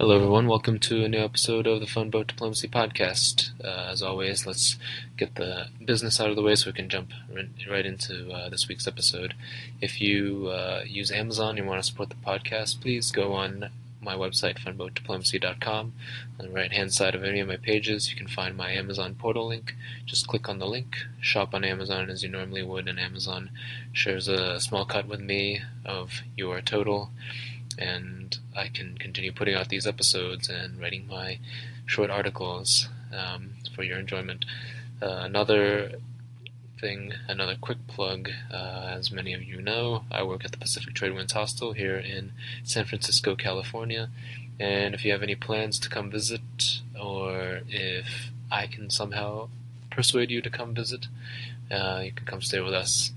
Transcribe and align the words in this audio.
Hello, 0.00 0.16
everyone. 0.16 0.46
Welcome 0.46 0.78
to 0.78 1.04
a 1.04 1.10
new 1.10 1.18
episode 1.18 1.66
of 1.66 1.80
the 1.80 1.86
Fun 1.86 2.08
Boat 2.08 2.28
Diplomacy 2.28 2.68
Podcast. 2.68 3.50
Uh, 3.62 3.90
as 3.90 4.02
always, 4.02 4.46
let's 4.46 4.78
get 5.18 5.34
the 5.34 5.66
business 5.84 6.18
out 6.18 6.30
of 6.30 6.36
the 6.36 6.42
way 6.42 6.54
so 6.54 6.70
we 6.70 6.72
can 6.72 6.88
jump 6.88 7.10
right 7.68 7.84
into 7.84 8.32
uh, 8.32 8.48
this 8.48 8.66
week's 8.66 8.86
episode. 8.86 9.34
If 9.82 10.00
you 10.00 10.46
uh, 10.46 10.84
use 10.86 11.10
Amazon 11.10 11.58
and 11.58 11.66
want 11.66 11.82
to 11.82 11.86
support 11.86 12.08
the 12.08 12.14
podcast, 12.14 12.80
please 12.80 13.10
go 13.10 13.34
on 13.34 13.68
my 14.00 14.14
website, 14.14 14.58
funboatdiplomacy.com. 14.60 15.92
On 16.38 16.46
the 16.46 16.50
right 16.50 16.72
hand 16.72 16.94
side 16.94 17.14
of 17.14 17.22
any 17.22 17.40
of 17.40 17.48
my 17.48 17.58
pages, 17.58 18.10
you 18.10 18.16
can 18.16 18.26
find 18.26 18.56
my 18.56 18.70
Amazon 18.72 19.14
portal 19.14 19.48
link. 19.48 19.74
Just 20.06 20.26
click 20.26 20.48
on 20.48 20.60
the 20.60 20.66
link, 20.66 20.96
shop 21.20 21.52
on 21.52 21.62
Amazon 21.62 22.08
as 22.08 22.22
you 22.22 22.30
normally 22.30 22.62
would, 22.62 22.88
and 22.88 22.98
Amazon 22.98 23.50
shares 23.92 24.28
a 24.28 24.60
small 24.60 24.86
cut 24.86 25.06
with 25.06 25.20
me 25.20 25.60
of 25.84 26.22
your 26.38 26.62
total 26.62 27.10
and 27.80 28.38
I 28.54 28.68
can 28.68 28.98
continue 28.98 29.32
putting 29.32 29.54
out 29.54 29.68
these 29.68 29.86
episodes 29.86 30.48
and 30.48 30.80
writing 30.80 31.06
my 31.08 31.38
short 31.86 32.10
articles 32.10 32.88
um, 33.12 33.54
for 33.74 33.82
your 33.82 33.98
enjoyment. 33.98 34.44
Uh, 35.02 35.22
another 35.24 35.92
thing, 36.78 37.12
another 37.28 37.56
quick 37.60 37.78
plug, 37.88 38.30
uh, 38.52 38.94
as 38.96 39.10
many 39.10 39.32
of 39.32 39.42
you 39.42 39.60
know, 39.60 40.04
I 40.10 40.22
work 40.22 40.44
at 40.44 40.52
the 40.52 40.58
Pacific 40.58 40.94
Trade 40.94 41.14
Winds 41.14 41.32
Hostel 41.32 41.72
here 41.72 41.96
in 41.96 42.32
San 42.64 42.84
Francisco, 42.84 43.34
California. 43.34 44.10
And 44.58 44.94
if 44.94 45.04
you 45.04 45.12
have 45.12 45.22
any 45.22 45.34
plans 45.34 45.78
to 45.80 45.88
come 45.88 46.10
visit, 46.10 46.80
or 46.98 47.60
if 47.68 48.30
I 48.50 48.66
can 48.66 48.90
somehow 48.90 49.48
persuade 49.90 50.30
you 50.30 50.42
to 50.42 50.50
come 50.50 50.74
visit, 50.74 51.06
uh, 51.70 52.02
you 52.04 52.12
can 52.12 52.26
come 52.26 52.42
stay 52.42 52.60
with 52.60 52.74
us 52.74 53.12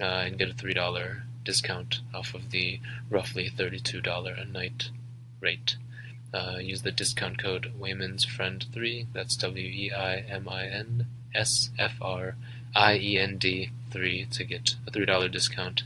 uh, 0.00 0.24
and 0.26 0.38
get 0.38 0.50
a 0.50 0.54
$3 0.54 1.22
discount 1.50 2.00
off 2.14 2.32
of 2.32 2.52
the 2.52 2.78
roughly 3.10 3.50
$32 3.50 4.40
a 4.40 4.44
night 4.44 4.90
rate. 5.40 5.74
Uh, 6.32 6.58
use 6.60 6.82
the 6.82 6.92
discount 6.92 7.42
code 7.42 7.72
Weimin's 7.76 8.24
Friend 8.24 8.64
3 8.72 9.08
that's 9.12 9.34
W 9.34 9.66
E 9.66 9.90
I 9.90 10.18
M 10.18 10.48
I 10.48 10.66
N 10.66 11.06
S 11.34 11.70
F 11.76 11.94
R 12.00 12.36
I 12.72 12.94
E 12.98 13.18
N 13.18 13.36
D 13.36 13.70
3 13.90 14.26
to 14.26 14.44
get 14.44 14.76
a 14.86 14.92
$3 14.92 15.32
discount. 15.32 15.82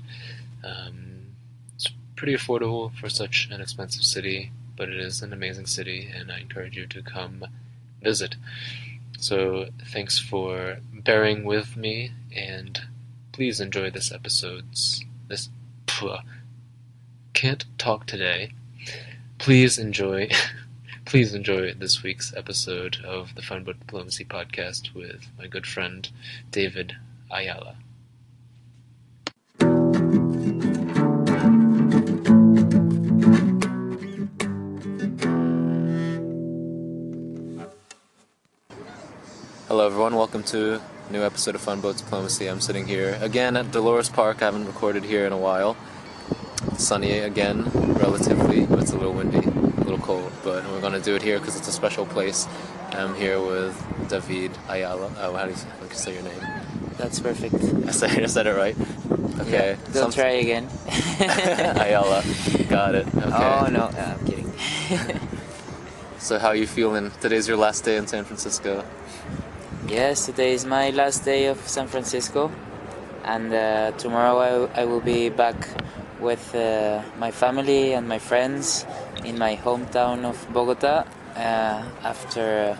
Um, 0.63 1.29
it's 1.77 1.89
pretty 2.15 2.35
affordable 2.35 2.95
for 2.95 3.09
such 3.09 3.49
an 3.51 3.63
expensive 3.63 4.05
city, 4.05 4.53
but 4.77 4.91
it 4.91 5.01
is 5.01 5.23
an 5.23 5.33
amazing 5.33 5.65
city, 5.65 6.11
and 6.15 6.31
I 6.31 6.41
encourage 6.41 6.77
you 6.77 6.87
to 6.89 7.01
come 7.01 7.47
visit. 8.03 8.37
So, 9.19 9.71
thanks 9.91 10.19
for 10.19 10.81
bearing 10.93 11.45
with 11.45 11.75
me, 11.75 12.13
and 12.37 12.83
please 13.33 13.63
enjoy 13.63 13.89
this 13.91 14.13
episode's 14.13 15.03
this 15.35 15.49
can't 17.33 17.65
talk 17.77 18.07
today. 18.07 18.53
Please 19.39 19.81
enjoy 19.81 20.31
please 21.05 21.35
enjoy 21.35 21.75
this 21.75 22.05
week's 22.05 22.33
episode 22.37 22.99
of 23.05 23.35
the 23.35 23.43
Fun 23.43 23.65
Boat 23.65 23.81
Diplomacy 23.81 24.25
podcast 24.25 24.95
with 24.95 25.27
my 25.37 25.49
good 25.49 25.67
friend 25.67 26.09
David 26.53 26.95
Ayala. 27.33 27.75
Hello 39.75 39.87
everyone, 39.87 40.15
welcome 40.15 40.45
to 40.45 40.81
new 41.11 41.25
episode 41.25 41.57
of 41.57 41.61
Fun 41.61 41.81
Boat 41.81 41.97
Diplomacy. 41.97 42.47
I'm 42.47 42.61
sitting 42.61 42.87
here 42.87 43.19
again 43.21 43.57
at 43.57 43.73
Dolores 43.73 44.09
Park. 44.09 44.41
I 44.41 44.45
haven't 44.45 44.67
recorded 44.67 45.03
here 45.03 45.27
in 45.27 45.33
a 45.33 45.37
while. 45.37 45.77
sunny 46.79 47.19
again, 47.19 47.65
relatively, 47.95 48.67
but 48.67 48.79
it's 48.79 48.93
a 48.93 48.97
little 48.97 49.13
windy, 49.13 49.39
a 49.39 49.81
little 49.81 49.99
cold. 49.99 50.31
But 50.45 50.63
we're 50.71 50.81
going 50.81 50.93
to 50.93 51.01
do 51.01 51.17
it 51.17 51.23
here 51.23 51.41
because 51.41 51.57
it's 51.57 51.67
a 51.67 51.73
special 51.73 52.07
place. 52.07 52.47
I'm 52.93 53.17
here 53.17 53.43
with 53.43 53.75
David 54.09 54.53
Ayala. 54.69 55.13
Oh, 55.19 55.35
how 55.35 55.47
do 55.47 55.51
you, 55.51 55.57
how 55.57 55.81
do 55.81 55.89
you 55.89 55.95
say 55.95 56.15
your 56.15 56.23
name? 56.23 56.41
That's 56.97 57.19
perfect. 57.19 57.55
I 57.89 57.91
said, 57.91 58.23
I 58.23 58.27
said 58.27 58.47
it 58.47 58.55
right. 58.55 58.77
Okay. 59.41 59.71
Yeah, 59.71 59.93
don't 59.93 60.13
Some... 60.13 60.13
try 60.13 60.35
again. 60.35 60.69
Ayala. 61.19 62.23
Got 62.69 62.95
it. 62.95 63.09
Okay. 63.17 63.27
Oh, 63.29 63.67
no. 63.73 63.89
no 63.89 63.99
I'm 63.99 64.25
kidding. 64.25 64.53
so, 66.21 66.39
how 66.39 66.51
are 66.51 66.57
you 66.57 66.69
feeling? 66.69 67.11
Today's 67.21 67.49
your 67.49 67.57
last 67.57 67.83
day 67.83 67.97
in 67.97 68.07
San 68.07 68.23
Francisco. 68.23 68.85
Yes, 69.89 70.25
today 70.25 70.55
is 70.55 70.65
my 70.65 70.91
last 70.91 71.27
day 71.27 71.47
of 71.47 71.59
San 71.69 71.89
Francisco, 71.89 72.51
and 73.23 73.53
uh, 73.53 73.91
tomorrow 73.99 74.69
I, 74.75 74.81
I 74.81 74.85
will 74.87 75.03
be 75.03 75.29
back 75.29 75.57
with 76.21 76.55
uh, 76.55 77.03
my 77.19 77.31
family 77.31 77.93
and 77.93 78.09
my 78.09 78.19
friends 78.19 78.87
in 79.25 79.39
my 79.39 79.57
hometown 79.57 80.25
of 80.25 80.41
Bogota 80.55 81.05
uh, 81.37 81.85
after 82.03 82.79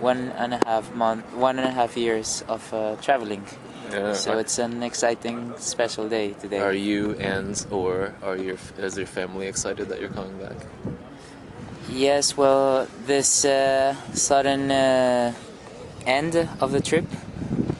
one 0.00 0.32
and 0.38 0.54
a 0.54 0.60
half 0.66 0.92
month, 0.92 1.24
one 1.34 1.60
and 1.60 1.68
a 1.68 1.70
half 1.70 1.96
years 1.96 2.42
of 2.48 2.74
uh, 2.74 2.96
traveling. 2.96 3.46
Yeah, 3.92 4.14
so 4.14 4.38
it's 4.38 4.58
an 4.58 4.82
exciting, 4.82 5.54
special 5.56 6.08
day 6.08 6.32
today. 6.32 6.58
Are 6.58 6.72
you 6.72 7.14
and 7.20 7.64
or 7.70 8.12
are 8.22 8.36
your 8.36 8.56
is 8.76 8.98
your 8.98 9.06
family 9.06 9.46
excited 9.46 9.88
that 9.88 10.00
you're 10.00 10.10
coming 10.10 10.36
back? 10.38 10.56
Yes, 11.88 12.36
well, 12.36 12.88
this 13.06 13.44
uh, 13.44 13.94
sudden 14.14 14.70
uh, 14.70 15.32
end 16.10 16.48
of 16.60 16.72
the 16.72 16.80
trip 16.80 17.06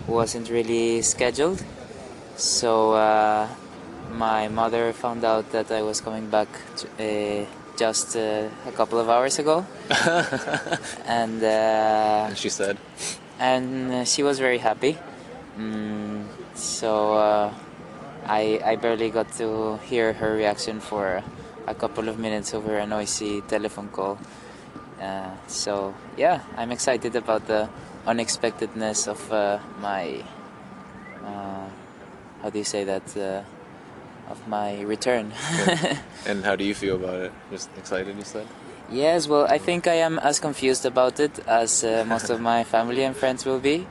wasn't 0.07 0.49
really 0.51 1.03
scheduled. 1.03 1.63
So 2.37 2.93
uh, 2.93 3.49
my 4.13 4.49
mother 4.49 4.93
found 4.93 5.25
out 5.25 5.51
that 5.53 5.71
I 5.71 5.83
was 5.83 6.01
coming 6.01 6.31
back 6.31 6.49
to, 6.79 6.87
uh, 6.87 7.47
just 7.77 8.17
uh, 8.17 8.49
a 8.67 8.73
couple 8.73 8.99
of 8.99 9.09
hours 9.09 9.39
ago, 9.39 9.67
and, 11.07 11.43
uh, 11.43 12.29
and 12.29 12.37
she 12.39 12.49
said, 12.49 12.77
and 13.39 14.07
she 14.07 14.23
was 14.23 14.39
very 14.39 14.59
happy. 14.59 14.97
Mm, 15.59 16.25
so 16.55 17.15
uh, 17.15 17.53
I 18.27 18.61
I 18.65 18.77
barely 18.77 19.11
got 19.11 19.33
to 19.39 19.79
hear 19.91 20.13
her 20.13 20.37
reaction 20.37 20.81
for 20.81 21.23
a 21.67 21.75
couple 21.75 22.09
of 22.09 22.19
minutes 22.19 22.55
over 22.55 22.79
a 22.79 22.87
noisy 22.87 23.41
telephone 23.43 23.89
call. 23.89 24.19
Uh, 25.01 25.33
so 25.47 25.95
yeah, 26.17 26.41
I'm 26.57 26.71
excited 26.71 27.17
about 27.17 27.47
the 27.47 27.69
unexpectedness 28.07 29.07
of 29.07 29.33
uh, 29.33 29.59
my 29.81 30.23
uh, 31.25 31.67
how 32.43 32.51
do 32.51 32.59
you 32.59 32.65
say 32.65 32.85
that 32.85 33.17
uh, 33.17 33.43
of 34.31 34.47
my 34.49 34.81
return. 34.83 35.33
and 36.27 36.45
how 36.45 36.57
do 36.57 36.65
you 36.65 36.75
feel 36.75 36.97
about 36.97 37.21
it? 37.21 37.33
Just 37.51 37.71
excited, 37.77 38.17
you 38.17 38.25
said. 38.25 38.47
Yes, 38.91 39.29
well, 39.29 39.47
I 39.49 39.59
think 39.59 39.87
I 39.87 39.95
am 39.95 40.19
as 40.19 40.41
confused 40.41 40.87
about 40.87 41.21
it 41.21 41.39
as 41.47 41.85
uh, 41.85 42.05
most 42.09 42.31
of 42.31 42.41
my 42.41 42.65
family 42.75 43.05
and 43.05 43.17
friends 43.17 43.45
will 43.45 43.61
be, 43.61 43.87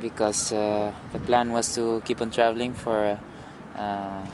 because 0.00 0.52
uh, 0.52 0.92
the 1.12 1.18
plan 1.18 1.52
was 1.52 1.74
to 1.74 2.02
keep 2.04 2.20
on 2.20 2.30
traveling 2.30 2.74
for 2.74 3.18
uh, 3.76 4.26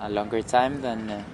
a 0.00 0.08
longer 0.10 0.42
time 0.42 0.82
than 0.82 1.24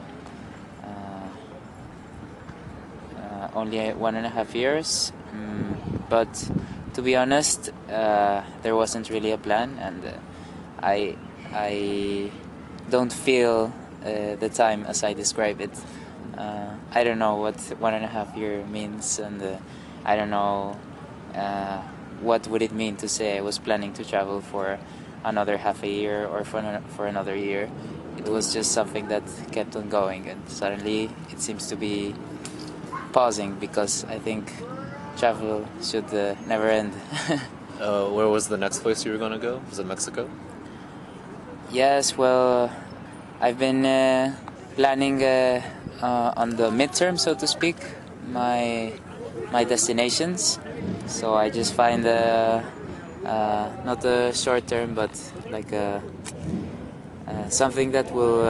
only 3.54 3.93
one 3.93 4.14
and 4.14 4.26
a 4.26 4.28
half 4.28 4.54
years. 4.54 5.12
Mm, 5.34 6.09
but 6.09 6.28
to 6.94 7.03
be 7.03 7.16
honest, 7.16 7.70
uh, 7.91 8.42
there 8.62 8.76
wasn't 8.76 9.10
really 9.10 9.32
a 9.32 9.38
plan, 9.38 9.78
and 9.80 10.04
uh, 10.04 10.12
I 10.82 11.16
I 11.53 12.30
don't 12.91 13.12
feel 13.12 13.72
uh, 14.04 14.36
the 14.36 14.48
time 14.48 14.84
as 14.86 15.02
I 15.04 15.14
describe 15.14 15.60
it. 15.60 15.70
Uh, 16.36 16.75
I 16.92 17.04
don't 17.04 17.19
know 17.19 17.36
what 17.36 17.56
one 17.78 17.94
and 17.94 18.04
a 18.04 18.08
half 18.08 18.36
year 18.36 18.64
means, 18.66 19.19
and 19.19 19.42
uh, 19.42 19.56
I 20.04 20.16
don't 20.16 20.31
know 20.31 20.78
uh, 21.34 21.81
what 22.20 22.47
would 22.48 22.62
it 22.62 22.72
mean 22.72 22.97
to 22.97 23.08
say 23.08 23.38
I 23.38 23.41
was 23.41 23.58
planning 23.58 23.92
to 23.94 24.04
travel 24.04 24.41
for 24.41 24.78
another 25.25 25.56
half 25.56 25.82
a 25.82 25.88
year 25.88 26.26
or 26.26 26.44
for 26.44 26.58
an, 26.58 26.82
for 26.97 27.06
another 27.06 27.36
year. 27.36 27.70
It 28.19 28.28
was 28.28 28.52
just 28.52 28.72
something 28.72 29.08
that 29.08 29.22
kept 29.52 29.76
on 29.76 29.88
going, 29.88 30.28
and 30.28 30.47
suddenly 30.48 31.10
it 31.31 31.41
seems 31.41 31.69
to 31.69 31.76
be 31.76 32.14
pausing 33.12 33.55
because 33.56 34.05
I 34.05 34.19
think 34.19 34.52
travel 35.17 35.67
should 35.82 36.12
uh, 36.14 36.35
never 36.47 36.69
end. 36.69 36.93
uh, 37.81 38.06
where 38.09 38.29
was 38.29 38.49
the 38.49 38.56
next 38.56 38.81
place 38.81 39.05
you 39.05 39.12
were 39.12 39.19
going 39.19 39.32
to 39.32 39.38
go? 39.38 39.61
Was 39.69 39.79
it 39.79 39.87
Mexico? 39.87 40.29
Yes, 41.70 42.17
well, 42.19 42.70
I've 43.41 43.59
been 43.59 43.85
uh, 43.85 44.37
planning 44.76 45.23
uh, 45.23 45.62
uh, 46.03 46.32
on 46.37 46.56
the 46.56 46.70
midterm, 46.70 47.19
so 47.19 47.35
to 47.35 47.47
speak, 47.47 47.76
my 48.29 48.93
my 49.50 49.64
destinations. 49.64 50.59
So 51.06 51.35
I 51.35 51.50
just 51.50 51.75
find 51.75 52.06
uh, 52.06 52.62
not 53.85 54.05
a 54.05 54.32
short 54.35 54.67
term, 54.67 54.94
but 54.94 55.11
like 55.50 55.73
a, 55.73 56.03
something 57.49 57.93
that 57.93 58.12
will 58.12 58.44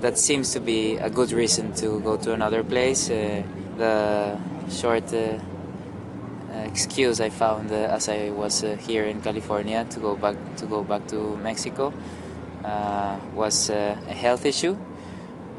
that 0.00 0.16
seems 0.18 0.52
to 0.52 0.60
be 0.60 0.96
a 0.96 1.10
good 1.10 1.32
reason 1.32 1.72
to 1.74 2.00
go 2.00 2.16
to 2.16 2.32
another 2.32 2.62
place. 2.62 3.08
the 3.08 4.36
short 4.70 5.06
excuse 6.64 7.20
I 7.20 7.30
found 7.30 7.70
uh, 7.70 7.96
as 7.96 8.08
I 8.08 8.30
was 8.30 8.64
uh, 8.64 8.76
here 8.76 9.04
in 9.04 9.20
California 9.20 9.84
to 9.90 10.00
go 10.00 10.16
back 10.16 10.36
to 10.56 10.66
go 10.66 10.82
back 10.82 11.06
to 11.08 11.36
Mexico 11.36 11.92
uh, 12.64 13.18
was 13.34 13.70
a 13.70 13.94
health 13.94 14.44
issue. 14.46 14.76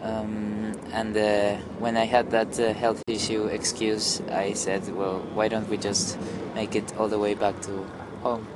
Um, 0.01 0.71
and 0.93 1.15
uh, 1.15 1.57
when 1.79 1.97
I 1.97 2.05
had 2.05 2.31
that 2.31 2.59
uh, 2.59 2.73
health 2.73 3.03
issue 3.07 3.45
excuse, 3.47 4.21
I 4.31 4.53
said, 4.53 4.87
well, 4.95 5.19
why 5.33 5.49
don't 5.49 5.67
we 5.69 5.77
just 5.77 6.17
make 6.55 6.73
it 6.75 6.95
all 6.97 7.07
the 7.09 7.19
way 7.19 7.35
back 7.35 7.59
to 7.63 7.85
home? 8.23 8.47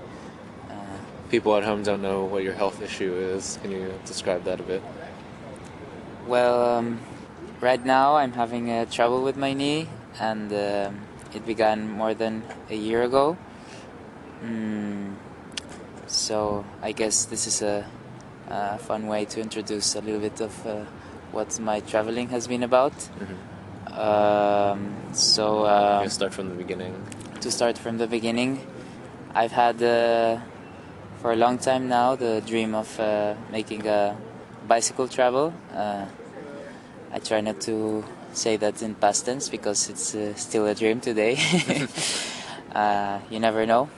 Uh, 0.69 0.73
People 1.29 1.55
at 1.55 1.63
home 1.63 1.83
don't 1.83 2.01
know 2.01 2.23
what 2.23 2.43
your 2.43 2.53
health 2.53 2.81
issue 2.81 3.13
is. 3.13 3.59
Can 3.61 3.71
you 3.71 3.93
describe 4.05 4.43
that 4.45 4.59
a 4.59 4.63
bit? 4.63 4.81
well, 6.27 6.77
um, 6.77 6.99
right 7.59 7.83
now 7.85 8.15
I'm 8.15 8.31
having 8.31 8.69
uh, 8.71 8.85
trouble 8.85 9.21
with 9.23 9.35
my 9.35 9.53
knee, 9.53 9.87
and 10.19 10.51
um 10.53 11.01
it 11.35 11.45
began 11.45 11.89
more 11.89 12.13
than 12.13 12.43
a 12.69 12.75
year 12.75 13.03
ago. 13.03 13.37
Mm, 14.43 15.15
so 16.07 16.65
I 16.81 16.91
guess 16.91 17.25
this 17.25 17.47
is 17.47 17.61
a, 17.61 17.85
a 18.49 18.77
fun 18.77 19.07
way 19.07 19.25
to 19.25 19.41
introduce 19.41 19.95
a 19.95 20.01
little 20.01 20.19
bit 20.19 20.41
of 20.41 20.67
uh, 20.67 20.85
what 21.31 21.59
my 21.59 21.79
traveling 21.81 22.29
has 22.29 22.47
been 22.47 22.63
about. 22.63 22.93
Mm-hmm. 22.93 23.99
Um, 23.99 24.95
so 25.13 25.63
uh, 25.65 25.99
gonna 25.99 26.09
start 26.09 26.33
from 26.33 26.49
the 26.49 26.55
beginning. 26.55 26.93
to 27.41 27.51
start 27.51 27.77
from 27.77 27.97
the 27.97 28.07
beginning, 28.07 28.65
I've 29.33 29.51
had 29.51 29.81
uh, 29.81 30.39
for 31.21 31.31
a 31.31 31.35
long 31.35 31.57
time 31.57 31.87
now 31.87 32.15
the 32.15 32.41
dream 32.45 32.75
of 32.75 32.99
uh, 32.99 33.35
making 33.51 33.87
a 33.87 34.17
bicycle 34.67 35.07
travel. 35.07 35.53
Uh, 35.73 36.05
I 37.11 37.19
try 37.19 37.41
not 37.41 37.61
to 37.61 38.03
say 38.33 38.57
that 38.57 38.81
in 38.81 38.95
past 38.95 39.25
tense 39.25 39.49
because 39.49 39.89
it's 39.89 40.15
uh, 40.15 40.33
still 40.35 40.65
a 40.67 40.75
dream 40.75 40.99
today. 40.99 41.37
uh, 42.75 43.19
you 43.29 43.39
never 43.39 43.65
know. 43.65 43.89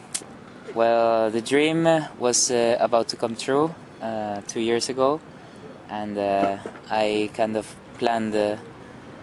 Well, 0.73 1.31
the 1.31 1.41
dream 1.41 1.87
was 2.19 2.51
uh, 2.51 2.77
about 2.79 3.07
to 3.09 3.15
come 3.15 3.35
true 3.35 3.73
uh, 4.01 4.41
two 4.47 4.59
years 4.59 4.89
ago, 4.89 5.21
and 5.89 6.17
uh, 6.17 6.57
I 6.89 7.29
kind 7.33 7.55
of 7.55 7.73
planned 7.97 8.35
uh, 8.35 8.57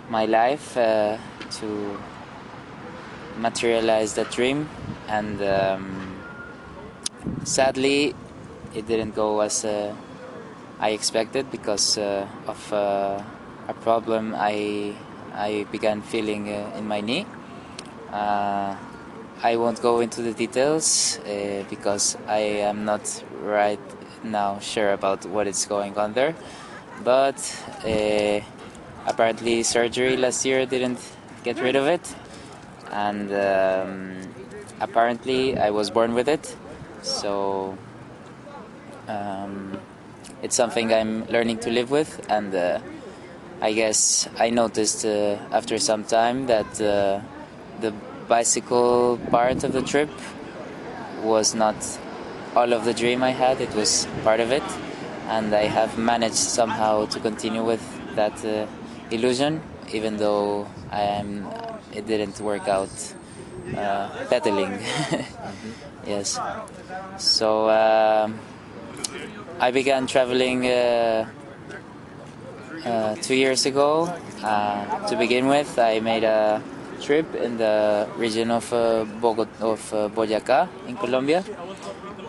my 0.09 0.25
life 0.25 0.77
uh, 0.77 1.19
to 1.61 1.99
materialize 3.39 4.15
that 4.15 4.31
dream. 4.31 4.69
And 5.09 5.43
um, 5.43 6.17
sadly, 7.45 8.15
it 8.75 8.87
didn't 8.87 9.15
go 9.15 9.41
as 9.41 9.65
uh, 9.65 9.95
I 10.81 10.91
expected 10.91 11.51
because 11.51 11.99
uh, 11.99 12.27
of 12.47 12.73
uh, 12.73 13.23
a 13.69 13.75
problem 13.75 14.35
I 14.37 14.95
I 15.35 15.67
began 15.71 16.03
feeling 16.03 16.49
uh, 16.49 16.77
in 16.77 16.87
my 16.87 17.01
knee. 17.01 17.27
Uh, 18.13 18.77
I 19.43 19.57
won't 19.57 19.81
go 19.81 20.01
into 20.01 20.23
the 20.23 20.33
details 20.33 21.19
uh, 21.21 21.65
because 21.71 22.17
I 22.29 22.41
am 22.69 22.85
not 22.85 23.25
right 23.43 23.81
now 24.23 24.59
sure 24.61 24.93
about 24.93 25.25
what 25.27 25.47
is 25.47 25.65
going 25.67 25.97
on 25.97 26.13
there. 26.13 26.35
But 27.03 27.41
apparently, 29.07 29.63
surgery 29.63 30.17
last 30.17 30.45
year 30.45 30.67
didn't 30.67 31.01
get 31.43 31.61
rid 31.61 31.75
of 31.75 31.87
it, 31.87 32.15
and 32.93 33.33
um, 33.33 34.21
apparently, 34.81 35.59
I 35.59 35.71
was 35.71 35.91
born 35.91 36.15
with 36.15 36.29
it. 36.29 36.55
So 37.03 37.77
um, 39.09 39.81
it's 40.43 40.55
something 40.55 40.93
I'm 40.93 41.27
learning 41.27 41.59
to 41.61 41.71
live 41.71 41.91
with, 41.91 42.25
and 42.29 42.55
uh, 42.55 42.79
I 43.63 43.73
guess 43.75 44.29
I 44.41 44.51
noticed 44.51 45.07
uh, 45.07 45.39
after 45.53 45.79
some 45.79 46.03
time 46.03 46.47
that 46.47 46.81
uh, 46.81 47.21
the 47.81 47.93
bicycle 48.27 49.21
part 49.31 49.63
of 49.63 49.73
the 49.73 49.83
trip 49.83 50.11
was 51.23 51.55
not 51.55 51.77
all 52.57 52.73
of 52.73 52.85
the 52.85 52.93
dream 52.93 53.23
I 53.23 53.31
had, 53.31 53.61
it 53.61 53.73
was 53.77 54.09
part 54.25 54.41
of 54.41 54.51
it, 54.51 54.65
and 55.29 55.55
I 55.55 55.67
have 55.67 55.97
managed 55.97 56.35
somehow 56.35 57.07
to 57.07 57.21
continue 57.21 57.63
with 57.63 57.85
that 58.17 58.45
uh, 58.45 58.67
illusion, 59.13 59.63
even 59.93 60.17
though 60.17 60.67
I 60.91 61.03
am, 61.03 61.47
it 61.95 62.05
didn't 62.09 62.41
work 62.41 62.67
out 62.67 62.91
uh, 63.77 64.09
pedaling. 64.29 64.77
yes. 66.07 66.41
So 67.17 67.71
um, 67.71 68.41
I 69.61 69.71
began 69.71 70.09
traveling 70.09 70.67
uh, 72.85 73.15
two 73.17 73.35
years 73.35 73.67
ago. 73.67 74.09
Uh, 74.43 75.07
to 75.09 75.17
begin 75.17 75.47
with, 75.47 75.79
I 75.79 76.01
made 76.01 76.25
a 76.25 76.63
trip 77.01 77.35
in 77.35 77.59
the 77.59 78.09
region 78.17 78.51
of 78.51 78.73
uh, 78.73 79.05
Bogot- 79.21 79.61
of 79.61 79.81
uh, 79.93 80.09
Boyacá 80.09 80.69
in 80.89 80.97
Colombia. 80.97 81.45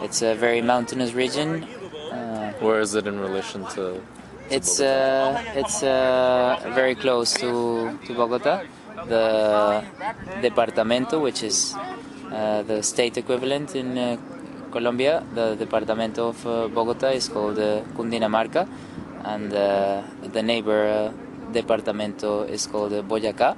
It's 0.01 0.21
a 0.21 0.35
very 0.35 0.61
mountainous 0.61 1.13
region. 1.13 1.63
Uh, 2.11 2.51
Where 2.59 2.79
is 2.81 2.93
it 2.95 3.07
in 3.07 3.19
relation 3.19 3.65
to? 3.75 4.01
it's 4.49 4.79
uh, 4.79 5.41
it's 5.55 5.81
uh, 5.83 6.59
very 6.75 6.95
close 6.95 7.33
to, 7.33 7.97
to 8.05 8.13
Bogota. 8.13 8.61
The 9.07 9.83
departamento, 10.41 11.21
which 11.21 11.43
is 11.43 11.75
uh, 12.31 12.61
the 12.63 12.81
state 12.83 13.17
equivalent 13.17 13.75
in 13.75 13.97
uh, 13.97 14.17
Colombia, 14.71 15.23
the 15.33 15.55
departamento 15.55 16.29
of 16.29 16.45
uh, 16.47 16.67
Bogota 16.67 17.07
is 17.09 17.27
called 17.27 17.57
uh, 17.59 17.81
Cundinamarca, 17.97 18.67
and 19.23 19.53
uh, 19.53 20.01
the 20.23 20.41
neighbor 20.43 21.11
uh, 21.11 21.51
departamento 21.53 22.47
is 22.49 22.67
called 22.67 22.91
Boyacá. 23.07 23.55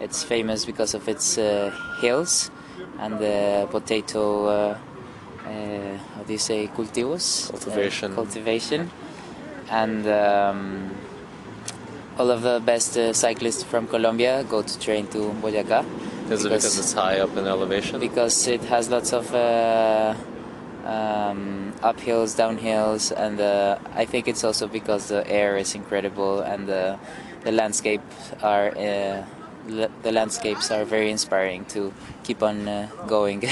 It's 0.00 0.22
famous 0.24 0.64
because 0.64 0.94
of 0.94 1.08
its 1.08 1.38
uh, 1.38 1.70
hills 2.00 2.50
and 2.98 3.18
the 3.18 3.68
potato. 3.70 4.46
Uh, 4.46 4.78
uh, 5.46 5.96
how 6.14 6.22
do 6.26 6.32
you 6.32 6.38
say 6.38 6.66
cultivos? 6.68 7.50
Cultivation. 7.50 8.14
Cultivation, 8.14 8.90
and 9.70 10.06
um, 10.06 10.90
all 12.18 12.30
of 12.30 12.42
the 12.42 12.60
best 12.64 12.96
uh, 12.96 13.12
cyclists 13.12 13.62
from 13.62 13.86
Colombia 13.86 14.44
go 14.48 14.62
to 14.62 14.78
train 14.78 15.06
to 15.08 15.18
Boyacá 15.42 15.84
Is 16.30 16.44
it 16.44 16.48
because 16.50 16.78
it's 16.78 16.92
high 16.92 17.18
up 17.20 17.36
in 17.36 17.46
elevation? 17.46 17.98
because 18.00 18.46
it 18.46 18.62
has 18.64 18.88
lots 18.90 19.12
of 19.12 19.34
uh, 19.34 20.14
um, 20.84 21.72
uphills, 21.82 22.36
downhills, 22.36 23.12
and 23.16 23.40
uh, 23.40 23.78
I 23.94 24.04
think 24.04 24.28
it's 24.28 24.44
also 24.44 24.66
because 24.66 25.08
the 25.08 25.26
air 25.28 25.56
is 25.56 25.74
incredible 25.74 26.40
and 26.40 26.66
the 26.66 26.98
the 27.44 27.52
landscape 27.52 28.02
are 28.42 28.70
uh, 28.76 29.24
the 30.02 30.12
landscapes 30.12 30.70
are 30.70 30.84
very 30.84 31.10
inspiring 31.10 31.64
to 31.66 31.92
keep 32.24 32.42
on 32.42 32.68
uh, 32.68 32.88
going. 33.06 33.44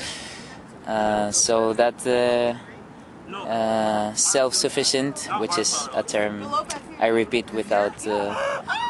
uh, 0.86 1.30
so 1.30 1.72
that. 1.72 2.06
Uh, 2.06 2.58
uh, 3.32 4.12
self-sufficient, 4.12 5.28
which 5.40 5.56
is 5.56 5.88
a 5.94 6.02
term 6.02 6.46
I 7.00 7.06
repeat 7.06 7.50
without 7.54 8.06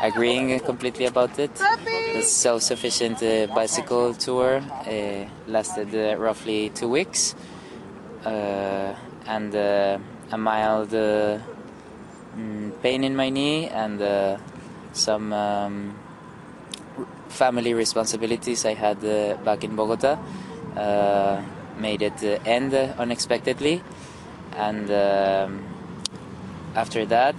agreeing 0.03 0.59
completely 0.61 1.07
about 1.07 1.39
it. 1.39 1.55
The 1.55 2.21
self-sufficient 2.21 3.21
bicycle 3.55 4.13
tour 4.15 4.61
lasted 5.47 6.19
roughly 6.19 6.71
two 6.71 6.89
weeks, 6.89 7.37
and 8.31 9.55
uh, 9.55 9.99
a 10.31 10.39
mild 10.39 10.95
uh, 10.95 11.39
mm, 12.37 12.73
pain 12.83 13.05
in 13.05 13.15
my 13.17 13.31
knee 13.31 13.69
and 13.69 14.01
uh, 14.01 14.37
some 14.93 15.33
um, 15.33 15.95
family 17.29 17.75
responsibilities 17.75 18.65
I 18.65 18.75
had 18.75 19.05
uh, 19.05 19.37
back 19.45 19.65
in 19.65 19.77
Bogota 19.77 20.19
uh, 20.77 21.43
made 21.79 22.03
it 22.03 22.23
uh, 22.23 22.39
end 22.45 22.75
uh, 22.75 22.95
unexpectedly. 22.99 23.83
And 24.57 24.91
um, 24.91 25.65
after 26.75 27.05
that, 27.07 27.37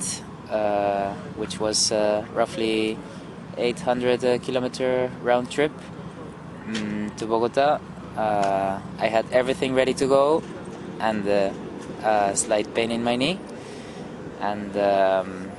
uh, 0.49 1.13
which 1.37 1.59
was 1.59 1.91
uh, 1.91 2.25
roughly 2.33 2.97
800 3.57 4.23
uh, 4.23 4.37
kilometer 4.39 5.09
round 5.21 5.49
trip 5.49 5.71
mm, 6.67 7.15
to 7.17 7.25
Bogota, 7.25 7.79
uh, 8.17 8.79
I 8.99 9.07
had 9.07 9.25
everything 9.31 9.73
ready 9.73 9.93
to 9.95 10.07
go, 10.07 10.43
and 10.99 11.27
uh, 11.27 11.51
a 12.03 12.35
slight 12.35 12.73
pain 12.73 12.91
in 12.91 13.03
my 13.03 13.15
knee, 13.15 13.39
and 14.41 14.75
um, 14.77 15.51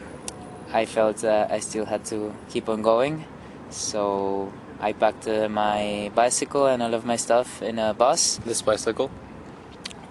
I 0.73 0.85
felt 0.87 1.25
uh, 1.25 1.47
I 1.51 1.61
still 1.61 1.85
had 1.85 2.05
to 2.07 2.35
keep 2.51 2.69
on 2.69 2.83
going, 2.83 3.25
so 3.71 4.53
I 4.81 4.93
packed 4.93 5.29
uh, 5.29 5.49
my 5.49 6.11
bicycle 6.15 6.67
and 6.67 6.83
all 6.83 6.95
of 6.95 7.05
my 7.05 7.17
stuff 7.17 7.63
in 7.63 7.79
a 7.79 7.95
bus. 7.95 8.39
This 8.45 8.63
bicycle? 8.63 9.11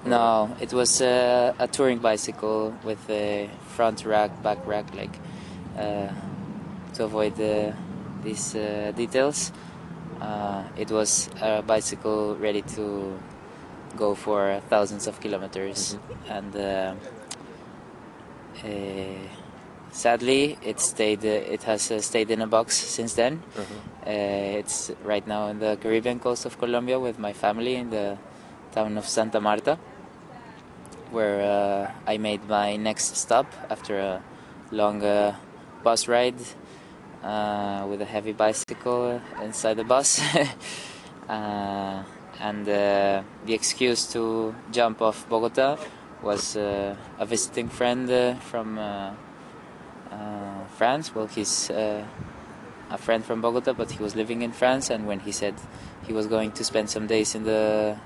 No, 0.06 0.56
it 0.62 0.72
was 0.72 1.02
uh, 1.02 1.54
a 1.58 1.68
touring 1.68 1.98
bicycle 1.98 2.74
with 2.84 3.10
a 3.10 3.50
front 3.76 4.06
rack, 4.06 4.44
back 4.44 4.66
rack, 4.68 4.94
like 4.96 5.18
uh, 5.78 6.10
to 6.94 7.04
avoid 7.04 7.40
uh, 7.42 7.72
these 8.24 8.56
uh, 8.56 8.92
details. 8.96 9.52
Uh, 10.22 10.64
it 10.78 10.92
was 10.92 11.30
a 11.42 11.62
bicycle 11.62 12.36
ready 12.36 12.62
to 12.62 13.18
go 13.96 14.16
for 14.16 14.62
thousands 14.70 15.08
of 15.08 15.20
kilometers, 15.20 15.98
and 16.30 16.56
uh, 16.56 16.94
uh, 18.64 18.70
sadly, 19.92 20.58
it 20.62 20.80
stayed. 20.80 21.26
Uh, 21.26 21.54
it 21.54 21.64
has 21.64 21.92
uh, 21.92 22.00
stayed 22.02 22.32
in 22.32 22.42
a 22.42 22.48
box 22.48 22.76
since 22.76 23.14
then. 23.14 23.42
Uh-huh. 23.58 23.64
Uh, 24.06 24.60
it's 24.60 24.92
right 25.04 25.26
now 25.28 25.48
in 25.48 25.60
the 25.60 25.78
Caribbean 25.82 26.20
coast 26.20 26.46
of 26.46 26.58
Colombia 26.60 27.00
with 27.00 27.18
my 27.18 27.34
family 27.34 27.76
in 27.76 27.90
the 27.90 28.18
town 28.72 28.98
of 28.98 29.08
Santa 29.08 29.40
Marta, 29.40 29.78
where 31.12 31.42
uh, 31.42 31.92
I 32.06 32.18
made 32.18 32.48
my 32.48 32.76
next 32.76 33.16
stop 33.16 33.48
after 33.70 34.00
a 34.00 34.24
long 34.72 35.04
uh, 35.04 35.36
bus 35.84 36.08
ride 36.08 36.40
uh, 37.24 37.86
with 37.90 38.02
a 38.02 38.06
heavy 38.06 38.34
bicycle 38.34 39.22
inside 39.42 39.76
the 39.78 39.84
bus. 39.84 40.22
uh, 41.30 42.04
and 42.40 42.68
uh, 42.68 43.24
the 43.46 43.54
excuse 43.54 44.06
to 44.14 44.54
jump 44.72 45.02
off 45.02 45.28
Bogota 45.30 45.78
was 46.22 46.58
uh, 46.58 46.96
a 47.20 47.26
visiting 47.26 47.70
friend 47.70 48.10
uh, 48.10 48.36
from 48.36 48.78
uh, 48.78 49.14
uh, 50.12 50.66
France. 50.78 51.14
Well, 51.14 51.28
he's 51.28 51.70
uh, 51.70 52.04
a 52.90 52.98
friend 52.98 53.24
from 53.24 53.42
Bogota, 53.42 53.74
but 53.74 53.92
he 53.92 54.02
was 54.02 54.16
living 54.16 54.42
in 54.42 54.52
France. 54.52 54.90
And 54.90 55.08
when 55.08 55.20
he 55.20 55.32
said 55.32 55.56
he 56.08 56.14
was 56.14 56.28
going 56.28 56.52
to 56.54 56.64
spend 56.64 56.90
some 56.90 57.08
days 57.08 57.36
in 57.36 57.44
the 57.44 57.98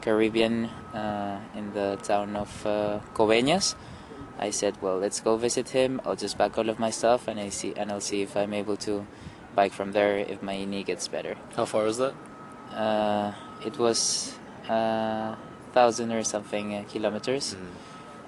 Caribbean, 0.00 0.66
uh, 0.94 1.40
in 1.54 1.72
the 1.72 1.98
town 2.02 2.36
of 2.36 2.66
uh, 2.66 3.00
Coveñas, 3.14 3.74
I 4.38 4.50
said, 4.50 4.80
"Well, 4.82 4.98
let's 4.98 5.20
go 5.20 5.36
visit 5.36 5.70
him. 5.70 6.00
I'll 6.04 6.16
just 6.16 6.36
pack 6.36 6.58
all 6.58 6.68
of 6.68 6.78
my 6.78 6.90
stuff, 6.90 7.28
and 7.28 7.38
I 7.38 7.50
see, 7.50 7.72
and 7.76 7.90
I'll 7.92 8.00
see 8.00 8.22
if 8.22 8.36
I'm 8.36 8.52
able 8.52 8.76
to 8.78 9.06
bike 9.54 9.72
from 9.72 9.92
there 9.92 10.18
if 10.18 10.42
my 10.42 10.64
knee 10.64 10.82
gets 10.82 11.06
better." 11.08 11.36
How 11.56 11.64
far 11.64 11.86
is 11.86 11.98
that? 11.98 12.14
Uh, 12.74 13.32
it 13.64 13.78
was 13.78 14.34
uh, 14.68 15.34
thousand 15.72 16.12
or 16.12 16.22
something 16.24 16.74
uh, 16.74 16.84
kilometers, 16.88 17.56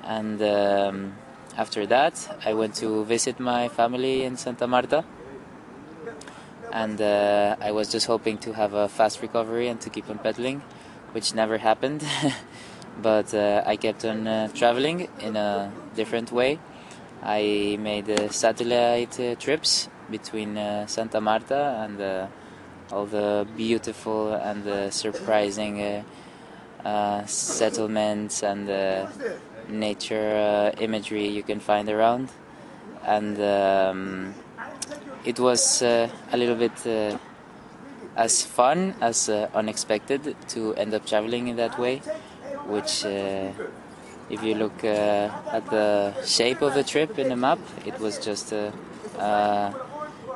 and 0.04 0.40
um, 0.42 1.14
after 1.56 1.86
that, 1.86 2.14
I 2.44 2.52
went 2.54 2.74
to 2.76 3.04
visit 3.04 3.38
my 3.38 3.68
family 3.68 4.24
in 4.24 4.36
Santa 4.36 4.66
Marta. 4.66 5.04
And 6.72 7.00
uh, 7.00 7.54
I 7.60 7.70
was 7.70 7.88
just 7.92 8.06
hoping 8.06 8.38
to 8.38 8.52
have 8.52 8.74
a 8.74 8.88
fast 8.88 9.22
recovery 9.22 9.68
and 9.68 9.80
to 9.82 9.90
keep 9.90 10.10
on 10.10 10.18
pedaling, 10.18 10.62
which 11.12 11.32
never 11.32 11.58
happened. 11.58 12.04
but 13.02 13.32
uh, 13.32 13.62
I 13.64 13.76
kept 13.76 14.04
on 14.04 14.26
uh, 14.26 14.48
traveling 14.48 15.08
in 15.20 15.36
a 15.36 15.72
different 15.94 16.32
way. 16.32 16.58
I 17.22 17.78
made 17.80 18.10
uh, 18.10 18.28
satellite 18.30 19.18
uh, 19.20 19.36
trips 19.36 19.88
between 20.10 20.58
uh, 20.58 20.86
Santa 20.86 21.20
Marta 21.20 21.84
and 21.84 22.00
uh, 22.00 22.26
all 22.94 23.06
the 23.06 23.46
beautiful 23.56 24.32
and 24.34 24.66
uh, 24.68 24.90
surprising 24.90 25.82
uh, 25.82 26.02
uh, 26.84 27.26
settlements 27.26 28.42
and 28.44 28.70
uh, 28.70 29.08
nature 29.68 30.72
uh, 30.76 30.80
imagery 30.80 31.26
you 31.26 31.42
can 31.42 31.58
find 31.58 31.88
around. 31.88 32.28
And 33.04 33.40
um, 33.40 34.34
it 35.24 35.40
was 35.40 35.82
a 35.82 36.10
little 36.32 36.54
bit 36.54 37.18
as 38.16 38.42
fun 38.42 38.94
as 39.00 39.28
uh, 39.28 39.48
unexpected 39.54 40.36
to 40.48 40.74
end 40.74 40.94
up 40.94 41.04
traveling 41.06 41.48
in 41.48 41.56
that 41.56 41.78
way, 41.78 41.98
which, 42.66 43.04
uh, 43.04 43.50
if 44.30 44.42
you 44.42 44.54
look 44.54 44.84
uh, 44.84 45.30
at 45.52 45.68
the 45.70 46.14
shape 46.24 46.62
of 46.62 46.74
the 46.74 46.84
trip 46.84 47.18
in 47.18 47.28
the 47.28 47.36
map, 47.36 47.58
it 47.84 47.98
was 47.98 48.18
just 48.18 48.52
a, 48.52 48.72
a 49.18 49.74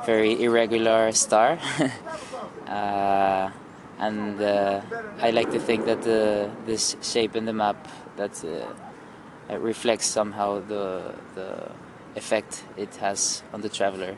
very 0.04 0.42
irregular 0.42 1.12
star. 1.12 1.58
uh, 2.68 3.50
and 3.98 4.40
uh, 4.40 4.80
I 5.20 5.30
like 5.30 5.50
to 5.50 5.58
think 5.58 5.86
that 5.86 6.02
the, 6.02 6.50
this 6.66 6.96
shape 7.02 7.34
in 7.34 7.44
the 7.44 7.52
map 7.52 7.88
that 8.16 8.44
uh, 8.44 9.58
reflects 9.58 10.06
somehow 10.06 10.60
the 10.60 11.14
the 11.34 11.70
effect 12.16 12.64
it 12.76 12.94
has 12.96 13.42
on 13.52 13.60
the 13.60 13.68
traveler. 13.68 14.16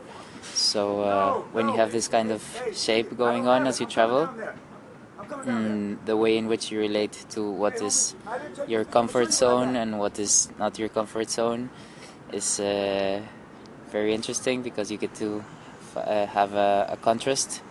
So 0.54 1.02
uh, 1.02 1.34
when 1.52 1.68
you 1.68 1.76
have 1.76 1.92
this 1.92 2.08
kind 2.08 2.30
of 2.30 2.42
shape 2.74 3.16
going 3.16 3.46
on 3.46 3.66
as 3.66 3.80
you 3.80 3.86
travel, 3.86 4.28
mm, 5.18 5.96
the 6.06 6.16
way 6.16 6.36
in 6.36 6.46
which 6.48 6.70
you 6.70 6.80
relate 6.80 7.24
to 7.30 7.50
what 7.50 7.80
is 7.80 8.14
your 8.66 8.84
comfort 8.84 9.32
zone 9.32 9.76
and 9.76 9.98
what 9.98 10.18
is 10.18 10.48
not 10.58 10.78
your 10.78 10.88
comfort 10.88 11.30
zone 11.30 11.70
is 12.32 12.60
uh, 12.60 13.20
very 13.90 14.14
interesting 14.14 14.62
because 14.62 14.90
you 14.90 14.96
get 14.98 15.14
to 15.14 15.44
uh, 15.96 16.26
have 16.26 16.54
a, 16.54 16.88
a 16.90 16.96
contrast 16.96 17.62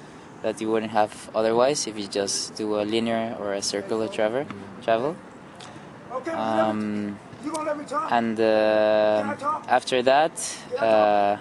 that 0.41 0.62
you 0.62 0.69
wouldn't 0.69 0.91
have 0.91 1.29
otherwise 1.36 1.88
if 1.88 1.98
you 1.98 2.08
just 2.08 2.55
do 2.55 2.79
a 2.79 2.84
linear 2.84 3.36
or 3.39 3.53
a 3.53 3.62
circular 3.62 4.08
travel. 4.08 4.46
Travel. 4.81 5.15
Um, 6.34 7.19
and 8.10 8.39
uh, 8.39 9.36
after 9.67 10.01
that, 10.03 10.58
uh, 10.79 11.38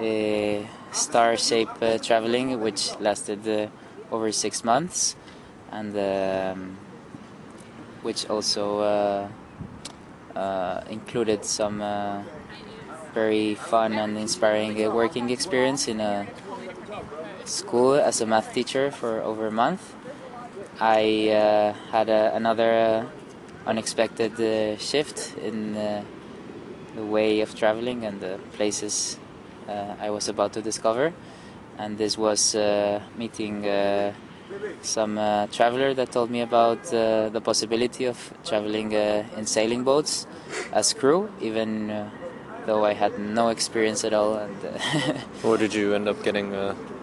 a 0.00 0.66
star 0.92 1.36
shape 1.36 1.68
uh, 1.82 1.98
traveling, 1.98 2.60
which 2.60 2.98
lasted 3.00 3.46
uh, 3.46 3.68
over 4.14 4.32
six 4.32 4.64
months, 4.64 5.16
and 5.70 5.96
um, 5.96 6.76
which 8.02 8.28
also 8.30 8.80
uh, 8.80 9.28
uh, 10.36 10.80
included 10.88 11.44
some 11.44 11.82
uh, 11.82 12.22
very 13.12 13.54
fun 13.54 13.92
and 13.92 14.16
inspiring 14.16 14.84
uh, 14.84 14.90
working 14.90 15.30
experience 15.30 15.88
in 15.88 16.00
a 16.00 16.26
school 17.48 17.94
as 17.94 18.20
a 18.20 18.26
math 18.26 18.52
teacher 18.52 18.90
for 18.90 19.22
over 19.22 19.46
a 19.46 19.50
month. 19.50 19.94
I 20.80 21.30
uh, 21.30 21.72
had 21.90 22.08
a, 22.08 22.34
another 22.34 23.08
unexpected 23.66 24.40
uh, 24.40 24.76
shift 24.78 25.34
in 25.38 25.76
uh, 25.76 26.04
the 26.94 27.04
way 27.04 27.40
of 27.40 27.54
traveling 27.54 28.04
and 28.04 28.20
the 28.20 28.38
places 28.52 29.18
uh, 29.68 29.94
I 30.00 30.10
was 30.10 30.28
about 30.28 30.52
to 30.54 30.62
discover. 30.62 31.12
And 31.78 31.96
this 31.96 32.18
was 32.18 32.56
meeting 33.16 33.64
some 34.82 35.18
uh, 35.18 35.46
traveler 35.48 35.94
that 35.94 36.10
told 36.10 36.30
me 36.30 36.40
about 36.40 36.78
uh, 36.92 37.28
the 37.28 37.40
possibility 37.40 38.04
of 38.06 38.32
traveling 38.44 38.94
uh, 38.94 39.24
in 39.36 39.46
sailing 39.46 39.84
boats 39.84 40.26
as 40.72 40.92
crew, 40.94 41.30
even 41.40 42.10
though 42.66 42.84
I 42.84 42.94
had 42.94 43.18
no 43.18 43.48
experience 43.48 44.04
at 44.04 44.12
all. 44.12 44.34
And 44.34 44.56
did 45.58 45.74
you 45.74 45.94
end 45.94 46.08
up 46.08 46.22
getting 46.24 46.52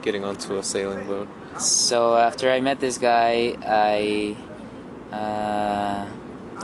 getting 0.06 0.24
onto 0.24 0.58
a 0.58 0.64
sailing 0.64 1.06
boat? 1.08 1.28
So 1.60 2.16
after 2.16 2.52
I 2.52 2.62
met 2.62 2.80
this 2.80 2.98
guy, 2.98 3.58
I 3.66 4.36
uh, 5.12 6.06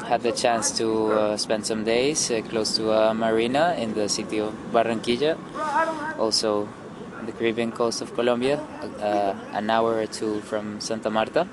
had 0.05 0.21
the 0.21 0.31
chance 0.31 0.71
to 0.77 0.87
uh, 1.11 1.37
spend 1.37 1.65
some 1.65 1.83
days 1.83 2.29
uh, 2.29 2.41
close 2.49 2.75
to 2.77 2.91
a 2.91 3.13
marina 3.13 3.75
in 3.77 3.93
the 3.93 4.07
city 4.07 4.39
of 4.39 4.53
Barranquilla, 4.71 5.37
also 6.19 6.69
the 7.25 7.31
Caribbean 7.31 7.71
coast 7.71 8.01
of 8.01 8.13
Colombia, 8.13 8.59
uh, 8.99 9.33
an 9.53 9.69
hour 9.69 9.99
or 9.99 10.05
two 10.05 10.41
from 10.41 10.79
Santa 10.79 11.09
Marta. 11.09 11.47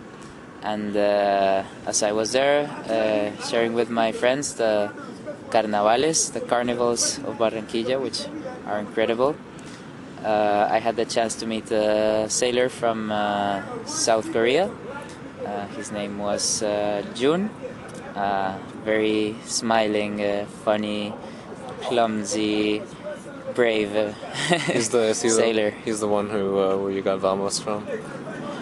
And 0.63 0.97
uh, 0.97 1.63
as 1.87 2.03
I 2.03 2.13
was 2.13 2.33
there, 2.33 2.67
uh, 2.67 3.43
sharing 3.45 3.75
with 3.75 3.91
my 3.91 4.13
friends 4.13 4.55
the 4.55 4.91
carnavales, 5.51 6.33
the 6.33 6.41
carnivals 6.41 7.19
of 7.19 7.39
Barranquilla, 7.39 8.01
which 8.01 8.27
are 8.67 8.79
incredible, 8.79 9.37
uh, 10.25 10.69
I 10.71 10.79
had 10.79 10.97
the 10.97 11.05
chance 11.05 11.35
to 11.37 11.47
meet 11.47 11.71
a 11.71 12.27
sailor 12.29 12.69
from 12.69 13.11
uh, 13.11 13.63
South 13.87 14.33
Korea. 14.33 14.71
Uh, 15.47 15.67
his 15.77 15.91
name 15.93 16.19
was 16.19 16.63
uh, 16.63 17.03
Jun. 17.15 17.51
Uh, 18.15 18.59
very 18.85 19.37
smiling, 19.45 20.21
uh, 20.23 20.45
funny, 20.65 21.13
clumsy, 21.83 22.83
brave 23.55 23.91
He's 24.67 24.89
the, 24.91 25.03
is 25.15 25.23
he 25.23 25.29
the- 25.29 25.35
sailor. 25.35 25.71
he's 25.85 26.01
the 26.01 26.09
one 26.09 26.29
who 26.29 26.59
uh, 26.59 26.77
where 26.77 26.91
you 26.91 27.03
got 27.03 27.19
vamos 27.21 27.59
from. 27.61 27.87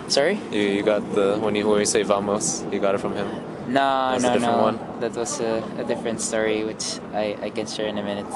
Sorry? 0.09 0.39
You, 0.53 0.61
you 0.61 0.83
got 0.83 1.03
the 1.15 1.39
when 1.41 1.55
you 1.55 1.67
when 1.69 1.81
you 1.81 1.87
say 1.87 2.03
vamos, 2.03 2.65
you 2.71 2.79
got 2.81 2.95
it 2.95 2.99
from 2.99 3.15
him. 3.15 3.29
No, 3.69 4.17
no, 4.19 4.39
no. 4.39 4.63
one? 4.63 4.79
That 5.01 5.17
was 5.17 5.41
a, 5.41 5.63
a 5.79 5.85
different 5.85 6.21
story, 6.21 6.65
which 6.65 6.99
I, 7.13 7.37
I 7.43 7.51
can 7.51 7.67
share 7.67 7.89
in 7.89 7.99
a 7.99 8.03
minute. 8.03 8.27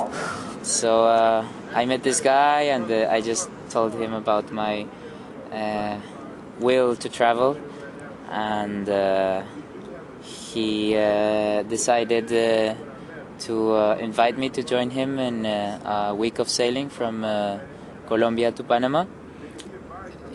So 0.62 1.04
uh, 1.04 1.46
I 1.72 1.86
met 1.86 2.02
this 2.02 2.20
guy, 2.20 2.62
and 2.62 2.90
uh, 2.90 3.08
I 3.10 3.20
just 3.20 3.48
told 3.70 3.94
him 3.94 4.12
about 4.12 4.50
my 4.50 4.86
uh, 5.52 5.98
will 6.58 6.96
to 6.96 7.08
travel, 7.08 7.56
and 8.30 8.88
uh, 8.88 9.42
he 10.22 10.96
uh, 10.96 11.62
decided 11.62 12.32
uh, 12.32 12.74
to 13.40 13.72
uh, 13.72 13.96
invite 14.00 14.36
me 14.36 14.48
to 14.50 14.62
join 14.62 14.90
him 14.90 15.18
in 15.18 15.46
uh, 15.46 16.10
a 16.10 16.14
week 16.14 16.38
of 16.38 16.48
sailing 16.48 16.88
from 16.88 17.24
uh, 17.24 17.58
Colombia 18.06 18.52
to 18.52 18.62
Panama. 18.62 19.06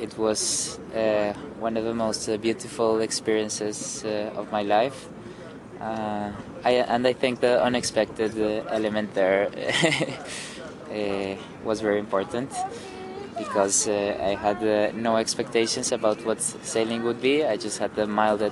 It 0.06 0.20
was 0.20 0.78
uh, 0.94 1.34
one 1.60 1.78
of 1.78 1.84
the 1.84 1.96
most 1.96 2.30
uh, 2.30 2.38
beautiful 2.38 3.00
experiences 3.00 4.06
uh, 4.06 4.40
of 4.40 4.52
my 4.52 4.62
life. 4.62 5.10
Uh, 5.82 6.32
I, 6.64 6.72
and 6.94 7.08
I 7.08 7.14
think 7.14 7.40
the 7.40 7.64
unexpected 7.64 8.38
element 8.70 9.16
there 9.16 9.50
was 11.64 11.82
very 11.82 11.98
important 11.98 12.52
because 13.36 13.88
uh, 13.88 14.16
I 14.22 14.36
had 14.36 14.58
uh, 14.64 14.92
no 14.94 15.18
expectations 15.18 15.92
about 15.92 16.24
what 16.24 16.40
sailing 16.40 17.04
would 17.04 17.20
be. 17.20 17.44
I 17.44 17.58
just 17.58 17.80
had 17.80 17.96
the 17.96 18.06
mild, 18.06 18.44
uh, 18.44 18.52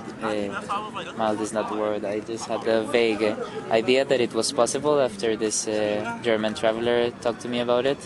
mild 1.16 1.40
is 1.40 1.52
not 1.52 1.68
the 1.68 1.76
word. 1.76 2.04
I 2.04 2.18
just 2.18 2.46
had 2.46 2.62
the 2.62 2.82
vague 2.82 3.22
idea 3.70 4.04
that 4.04 4.20
it 4.20 4.34
was 4.34 4.50
possible 4.50 5.00
after 5.00 5.36
this 5.36 5.66
German 6.22 6.54
traveler 6.54 7.12
talked 7.22 7.42
to 7.42 7.48
me 7.48 7.60
about 7.60 7.86
it. 7.86 7.98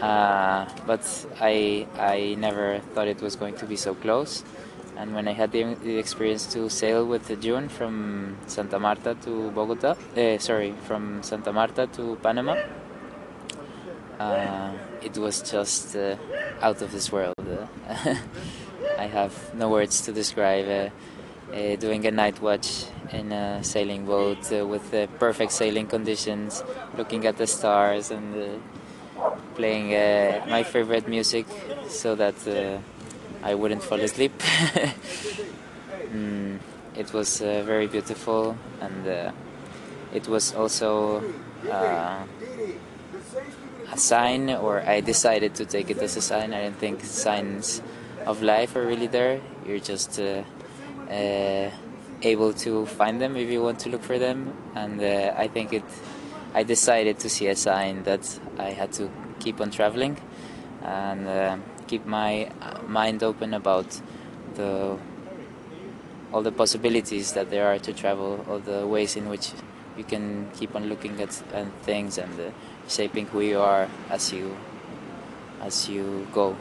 Uh, 0.00 0.66
but 0.86 1.04
I 1.40 1.86
I 1.98 2.36
never 2.38 2.80
thought 2.94 3.08
it 3.08 3.20
was 3.20 3.36
going 3.36 3.56
to 3.56 3.66
be 3.66 3.76
so 3.76 3.94
close. 3.94 4.44
And 4.96 5.14
when 5.14 5.28
I 5.28 5.32
had 5.32 5.50
the, 5.52 5.74
the 5.82 5.96
experience 5.96 6.46
to 6.52 6.68
sail 6.68 7.06
with 7.06 7.26
the 7.26 7.36
Jun 7.36 7.68
from 7.70 8.36
Santa 8.46 8.78
Marta 8.78 9.14
to 9.22 9.50
Bogota, 9.50 9.96
uh, 10.16 10.38
sorry, 10.38 10.74
from 10.84 11.22
Santa 11.22 11.52
Marta 11.52 11.86
to 11.94 12.16
Panama, 12.22 12.56
uh, 14.18 14.72
it 15.00 15.16
was 15.16 15.40
just 15.50 15.96
uh, 15.96 16.16
out 16.60 16.82
of 16.82 16.92
this 16.92 17.10
world. 17.10 17.34
Uh, 17.38 17.66
I 18.98 19.06
have 19.06 19.54
no 19.54 19.70
words 19.70 20.02
to 20.02 20.12
describe 20.12 20.68
uh, 20.68 21.54
uh, 21.54 21.76
doing 21.76 22.06
a 22.06 22.10
night 22.10 22.42
watch 22.42 22.84
in 23.10 23.32
a 23.32 23.64
sailing 23.64 24.04
boat 24.04 24.50
with 24.50 24.92
perfect 25.18 25.52
sailing 25.52 25.86
conditions, 25.86 26.62
looking 26.98 27.26
at 27.26 27.38
the 27.38 27.46
stars 27.46 28.10
and 28.10 28.60
playing 29.60 29.94
uh, 29.94 30.42
my 30.48 30.62
favorite 30.62 31.06
music 31.06 31.44
so 31.86 32.14
that 32.14 32.34
uh, 32.48 32.78
I 33.42 33.54
wouldn't 33.54 33.82
fall 33.82 34.00
asleep. 34.00 34.32
mm, 36.14 36.58
it 36.96 37.12
was 37.12 37.42
uh, 37.42 37.62
very 37.66 37.86
beautiful 37.86 38.56
and 38.80 39.06
uh, 39.06 39.32
it 40.14 40.26
was 40.28 40.54
also 40.54 41.22
uh, 41.70 42.24
a 43.92 43.98
sign, 43.98 44.48
or 44.48 44.80
I 44.80 45.02
decided 45.02 45.54
to 45.56 45.66
take 45.66 45.90
it 45.90 45.98
as 45.98 46.16
a 46.16 46.22
sign. 46.22 46.54
I 46.54 46.62
didn't 46.62 46.78
think 46.78 47.04
signs 47.04 47.82
of 48.24 48.40
life 48.40 48.76
are 48.76 48.86
really 48.86 49.08
there. 49.08 49.42
You're 49.66 49.84
just 49.92 50.18
uh, 50.18 50.42
able 52.22 52.52
to 52.64 52.86
find 52.86 53.20
them 53.20 53.36
if 53.36 53.50
you 53.50 53.62
want 53.62 53.78
to 53.80 53.90
look 53.90 54.02
for 54.02 54.18
them, 54.18 54.54
and 54.74 55.02
I 55.02 55.48
think 55.48 55.74
it. 55.74 55.84
I 56.52 56.64
decided 56.64 57.20
to 57.20 57.28
see 57.28 57.46
a 57.46 57.54
sign 57.54 58.02
that 58.02 58.26
I 58.58 58.70
had 58.70 58.90
to 58.94 59.08
keep 59.40 59.60
on 59.60 59.70
traveling 59.70 60.16
and 60.82 61.26
uh, 61.26 61.56
keep 61.86 62.06
my 62.06 62.46
uh, 62.62 62.80
mind 62.86 63.22
open 63.22 63.54
about 63.54 64.00
the 64.54 64.96
all 66.32 66.42
the 66.42 66.52
possibilities 66.52 67.32
that 67.32 67.50
there 67.50 67.66
are 67.66 67.78
to 67.78 67.92
travel, 67.92 68.44
all 68.48 68.60
the 68.60 68.86
ways 68.86 69.16
in 69.16 69.28
which 69.28 69.50
you 69.96 70.04
can 70.04 70.48
keep 70.54 70.76
on 70.76 70.88
looking 70.88 71.20
at, 71.20 71.42
at 71.52 71.66
things 71.82 72.18
and 72.18 72.38
uh, 72.40 72.50
shaping 72.88 73.26
who 73.26 73.40
you 73.40 73.58
are 73.58 73.88
as 74.10 74.32
you 74.32 74.56
as 75.60 75.88
you 75.88 76.26
go. 76.32 76.56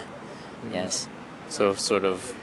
yes. 0.72 1.08
So 1.48 1.74
sort 1.74 2.04
of 2.04 2.34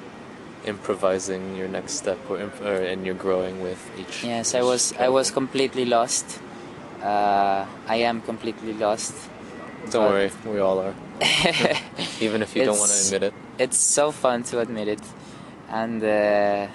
improvising 0.65 1.55
your 1.55 1.67
next 1.67 1.93
step, 1.93 2.17
or, 2.29 2.39
imp- 2.39 2.61
or 2.61 2.75
and 2.75 3.05
you're 3.05 3.15
growing 3.15 3.61
with 3.61 3.79
each. 3.97 4.23
Yes, 4.23 4.53
I 4.53 4.59
each 4.59 4.65
was 4.65 4.93
I 4.99 5.09
was 5.09 5.31
completely 5.31 5.85
lost. 5.85 6.39
Uh, 7.01 7.65
I 7.87 7.95
am 7.97 8.21
completely 8.21 8.73
lost. 8.73 9.28
Don't 9.91 10.05
but- 10.05 10.11
worry, 10.11 10.31
we 10.53 10.59
all 10.59 10.79
are. 10.79 10.93
Even 12.21 12.41
if 12.41 12.55
you 12.55 12.65
don't 12.65 12.77
want 12.79 12.91
to 12.91 13.05
admit 13.05 13.23
it. 13.23 13.33
it's 13.57 13.77
so 13.77 14.11
fun 14.11 14.43
to 14.43 14.59
admit 14.59 14.87
it, 14.87 15.01
and 15.69 16.03
uh, 16.03 16.67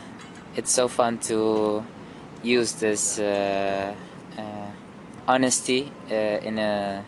it's 0.56 0.70
so 0.70 0.88
fun 0.88 1.18
to 1.18 1.84
use 2.42 2.72
this 2.72 3.18
uh, 3.18 3.94
uh, 4.38 4.42
honesty 5.26 5.90
uh, 6.10 6.14
in 6.14 6.58
a 6.58 7.04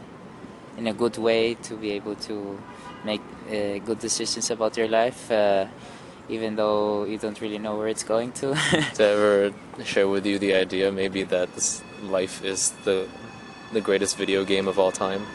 in 0.78 0.86
a 0.86 0.92
good 0.92 1.16
way 1.18 1.54
to 1.54 1.74
be 1.76 1.92
able 1.92 2.14
to 2.14 2.58
make 3.04 3.20
uh, 3.48 3.78
good 3.84 3.98
decisions 3.98 4.50
about 4.50 4.76
your 4.76 4.88
life, 4.88 5.30
uh, 5.30 5.66
even 6.28 6.56
though 6.56 7.04
you 7.04 7.18
don't 7.18 7.40
really 7.40 7.58
know 7.58 7.76
where 7.76 7.88
it's 7.88 8.04
going 8.04 8.32
to. 8.32 8.54
to 8.94 9.02
ever 9.04 9.52
share 9.84 10.08
with 10.08 10.26
you 10.26 10.38
the 10.38 10.54
idea 10.54 10.90
maybe 10.90 11.22
that 11.24 11.54
this 11.54 11.82
life 12.02 12.44
is 12.44 12.70
the 12.84 13.06
the 13.72 13.80
greatest 13.80 14.16
video 14.16 14.44
game 14.44 14.68
of 14.68 14.78
all 14.78 14.92
time? 14.92 15.26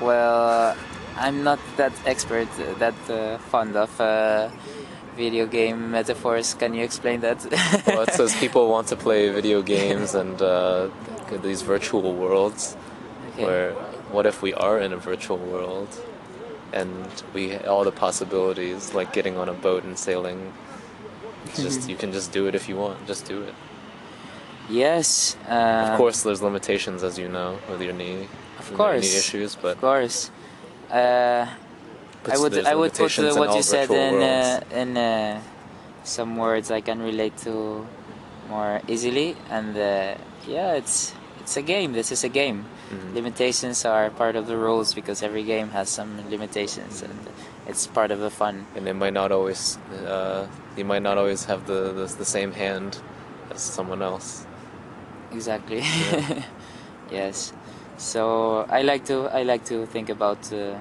Well, 0.00 0.76
I'm 1.16 1.42
not 1.42 1.58
that 1.76 1.92
expert, 2.04 2.48
uh, 2.60 2.74
that 2.78 2.94
uh, 3.10 3.38
fond 3.38 3.76
of 3.76 3.98
uh, 4.00 4.50
video 5.16 5.46
game 5.46 5.90
metaphors. 5.90 6.54
Can 6.54 6.74
you 6.74 6.84
explain 6.84 7.20
that? 7.20 7.44
well, 7.86 8.02
it 8.02 8.12
says 8.12 8.34
people 8.36 8.68
want 8.68 8.88
to 8.88 8.96
play 8.96 9.30
video 9.30 9.62
games 9.62 10.14
and 10.14 10.40
uh, 10.42 10.88
these 11.42 11.62
virtual 11.62 12.12
worlds. 12.12 12.76
Okay. 13.32 13.44
Where 13.44 13.72
what 14.12 14.26
if 14.26 14.42
we 14.42 14.52
are 14.54 14.78
in 14.78 14.92
a 14.92 14.96
virtual 14.96 15.38
world, 15.38 15.88
and 16.72 17.06
we 17.32 17.56
all 17.58 17.84
the 17.84 17.92
possibilities 17.92 18.94
like 18.94 19.12
getting 19.12 19.36
on 19.36 19.48
a 19.48 19.54
boat 19.54 19.84
and 19.84 19.98
sailing. 19.98 20.52
Just 21.54 21.88
you 21.90 21.96
can 21.96 22.12
just 22.12 22.32
do 22.32 22.46
it 22.46 22.54
if 22.54 22.68
you 22.68 22.76
want. 22.76 23.06
Just 23.06 23.24
do 23.26 23.42
it. 23.42 23.54
Yes. 24.68 25.36
Uh, 25.48 25.88
Of 25.90 25.96
course, 25.96 26.22
there's 26.22 26.42
limitations, 26.42 27.02
as 27.04 27.18
you 27.18 27.28
know, 27.28 27.58
with 27.70 27.80
your 27.80 27.92
knee. 27.92 28.28
Of 28.70 28.76
course. 28.76 29.14
issues, 29.14 29.54
but 29.56 29.74
Of 29.76 29.80
course. 29.80 30.30
Uh, 30.90 31.46
I 32.28 32.38
would 32.38 32.54
I 32.66 32.74
would 32.74 32.92
put 32.94 33.18
uh, 33.18 33.34
what 33.34 33.54
you 33.54 33.62
said 33.62 33.90
in 33.90 34.14
uh, 34.22 34.60
in 34.80 34.96
uh, 34.96 35.40
some 36.04 36.36
words 36.36 36.70
I 36.70 36.80
can 36.80 37.00
relate 37.00 37.36
to 37.46 37.86
more 38.48 38.80
easily, 38.88 39.36
and 39.50 39.76
uh, 39.76 40.14
yeah, 40.46 40.74
it's 40.74 41.12
it's 41.40 41.56
a 41.56 41.62
game. 41.62 41.92
This 41.92 42.10
is 42.10 42.24
a 42.24 42.28
game. 42.28 42.64
Mhm. 42.90 43.14
Limitations 43.14 43.84
are 43.84 44.10
part 44.10 44.34
of 44.36 44.46
the 44.46 44.56
rules 44.56 44.94
because 44.94 45.22
every 45.22 45.42
game 45.42 45.70
has 45.70 45.88
some 45.88 46.10
limitations, 46.30 47.02
and 47.02 47.14
it's 47.66 47.86
part 47.86 48.10
of 48.10 48.18
the 48.20 48.30
fun. 48.30 48.66
and 48.76 48.86
it 48.88 48.94
might 48.94 49.12
not 49.14 49.30
always 49.32 49.78
uh, 50.06 50.46
you 50.76 50.84
might 50.84 51.02
not 51.02 51.18
always 51.18 51.44
have 51.46 51.66
the, 51.66 51.92
the 51.92 52.06
the 52.18 52.24
same 52.24 52.52
hand 52.52 52.98
as 53.54 53.60
someone 53.62 54.02
else. 54.02 54.46
Exactly. 55.32 55.78
Yeah. 55.82 56.42
yes. 57.10 57.52
So 57.98 58.66
I 58.68 58.82
like 58.82 59.06
to 59.06 59.28
I 59.32 59.42
like 59.42 59.64
to 59.66 59.86
think 59.86 60.10
about 60.10 60.52
uh, 60.52 60.76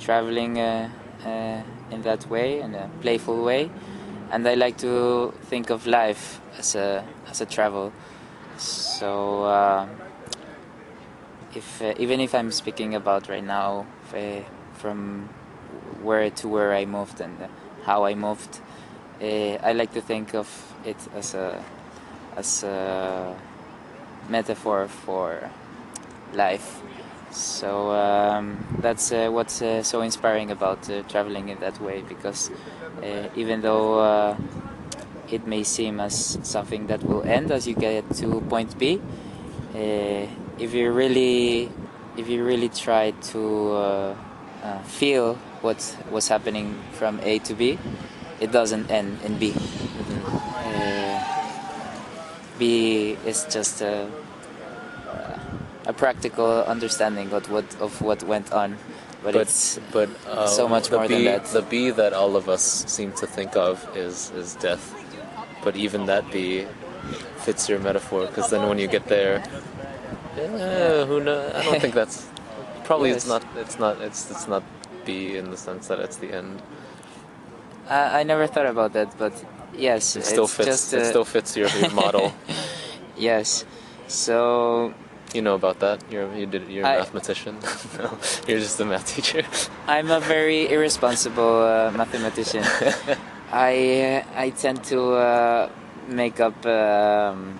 traveling 0.00 0.58
uh, 0.58 0.90
uh, 1.24 1.62
in 1.94 2.02
that 2.02 2.28
way, 2.28 2.60
in 2.60 2.74
a 2.74 2.90
playful 3.00 3.44
way, 3.44 3.70
and 4.30 4.46
I 4.48 4.54
like 4.54 4.76
to 4.78 5.32
think 5.42 5.70
of 5.70 5.86
life 5.86 6.40
as 6.58 6.74
a 6.74 7.04
as 7.30 7.40
a 7.40 7.46
travel. 7.46 7.92
So 8.58 9.44
uh, 9.44 9.86
if 11.54 11.80
uh, 11.80 11.94
even 11.98 12.18
if 12.18 12.34
I'm 12.34 12.50
speaking 12.50 12.96
about 12.96 13.28
right 13.28 13.44
now 13.44 13.86
from 14.74 15.28
where 16.02 16.28
to 16.28 16.48
where 16.48 16.74
I 16.74 16.86
moved 16.86 17.20
and 17.20 17.36
how 17.84 18.04
I 18.04 18.14
moved, 18.16 18.60
uh, 19.20 19.62
I 19.62 19.72
like 19.74 19.92
to 19.92 20.00
think 20.00 20.34
of 20.34 20.48
it 20.84 20.96
as 21.14 21.34
a 21.34 21.62
as 22.36 22.64
a 22.64 23.36
metaphor 24.28 24.88
for 24.88 25.50
life. 26.34 26.82
So 27.30 27.90
um, 27.92 28.64
that's 28.80 29.12
uh, 29.12 29.28
what's 29.30 29.62
uh, 29.62 29.82
so 29.82 30.02
inspiring 30.02 30.50
about 30.50 30.88
uh, 30.90 31.02
traveling 31.04 31.48
in 31.48 31.58
that 31.60 31.80
way 31.80 32.02
because 32.02 32.50
uh, 33.02 33.28
even 33.34 33.62
though 33.62 34.00
uh, 34.00 34.36
it 35.30 35.46
may 35.46 35.62
seem 35.62 36.00
as 36.00 36.38
something 36.42 36.86
that 36.88 37.02
will 37.02 37.22
end 37.22 37.50
as 37.50 37.66
you 37.66 37.74
get 37.74 38.08
to 38.16 38.40
point 38.42 38.78
B, 38.78 39.00
uh, 39.74 40.26
if 40.58 40.74
you 40.74 40.92
really 40.92 41.70
if 42.16 42.28
you 42.28 42.44
really 42.44 42.68
try 42.68 43.12
to 43.32 43.72
uh, 43.72 44.14
uh, 44.62 44.78
feel 44.82 45.34
what 45.62 45.96
was 46.10 46.28
happening 46.28 46.78
from 46.92 47.20
A 47.22 47.38
to 47.40 47.54
B, 47.54 47.78
it 48.40 48.52
doesn't 48.52 48.90
end 48.90 49.18
in 49.24 49.38
B. 49.38 49.54
Uh, 49.54 51.18
B 52.58 53.16
is 53.26 53.46
just 53.50 53.80
a, 53.82 54.08
a 55.86 55.92
practical 55.92 56.62
understanding 56.64 57.32
of 57.32 57.50
what 57.50 57.64
of 57.80 58.00
what 58.00 58.22
went 58.22 58.52
on, 58.52 58.76
but, 59.22 59.34
But 59.34 59.42
it's 59.42 59.78
but 59.92 60.08
uh, 60.26 60.46
so 60.46 60.68
much 60.68 60.90
more 60.90 61.06
B, 61.06 61.14
than 61.14 61.24
that. 61.24 61.44
The 61.46 61.62
B 61.62 61.90
that 61.90 62.12
all 62.12 62.36
of 62.36 62.48
us 62.48 62.84
seem 62.88 63.12
to 63.12 63.26
think 63.26 63.56
of 63.56 63.86
is 63.96 64.30
is 64.32 64.54
death. 64.56 64.94
But 65.64 65.76
even 65.76 66.06
that 66.06 66.30
B 66.32 66.66
fits 67.38 67.68
your 67.68 67.78
metaphor 67.78 68.26
because 68.26 68.50
then 68.50 68.68
when 68.68 68.78
you 68.78 68.88
get 68.88 69.06
there, 69.06 69.42
eh, 70.36 71.04
who 71.04 71.20
knows? 71.20 71.54
I 71.54 71.62
don't 71.64 71.80
think 71.80 71.94
that's 71.94 72.26
probably 72.84 73.10
it's 73.10 73.26
not 73.26 73.44
it's 73.56 73.78
not 73.78 74.00
it's 74.00 74.30
it's 74.30 74.48
not 74.48 74.62
B 75.04 75.36
in 75.36 75.50
the 75.50 75.56
sense 75.56 75.86
that 75.88 76.00
it's 76.00 76.16
the 76.16 76.32
end. 76.32 76.62
I, 77.88 78.20
I 78.20 78.22
never 78.22 78.46
thought 78.46 78.66
about 78.66 78.92
that, 78.94 79.16
but 79.18 79.32
yes, 79.76 80.16
It 80.16 80.24
still 80.24 80.44
it's 80.44 80.54
fits. 80.54 80.66
just 80.66 80.94
it 80.94 81.06
still 81.06 81.24
fits 81.24 81.56
your, 81.56 81.68
your 81.78 81.90
model. 81.90 82.32
yes. 83.16 83.64
So 84.08 84.94
You 85.34 85.40
know 85.40 85.54
about 85.54 85.78
that? 85.80 86.02
You're 86.10 86.32
you 86.34 86.46
did 86.46 86.68
you're 86.68 86.84
a 86.84 86.88
I- 86.88 86.98
mathematician. 86.98 87.56
no, 87.98 88.18
you're 88.46 88.58
just 88.60 88.78
a 88.80 88.84
math 88.84 89.06
teacher. 89.14 89.42
I'm 89.86 90.10
a 90.10 90.20
very 90.20 90.68
irresponsible 90.70 91.62
uh, 91.64 91.90
mathematician. 91.96 92.64
I 93.52 94.24
uh, 94.36 94.40
I 94.44 94.50
tend 94.50 94.84
to 94.84 95.00
uh, 95.14 95.70
make 96.08 96.38
up 96.40 96.64
um, 96.66 97.58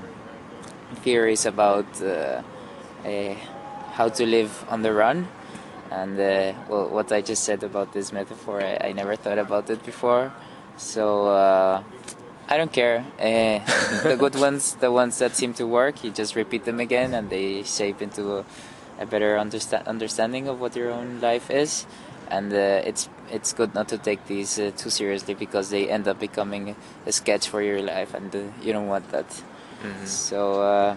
theories 1.03 1.47
about 1.47 1.87
uh, 2.03 2.43
uh, 3.07 3.35
how 3.93 4.09
to 4.09 4.27
live 4.27 4.53
on 4.69 4.83
the 4.83 4.93
run, 4.93 5.27
and 5.91 6.19
uh, 6.21 6.53
well, 6.69 6.89
what 6.91 7.11
I 7.13 7.23
just 7.23 7.45
said 7.45 7.63
about 7.63 7.93
this 7.93 8.13
metaphor, 8.13 8.61
I, 8.61 8.89
I 8.89 8.93
never 8.93 9.17
thought 9.17 9.39
about 9.39 9.71
it 9.71 9.83
before, 9.85 10.33
so 10.77 11.27
uh, 11.29 11.83
I 12.49 12.57
don't 12.57 12.73
care. 12.73 13.05
Uh, 13.19 13.61
the 14.09 14.17
good 14.19 14.35
ones, 14.35 14.75
the 14.77 14.91
ones 14.93 15.19
that 15.19 15.35
seem 15.37 15.55
to 15.55 15.67
work, 15.67 16.05
you 16.05 16.11
just 16.11 16.37
repeat 16.37 16.65
them 16.65 16.81
again, 16.81 17.15
and 17.15 17.31
they 17.31 17.63
shape 17.63 18.03
into 18.03 18.39
a, 18.39 18.45
a 19.01 19.07
better 19.07 19.37
understa- 19.37 19.87
understanding 19.87 20.49
of 20.49 20.61
what 20.61 20.77
your 20.77 20.91
own 20.91 21.21
life 21.21 21.51
is 21.51 21.87
and 22.31 22.53
uh, 22.55 22.81
it's 22.89 23.11
it's 23.31 23.53
good 23.53 23.75
not 23.75 23.89
to 23.89 23.99
take 23.99 24.25
these 24.27 24.59
uh, 24.59 24.71
too 24.75 24.89
seriously 24.89 25.35
because 25.35 25.69
they 25.69 25.91
end 25.91 26.09
up 26.09 26.19
becoming 26.19 26.75
a 27.07 27.13
sketch 27.13 27.49
for 27.49 27.61
your 27.61 27.83
life, 27.83 28.15
and 28.15 28.35
uh, 28.35 28.39
you 28.63 28.73
don't 28.73 28.87
want 28.89 29.07
that. 29.13 29.27
Mhm. 29.85 30.07
So 30.07 30.63
uh, 30.63 30.95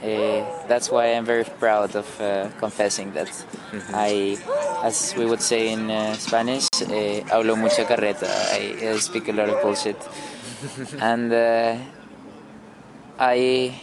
Uh, 0.00 0.40
that's 0.66 0.88
why 0.90 1.12
I'm 1.12 1.26
very 1.26 1.44
proud 1.44 1.92
of 1.94 2.08
uh, 2.20 2.48
confessing 2.58 3.12
that 3.12 3.28
I, 3.92 4.38
as 4.82 5.12
we 5.14 5.26
would 5.26 5.42
say 5.42 5.68
in 5.76 5.90
uh, 5.90 6.16
Spanish, 6.16 6.64
uh, 6.80 7.20
hablo 7.28 7.52
mucha 7.54 7.84
carreta. 7.84 8.24
I, 8.56 8.96
I 8.96 8.98
speak 8.98 9.28
a 9.28 9.32
lot 9.36 9.50
of 9.52 9.60
bullshit, 9.60 10.00
and 11.00 11.32
uh, 11.32 11.76
I, 13.18 13.80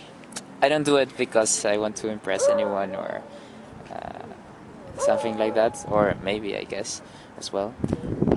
I 0.62 0.70
don't 0.70 0.84
do 0.84 0.98
it 0.98 1.16
because 1.18 1.66
I 1.66 1.78
want 1.78 1.96
to 1.98 2.10
impress 2.10 2.48
anyone 2.50 2.96
or 2.96 3.22
uh, 3.92 4.20
something 5.00 5.38
like 5.38 5.56
that, 5.56 5.86
or 5.90 6.16
maybe 6.24 6.56
I 6.56 6.64
guess 6.64 7.02
as 7.38 7.52
well. 7.54 7.74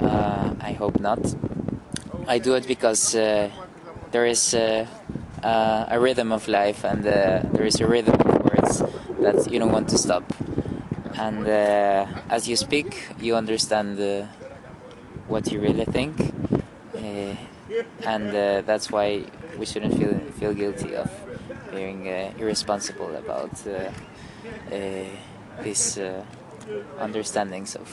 Uh, 0.00 0.54
I 0.60 0.72
hope 0.72 1.00
not. 1.00 1.34
I 2.26 2.38
do 2.38 2.54
it 2.54 2.66
because 2.66 3.14
uh, 3.14 3.50
there 4.12 4.26
is 4.26 4.54
uh, 4.54 4.86
uh, 5.42 5.86
a 5.88 5.98
rhythm 5.98 6.32
of 6.32 6.48
life 6.48 6.84
and 6.84 7.02
there 7.02 7.64
is 7.64 7.80
a 7.80 7.86
rhythm 7.86 8.14
of 8.20 8.44
words 8.44 8.82
that 9.20 9.50
you 9.50 9.58
don't 9.58 9.72
want 9.72 9.88
to 9.88 9.98
stop. 9.98 10.24
And 11.16 11.46
as 11.48 12.48
you 12.48 12.56
speak, 12.56 13.08
you 13.20 13.36
understand 13.36 14.28
what 15.28 15.50
you 15.52 15.60
really 15.60 15.84
think, 15.84 16.32
and 18.04 18.28
uh, 18.34 18.60
that's 18.62 18.90
why 18.90 19.24
we 19.58 19.66
shouldn't 19.66 19.94
feel 19.98 20.18
feel 20.38 20.54
guilty 20.54 20.94
of 20.94 21.10
being 21.70 22.08
uh, 22.08 22.32
irresponsible 22.38 23.14
about 23.16 23.50
uh, 23.66 23.90
uh, 24.74 25.04
these 25.62 25.98
uh, 25.98 26.24
understandings 26.98 27.76
of 27.76 27.88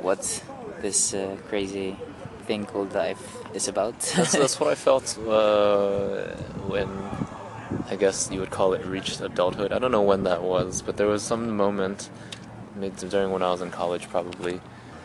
what 0.00 0.42
this 0.80 1.14
uh, 1.14 1.36
crazy 1.48 1.96
thing 2.46 2.64
called 2.64 2.92
life 2.94 3.36
is 3.54 3.68
about. 3.68 3.98
that's, 4.00 4.32
that's 4.42 4.60
what 4.60 4.70
I 4.70 4.74
felt 4.74 5.18
when 6.68 6.88
I 7.88 7.96
guess 7.96 8.30
you 8.30 8.40
would 8.40 8.50
call 8.50 8.72
it 8.74 8.84
reached 8.84 9.20
adulthood. 9.20 9.72
I 9.72 9.78
don't 9.78 9.92
know 9.92 10.02
when 10.02 10.24
that 10.24 10.42
was, 10.42 10.82
but 10.82 10.96
there 10.96 11.06
was 11.06 11.22
some 11.22 11.56
moment 11.56 12.10
during 13.08 13.30
when 13.30 13.42
I 13.42 13.50
was 13.50 13.60
in 13.60 13.70
college, 13.70 14.08
probably. 14.08 14.60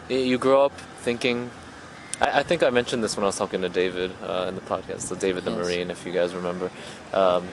You 0.10 0.38
grow 0.38 0.66
up 0.66 0.74
thinking. 1.02 1.52
I, 2.22 2.40
I 2.40 2.44
think 2.44 2.64
I 2.64 2.70
mentioned 2.70 3.04
this 3.04 3.16
when 3.16 3.24
I 3.24 3.28
was 3.28 3.38
talking 3.38 3.62
to 3.62 3.70
David 3.70 4.12
uh, 4.24 4.46
in 4.48 4.56
the 4.56 4.62
podcast. 4.62 5.02
So 5.02 5.16
David 5.16 5.46
the 5.46 5.52
Yes. 5.52 5.60
Marine, 5.66 5.92
if 5.92 6.06
you 6.06 6.12
guys 6.12 6.34
remember, 6.34 6.72
um, 7.14 7.48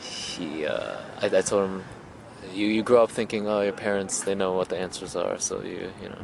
he. 0.00 0.66
Uh, 0.66 0.98
I, 1.22 1.26
I 1.26 1.42
told 1.42 1.70
him, 1.70 1.84
you 2.52 2.66
you 2.66 2.82
grow 2.82 3.02
up 3.02 3.10
thinking, 3.10 3.48
oh, 3.48 3.62
your 3.62 3.72
parents 3.72 4.22
they 4.24 4.34
know 4.34 4.52
what 4.52 4.68
the 4.68 4.78
answers 4.78 5.16
are, 5.16 5.38
so 5.38 5.62
you 5.62 5.90
you 6.02 6.08
know 6.08 6.22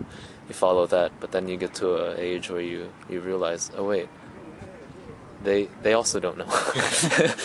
you 0.48 0.54
follow 0.54 0.86
that. 0.86 1.12
But 1.20 1.32
then 1.32 1.48
you 1.48 1.56
get 1.56 1.74
to 1.74 2.12
an 2.12 2.18
age 2.18 2.50
where 2.50 2.60
you 2.60 2.90
you 3.08 3.20
realize, 3.20 3.70
oh 3.76 3.84
wait, 3.84 4.08
they 5.42 5.68
they 5.82 5.94
also 5.94 6.20
don't 6.20 6.38
know. 6.38 6.48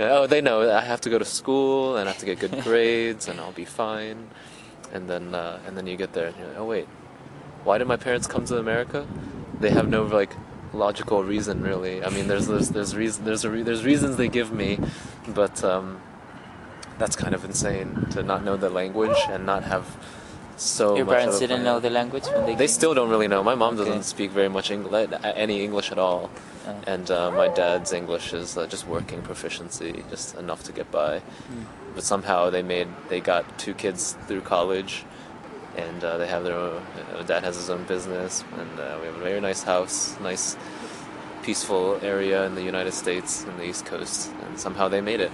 Oh, 0.00 0.28
they 0.28 0.40
know 0.40 0.70
I 0.70 0.82
have 0.82 1.00
to 1.02 1.10
go 1.10 1.18
to 1.18 1.24
school 1.24 1.96
and 1.96 2.08
I 2.08 2.12
have 2.12 2.20
to 2.20 2.26
get 2.26 2.38
good 2.38 2.60
grades 2.62 3.26
and 3.26 3.40
I'll 3.40 3.50
be 3.50 3.64
fine. 3.64 4.28
And 4.92 5.08
then 5.10 5.34
uh, 5.34 5.58
and 5.66 5.76
then 5.76 5.88
you 5.88 5.96
get 5.96 6.12
there 6.12 6.28
and 6.28 6.36
you're 6.36 6.46
like, 6.48 6.56
oh 6.58 6.64
wait, 6.66 6.86
why 7.64 7.78
did 7.78 7.88
my 7.88 7.96
parents 7.96 8.28
come 8.28 8.44
to 8.44 8.58
America? 8.58 9.08
They 9.60 9.70
have 9.70 9.88
no 9.88 10.04
like 10.04 10.32
logical 10.72 11.24
reason 11.24 11.62
really. 11.62 12.04
I 12.04 12.10
mean, 12.10 12.26
there's 12.28 12.46
there's 12.46 12.68
there's 12.70 12.94
reason 12.96 13.24
there's 13.24 13.44
a 13.44 13.50
re- 13.50 13.62
there's 13.62 13.84
reasons 13.84 14.16
they 14.16 14.28
give 14.28 14.52
me, 14.52 14.78
but 15.28 15.62
um, 15.64 16.00
that's 16.98 17.16
kind 17.16 17.34
of 17.34 17.44
insane 17.44 18.06
to 18.10 18.22
not 18.22 18.44
know 18.44 18.56
the 18.56 18.70
language 18.70 19.16
and 19.30 19.44
not 19.46 19.64
have 19.64 19.84
so 20.56 20.96
Your 20.96 21.06
parents 21.06 21.38
didn't 21.38 21.62
know 21.62 21.78
the 21.78 21.90
language 21.90 22.24
when 22.26 22.44
they 22.46 22.54
They 22.54 22.66
came? 22.66 22.78
still 22.78 22.92
don't 22.92 23.10
really 23.10 23.28
know. 23.28 23.44
My 23.44 23.54
mom 23.54 23.76
doesn't 23.76 24.02
speak 24.02 24.32
very 24.32 24.48
much 24.48 24.72
English, 24.72 25.08
any 25.22 25.62
English 25.62 25.92
at 25.92 25.98
all, 25.98 26.30
Oh. 26.66 26.74
and 26.86 27.08
uh, 27.10 27.30
my 27.30 27.48
dad's 27.48 27.92
English 27.92 28.34
is 28.34 28.58
uh, 28.58 28.66
just 28.66 28.86
working 28.86 29.22
proficiency, 29.22 30.04
just 30.10 30.34
enough 30.36 30.64
to 30.64 30.72
get 30.72 30.90
by. 30.90 31.20
Hmm. 31.20 31.62
But 31.94 32.02
somehow 32.04 32.50
they 32.50 32.62
made 32.62 32.88
they 33.08 33.20
got 33.20 33.44
two 33.58 33.72
kids 33.72 34.16
through 34.26 34.42
college, 34.42 35.04
and 35.78 36.02
uh, 36.02 36.18
they 36.18 36.26
have 36.26 36.44
their 36.44 36.56
own. 36.56 36.82
Uh, 37.14 37.22
dad 37.22 37.44
has 37.44 37.56
his 37.56 37.70
own 37.70 37.84
business, 37.84 38.44
and 38.58 38.80
uh, 38.80 38.98
we 39.00 39.06
have 39.06 39.16
a 39.16 39.20
very 39.20 39.40
nice 39.40 39.62
house, 39.62 40.18
nice, 40.20 40.56
peaceful 41.42 41.98
area 42.02 42.44
in 42.46 42.54
the 42.54 42.62
United 42.62 42.92
States, 42.92 43.44
in 43.44 43.56
the 43.56 43.64
East 43.64 43.86
Coast, 43.86 44.30
and 44.42 44.58
somehow 44.58 44.88
they 44.88 45.00
made 45.00 45.20
it. 45.20 45.32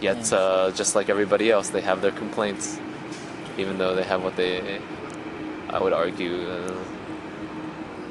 Yet, 0.00 0.32
uh, 0.32 0.70
just 0.72 0.94
like 0.94 1.08
everybody 1.08 1.50
else, 1.50 1.70
they 1.70 1.80
have 1.82 2.00
their 2.00 2.12
complaints, 2.12 2.78
even 3.58 3.78
though 3.78 3.94
they 3.94 4.04
have 4.04 4.22
what 4.22 4.36
they, 4.36 4.80
I 5.70 5.78
would 5.78 5.92
argue, 5.92 6.48
uh, 6.48 6.74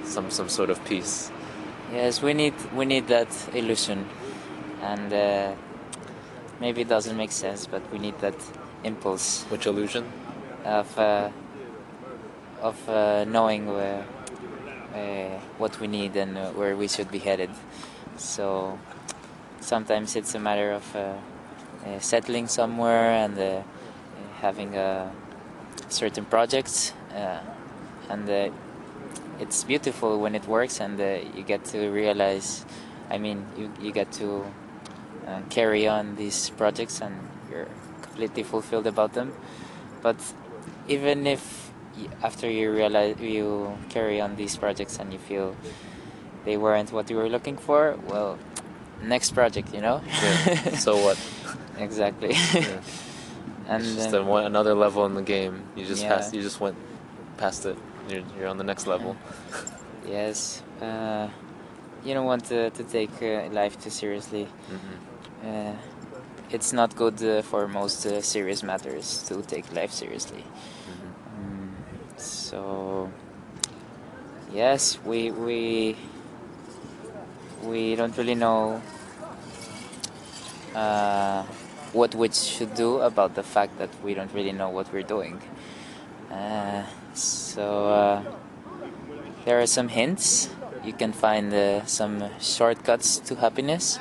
some 0.03 0.29
some 0.29 0.49
sort 0.49 0.69
of 0.69 0.83
peace. 0.85 1.31
Yes, 1.91 2.21
we 2.21 2.33
need 2.33 2.53
we 2.75 2.85
need 2.85 3.07
that 3.07 3.29
illusion, 3.53 4.05
and 4.81 5.13
uh, 5.13 5.53
maybe 6.59 6.81
it 6.81 6.89
doesn't 6.89 7.17
make 7.17 7.31
sense, 7.31 7.65
but 7.65 7.81
we 7.91 7.99
need 7.99 8.19
that 8.19 8.35
impulse 8.83 9.43
Which 9.49 9.65
illusion? 9.65 10.05
Of 10.67 10.99
uh, 10.99 11.29
of 12.61 12.89
uh, 12.89 13.23
knowing 13.25 13.67
where, 13.67 14.03
uh, 14.93 15.39
what 15.57 15.79
we 15.79 15.87
need 15.87 16.15
and 16.15 16.35
where 16.55 16.75
we 16.75 16.87
should 16.87 17.09
be 17.09 17.19
headed. 17.19 17.49
So 18.17 18.77
sometimes 19.61 20.15
it's 20.15 20.35
a 20.35 20.39
matter 20.39 20.71
of 20.73 20.95
uh, 20.95 20.99
uh, 21.85 21.99
settling 21.99 22.47
somewhere 22.47 23.11
and 23.11 23.63
having 24.41 24.73
certain 25.89 26.25
projects, 26.25 26.93
and 28.09 28.51
it's 29.39 29.63
beautiful 29.63 30.19
when 30.19 30.35
it 30.35 30.47
works 30.47 30.79
and 30.79 30.99
you 30.99 31.43
get 31.43 31.63
to 31.65 31.89
realize. 31.89 32.65
I 33.09 33.17
mean, 33.19 33.45
you 33.57 33.71
you 33.81 33.91
get 33.91 34.11
to 34.13 34.43
carry 35.49 35.87
on 35.87 36.15
these 36.15 36.49
projects 36.49 37.01
and 37.01 37.15
you're 37.49 37.67
completely 38.01 38.43
fulfilled 38.43 38.87
about 38.87 39.13
them. 39.13 39.31
But 40.01 40.17
even 40.87 41.27
if 41.27 41.71
after 42.23 42.49
you 42.49 42.71
realize 42.71 43.19
you 43.19 43.77
carry 43.89 44.21
on 44.21 44.35
these 44.35 44.55
projects 44.55 44.99
and 44.99 45.11
you 45.11 45.19
feel 45.19 45.55
they 46.45 46.57
weren't 46.57 46.91
what 46.91 47.09
you 47.09 47.17
were 47.17 47.29
looking 47.29 47.57
for, 47.57 47.97
well, 48.07 48.37
next 49.03 49.31
project, 49.31 49.73
you 49.73 49.81
know. 49.81 50.01
Yeah. 50.05 50.75
so 50.85 50.95
what? 51.03 51.17
exactly. 51.77 52.33
Yeah. 52.33 52.81
and 53.67 53.83
It's 53.83 53.95
just 53.95 54.13
uh, 54.13 54.21
a, 54.21 54.45
another 54.45 54.73
level 54.73 55.05
in 55.05 55.13
the 55.13 55.21
game. 55.21 55.63
You 55.75 55.85
just 55.85 56.03
Yeah. 56.03 56.09
passed. 56.15 56.33
You 56.33 56.41
just 56.41 56.59
went 56.59 56.77
past 57.37 57.65
it. 57.65 57.77
You're, 58.09 58.23
you're 58.37 58.47
on 58.47 58.57
the 58.57 58.63
next 58.63 58.87
level. 58.87 59.15
yes, 60.07 60.63
uh, 60.81 61.27
you 62.05 62.13
don't 62.13 62.25
want 62.25 62.45
to, 62.45 62.69
to 62.69 62.83
take 62.83 63.11
uh, 63.21 63.49
life 63.51 63.79
too 63.81 63.89
seriously. 63.89 64.47
hmm 64.69 65.47
Uh, 65.47 65.73
it's 66.49 66.71
not 66.73 66.95
good 66.95 67.21
uh, 67.21 67.41
for 67.41 67.67
most 67.67 68.05
uh, 68.05 68.21
serious 68.21 68.63
matters 68.63 69.23
to 69.27 69.41
take 69.41 69.65
life 69.73 69.91
seriously. 69.91 70.43
So 72.47 73.11
yes, 74.53 74.97
we 75.03 75.31
we 75.31 75.97
we 77.63 77.95
don't 77.95 78.15
really 78.17 78.35
know 78.35 78.81
uh, 80.73 81.43
what 81.91 82.15
we 82.15 82.29
should 82.31 82.73
do 82.73 83.01
about 83.01 83.35
the 83.35 83.43
fact 83.43 83.77
that 83.79 83.89
we 84.01 84.13
don't 84.13 84.33
really 84.33 84.53
know 84.53 84.69
what 84.69 84.91
we're 84.93 85.09
doing. 85.15 85.41
Uh, 86.31 86.83
so 87.13 87.89
uh, 87.89 88.23
there 89.43 89.59
are 89.59 89.67
some 89.67 89.89
hints. 89.89 90.49
You 90.85 90.93
can 90.93 91.11
find 91.11 91.53
uh, 91.53 91.85
some 91.85 92.23
shortcuts 92.39 93.19
to 93.27 93.35
happiness. 93.35 93.99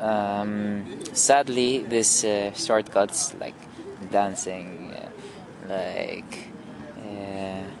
Um, 0.00 0.84
sadly, 1.14 1.78
these 1.78 2.26
uh, 2.26 2.52
shortcuts 2.52 3.32
like 3.40 3.56
dancing, 4.10 4.92
uh, 4.92 5.08
like 5.72 6.53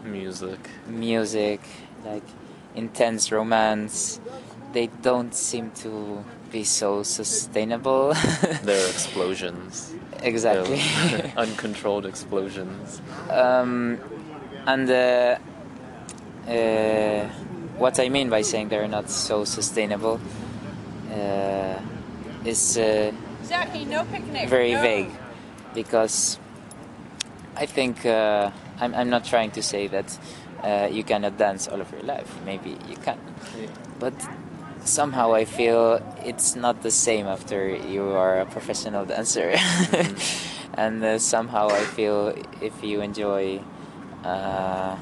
Music. 0.04 0.58
music, 0.86 1.60
like 2.04 2.22
intense 2.74 3.32
romance, 3.32 4.20
they 4.72 4.88
don't 5.02 5.34
seem 5.34 5.70
to 5.70 6.24
be 6.50 6.64
so 6.64 7.02
sustainable. 7.02 8.14
There 8.62 8.84
are 8.84 8.90
explosions. 8.90 9.94
exactly. 10.22 10.80
There 11.10 11.32
are 11.36 11.42
uncontrolled 11.44 12.06
explosions. 12.06 13.00
um, 13.30 13.98
and 14.66 14.88
uh, 14.90 15.36
uh, 16.48 17.28
what 17.78 17.98
I 17.98 18.08
mean 18.08 18.28
by 18.30 18.42
saying 18.42 18.68
they're 18.68 18.88
not 18.88 19.10
so 19.10 19.44
sustainable 19.44 20.20
uh, 21.12 21.78
is 22.44 22.78
uh, 22.78 23.12
Zachy, 23.44 23.84
no 23.84 24.04
picnic. 24.04 24.48
very 24.48 24.72
no. 24.72 24.80
vague 24.82 25.10
because 25.74 26.38
I 27.56 27.66
think 27.66 28.04
uh, 28.06 28.50
I'm, 28.80 28.94
I'm 28.94 29.10
not 29.10 29.24
trying 29.24 29.50
to 29.52 29.62
say 29.62 29.86
that 29.88 30.18
uh, 30.62 30.88
you 30.90 31.04
cannot 31.04 31.38
dance 31.38 31.68
all 31.68 31.80
of 31.80 31.90
your 31.92 32.02
life. 32.02 32.34
Maybe 32.44 32.76
you 32.88 32.96
can, 32.96 33.18
but 33.98 34.14
somehow 34.84 35.34
I 35.34 35.44
feel 35.44 36.00
it's 36.24 36.54
not 36.56 36.82
the 36.82 36.90
same 36.90 37.26
after 37.26 37.68
you 37.68 38.02
are 38.10 38.40
a 38.40 38.46
professional 38.46 39.04
dancer. 39.04 39.54
and 40.74 41.02
uh, 41.04 41.18
somehow 41.18 41.68
I 41.68 41.84
feel 41.84 42.34
if 42.60 42.82
you 42.82 43.00
enjoy, 43.00 43.60
uh, 44.24 44.96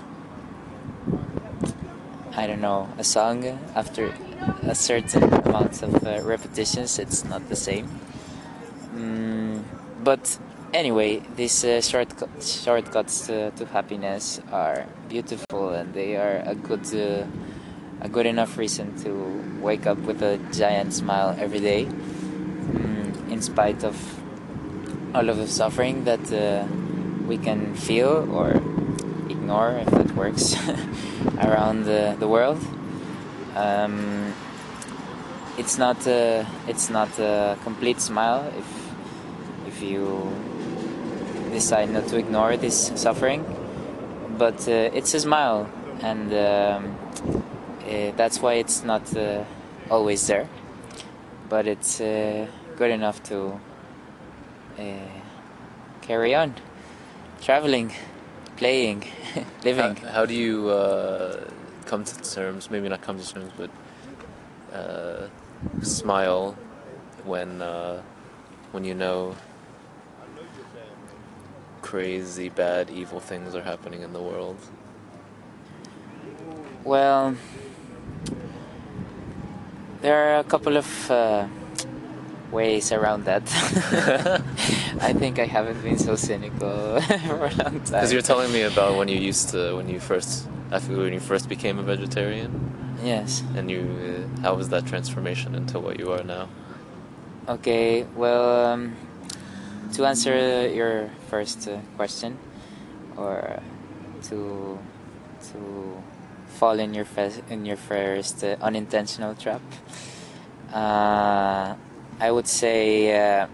I 2.35 2.47
don't 2.47 2.61
know, 2.61 2.89
a 2.99 3.05
song 3.05 3.45
after 3.75 4.15
a 4.63 4.75
certain 4.75 5.33
amount 5.33 5.83
of 5.83 6.07
uh, 6.07 6.23
repetitions, 6.23 6.99
it's 6.99 7.25
not 7.25 7.49
the 7.49 7.57
same. 7.57 7.89
Mm, 8.95 9.63
but 10.03 10.39
anyway, 10.73 11.23
these 11.37 11.65
uh, 11.65 11.81
shortcut, 11.81 12.31
shortcuts 12.43 13.27
to, 13.27 13.51
to 13.53 13.67
happiness 13.67 14.41
are 14.51 14.87
beautiful, 15.09 15.71
and 15.71 15.93
they 15.95 16.17
are 16.17 16.43
a 16.45 16.55
good 16.55 16.87
uh, 16.95 17.27
a 18.01 18.09
good 18.09 18.27
enough 18.27 18.59
reason 18.59 18.97
to 19.05 19.13
wake 19.61 19.87
up 19.87 19.99
with 19.99 20.23
a 20.23 20.39
giant 20.53 20.93
smile 20.93 21.37
every 21.39 21.61
day, 21.61 21.85
mm, 21.85 23.31
in 23.31 23.41
spite 23.41 23.85
of 23.85 23.97
all 25.15 25.29
of 25.29 25.37
the 25.37 25.47
suffering 25.47 26.05
that 26.05 26.33
uh, 26.33 26.67
we 27.27 27.39
can 27.39 27.75
feel 27.75 28.29
or 28.35 28.57
ignore 29.29 29.79
if 29.79 29.91
that 29.91 30.11
works 30.17 30.57
around 31.39 31.85
the, 31.85 32.17
the 32.19 32.27
world. 32.27 32.59
Um, 33.55 34.35
it's 35.59 35.79
not 35.79 36.07
a, 36.07 36.47
it's 36.67 36.91
not 36.91 37.17
a 37.19 37.57
complete 37.63 38.01
smile 38.01 38.51
if 38.57 38.83
if 39.67 39.83
you 39.83 40.33
decide 41.53 41.91
not 41.91 42.09
to 42.09 42.17
ignore 42.17 42.57
this 42.57 42.91
suffering, 42.97 43.45
but 44.39 44.67
uh, 44.69 44.91
it's 44.99 45.15
a 45.15 45.21
smile, 45.21 45.69
and 46.01 46.33
um, 46.33 46.97
uh, 47.87 48.13
that's 48.17 48.41
why 48.41 48.55
it's 48.55 48.83
not 48.83 49.17
uh, 49.17 49.45
always 49.91 50.27
there. 50.27 50.49
But 51.49 51.67
it's 51.67 51.99
good 51.99 52.91
enough 52.91 53.23
to 53.25 53.61
carry 56.01 56.35
on, 56.35 56.55
traveling, 57.41 57.93
playing, 58.57 59.05
living. 59.65 59.97
How, 59.97 60.13
how 60.13 60.27
do 60.27 60.35
you 60.35 60.69
uh, 60.71 61.45
come 61.87 62.05
to 62.05 62.15
terms? 62.23 62.71
Maybe 62.71 62.89
not 62.89 63.03
come 63.03 63.19
to 63.19 63.27
terms, 63.35 63.53
but 63.57 63.71
uh, 64.73 65.29
smile 65.83 66.57
when 67.25 67.63
uh, 67.63 68.03
when 68.73 68.85
you 68.85 68.95
know 68.95 69.37
crazy, 71.93 72.49
bad, 72.49 72.89
evil 72.89 73.21
things 73.21 73.55
are 73.55 73.61
happening 73.61 74.01
in 74.01 74.15
the 74.15 74.23
world. 74.31 74.57
Well, 76.85 77.37
there 80.01 80.17
are 80.17 80.39
a 80.39 80.45
couple 80.45 80.79
of 80.79 80.89
uh, 81.11 81.47
ways 82.51 82.93
around 82.93 83.27
that. 83.27 83.43
I 85.03 85.13
think 85.13 85.39
I 85.39 85.45
haven't 85.45 85.83
been 85.83 85.99
so 85.99 86.17
cynical 86.17 86.99
for 87.27 87.45
a 87.45 87.55
long 87.63 87.77
time. 87.85 88.01
Because 88.01 88.11
you're 88.11 88.23
telling 88.23 88.51
me 88.55 88.63
about 88.63 88.97
when 88.97 89.09
you 89.09 89.19
used 89.19 89.51
to, 89.51 89.77
when 89.77 89.91
you 89.91 90.01
first, 90.01 90.49
after 90.71 90.97
when 90.97 91.13
you 91.13 91.21
first 91.21 91.47
became 91.47 91.79
a 91.79 91.83
vegetarian, 91.83 92.51
Yes. 93.05 93.43
and 93.55 93.71
you, 93.71 93.83
uh, 93.83 94.41
how 94.41 94.55
was 94.55 94.71
that 94.71 94.87
transformation 94.87 95.55
into 95.55 95.79
what 95.79 95.99
you 96.01 96.11
are 96.13 96.25
now? 96.25 96.49
Okay. 97.49 98.07
Well, 98.17 98.45
um, 98.73 98.97
to 99.93 100.07
answer 100.07 100.69
your 100.69 101.11
first 101.29 101.69
uh, 101.69 101.79
question, 101.97 102.39
or 103.17 103.61
to 104.29 104.79
to 105.53 106.03
fall 106.47 106.79
in 106.79 106.95
your 106.95 107.07
in 107.51 107.67
your 107.67 107.77
first 107.77 108.45
uh, 108.45 108.57
unintentional 108.61 109.35
trap, 109.35 109.63
uh, 110.73 111.75
I 112.21 112.31
would 112.31 112.47
say 112.47 113.13
uh, 113.13 113.47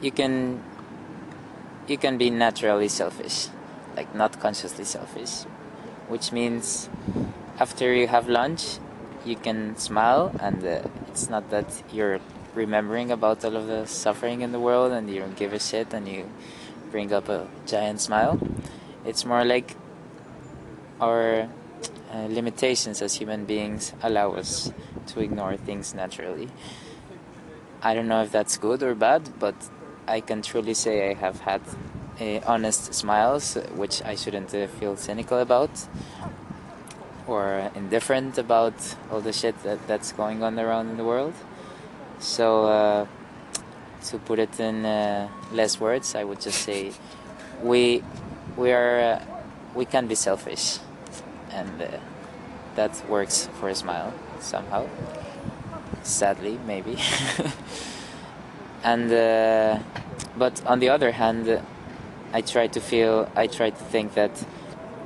you 0.00 0.10
can 0.10 0.62
you 1.88 1.98
can 1.98 2.18
be 2.18 2.30
naturally 2.30 2.88
selfish, 2.88 3.48
like 3.96 4.14
not 4.14 4.40
consciously 4.40 4.84
selfish, 4.84 5.44
which 6.08 6.32
means 6.32 6.88
after 7.58 7.94
you 7.94 8.08
have 8.08 8.28
lunch, 8.28 8.78
you 9.24 9.36
can 9.36 9.76
smile, 9.76 10.34
and 10.40 10.64
uh, 10.64 10.82
it's 11.08 11.30
not 11.30 11.50
that 11.50 11.66
you're 11.92 12.20
remembering 12.54 13.10
about 13.10 13.44
all 13.44 13.56
of 13.56 13.66
the 13.66 13.86
suffering 13.86 14.42
in 14.42 14.52
the 14.52 14.60
world 14.60 14.92
and 14.92 15.08
you 15.08 15.20
don't 15.20 15.36
give 15.36 15.52
a 15.52 15.58
shit 15.58 15.92
and 15.94 16.06
you 16.06 16.28
bring 16.90 17.12
up 17.12 17.28
a 17.28 17.48
giant 17.66 18.00
smile. 18.00 18.38
It's 19.04 19.24
more 19.24 19.44
like 19.44 19.76
our 21.00 21.48
uh, 22.12 22.26
limitations 22.28 23.02
as 23.02 23.14
human 23.14 23.44
beings 23.44 23.92
allow 24.02 24.32
us 24.32 24.72
to 25.08 25.20
ignore 25.20 25.56
things 25.56 25.94
naturally. 25.94 26.48
I 27.82 27.94
don't 27.94 28.06
know 28.06 28.22
if 28.22 28.30
that's 28.30 28.58
good 28.58 28.82
or 28.82 28.94
bad, 28.94 29.40
but 29.40 29.54
I 30.06 30.20
can 30.20 30.42
truly 30.42 30.74
say 30.74 31.10
I 31.10 31.14
have 31.14 31.40
had 31.40 31.62
uh, 32.20 32.40
honest 32.46 32.94
smiles, 32.94 33.54
which 33.74 34.02
I 34.02 34.14
shouldn't 34.14 34.54
uh, 34.54 34.66
feel 34.66 34.96
cynical 34.96 35.38
about 35.38 35.70
or 37.26 37.70
indifferent 37.74 38.36
about 38.38 38.74
all 39.10 39.20
the 39.20 39.32
shit 39.32 39.60
that, 39.62 39.86
that's 39.86 40.12
going 40.12 40.42
on 40.42 40.58
around 40.58 40.90
in 40.90 40.96
the 40.96 41.04
world. 41.04 41.34
So, 42.22 42.66
uh, 42.66 43.06
to 44.04 44.18
put 44.18 44.38
it 44.38 44.60
in 44.60 44.86
uh, 44.86 45.28
less 45.52 45.80
words, 45.80 46.14
I 46.14 46.22
would 46.22 46.40
just 46.40 46.62
say 46.62 46.92
we 47.60 48.04
we 48.56 48.70
are 48.70 49.00
uh, 49.00 49.24
we 49.74 49.84
can 49.84 50.06
be 50.06 50.14
selfish, 50.14 50.78
and 51.50 51.82
uh, 51.82 51.88
that 52.76 52.92
works 53.08 53.48
for 53.58 53.68
a 53.68 53.74
smile 53.74 54.14
somehow. 54.38 54.86
Sadly, 56.04 56.60
maybe. 56.64 56.96
and 58.84 59.12
uh, 59.12 59.80
but 60.38 60.64
on 60.64 60.78
the 60.78 60.90
other 60.90 61.10
hand, 61.10 61.60
I 62.32 62.40
try 62.40 62.68
to 62.68 62.80
feel 62.80 63.28
I 63.34 63.48
try 63.48 63.70
to 63.70 63.84
think 63.90 64.14
that 64.14 64.30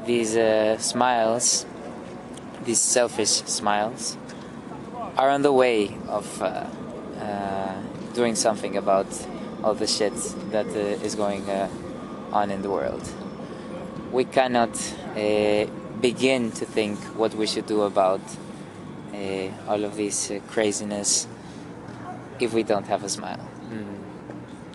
these 0.05 0.37
uh, 0.37 0.77
smiles, 0.77 1.65
these 2.67 2.81
selfish 2.81 3.43
smiles, 3.47 4.19
are 5.17 5.31
on 5.31 5.41
the 5.41 5.53
way 5.53 5.97
of 6.09 6.43
doing 8.15 8.35
something 8.35 8.77
about 8.77 9.07
all 9.63 9.75
the 9.75 9.87
shit 9.87 10.15
that 10.51 10.67
uh, 10.67 11.05
is 11.05 11.15
going 11.15 11.49
uh, 11.51 11.69
on 12.33 12.51
in 12.51 12.63
the 12.63 12.71
world. 12.71 13.03
We 14.13 14.25
cannot 14.25 14.75
uh, 15.17 15.67
begin 16.01 16.53
to 16.53 16.65
think 16.65 16.99
what 17.17 17.35
we 17.35 17.47
should 17.47 17.67
do 17.67 17.83
about 17.83 18.21
uh, 19.13 19.49
all 19.69 19.85
of 19.85 19.97
this 19.97 20.31
uh, 20.31 20.41
craziness 20.49 21.27
if 22.39 22.53
we 22.53 22.63
don't 22.63 22.87
have 22.87 23.05
a 23.05 23.09
smile. 23.09 23.41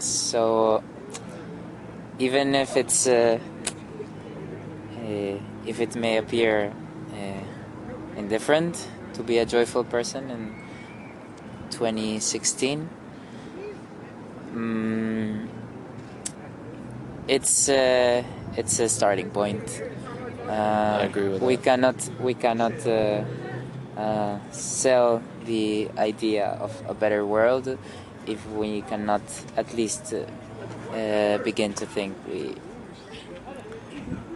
So 0.01 0.83
even 2.17 2.55
if 2.55 2.75
it's 2.75 3.07
uh, 3.07 3.39
uh, 4.97 5.37
if 5.65 5.79
it 5.79 5.95
may 5.95 6.17
appear 6.17 6.73
uh, 7.13 8.17
indifferent 8.17 8.87
to 9.13 9.23
be 9.23 9.37
a 9.37 9.45
joyful 9.45 9.83
person 9.83 10.31
in 10.31 10.55
2016, 11.81 12.87
mm, 14.53 15.47
it's 17.27 17.69
uh, 17.69 18.21
it's 18.55 18.79
a 18.79 18.87
starting 18.87 19.31
point. 19.31 19.81
Uh, 20.47 20.51
I 21.01 21.05
agree 21.05 21.29
with 21.29 21.41
we 21.41 21.55
that. 21.55 21.63
cannot 21.63 21.95
we 22.19 22.35
cannot 22.35 22.85
uh, 22.85 23.23
uh, 23.97 24.37
sell 24.51 25.23
the 25.45 25.89
idea 25.97 26.49
of 26.61 26.71
a 26.87 26.93
better 26.93 27.25
world 27.25 27.77
if 28.27 28.45
we 28.51 28.83
cannot 28.83 29.23
at 29.57 29.73
least 29.73 30.13
uh, 30.13 31.37
begin 31.39 31.73
to 31.73 31.87
think 31.87 32.15
we 32.27 32.53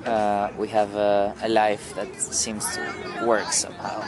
uh, 0.08 0.50
we 0.58 0.68
have 0.70 0.96
a, 0.96 1.36
a 1.44 1.50
life 1.50 1.94
that 1.94 2.10
seems 2.20 2.66
to 2.76 2.82
work 3.22 3.52
somehow. 3.54 4.02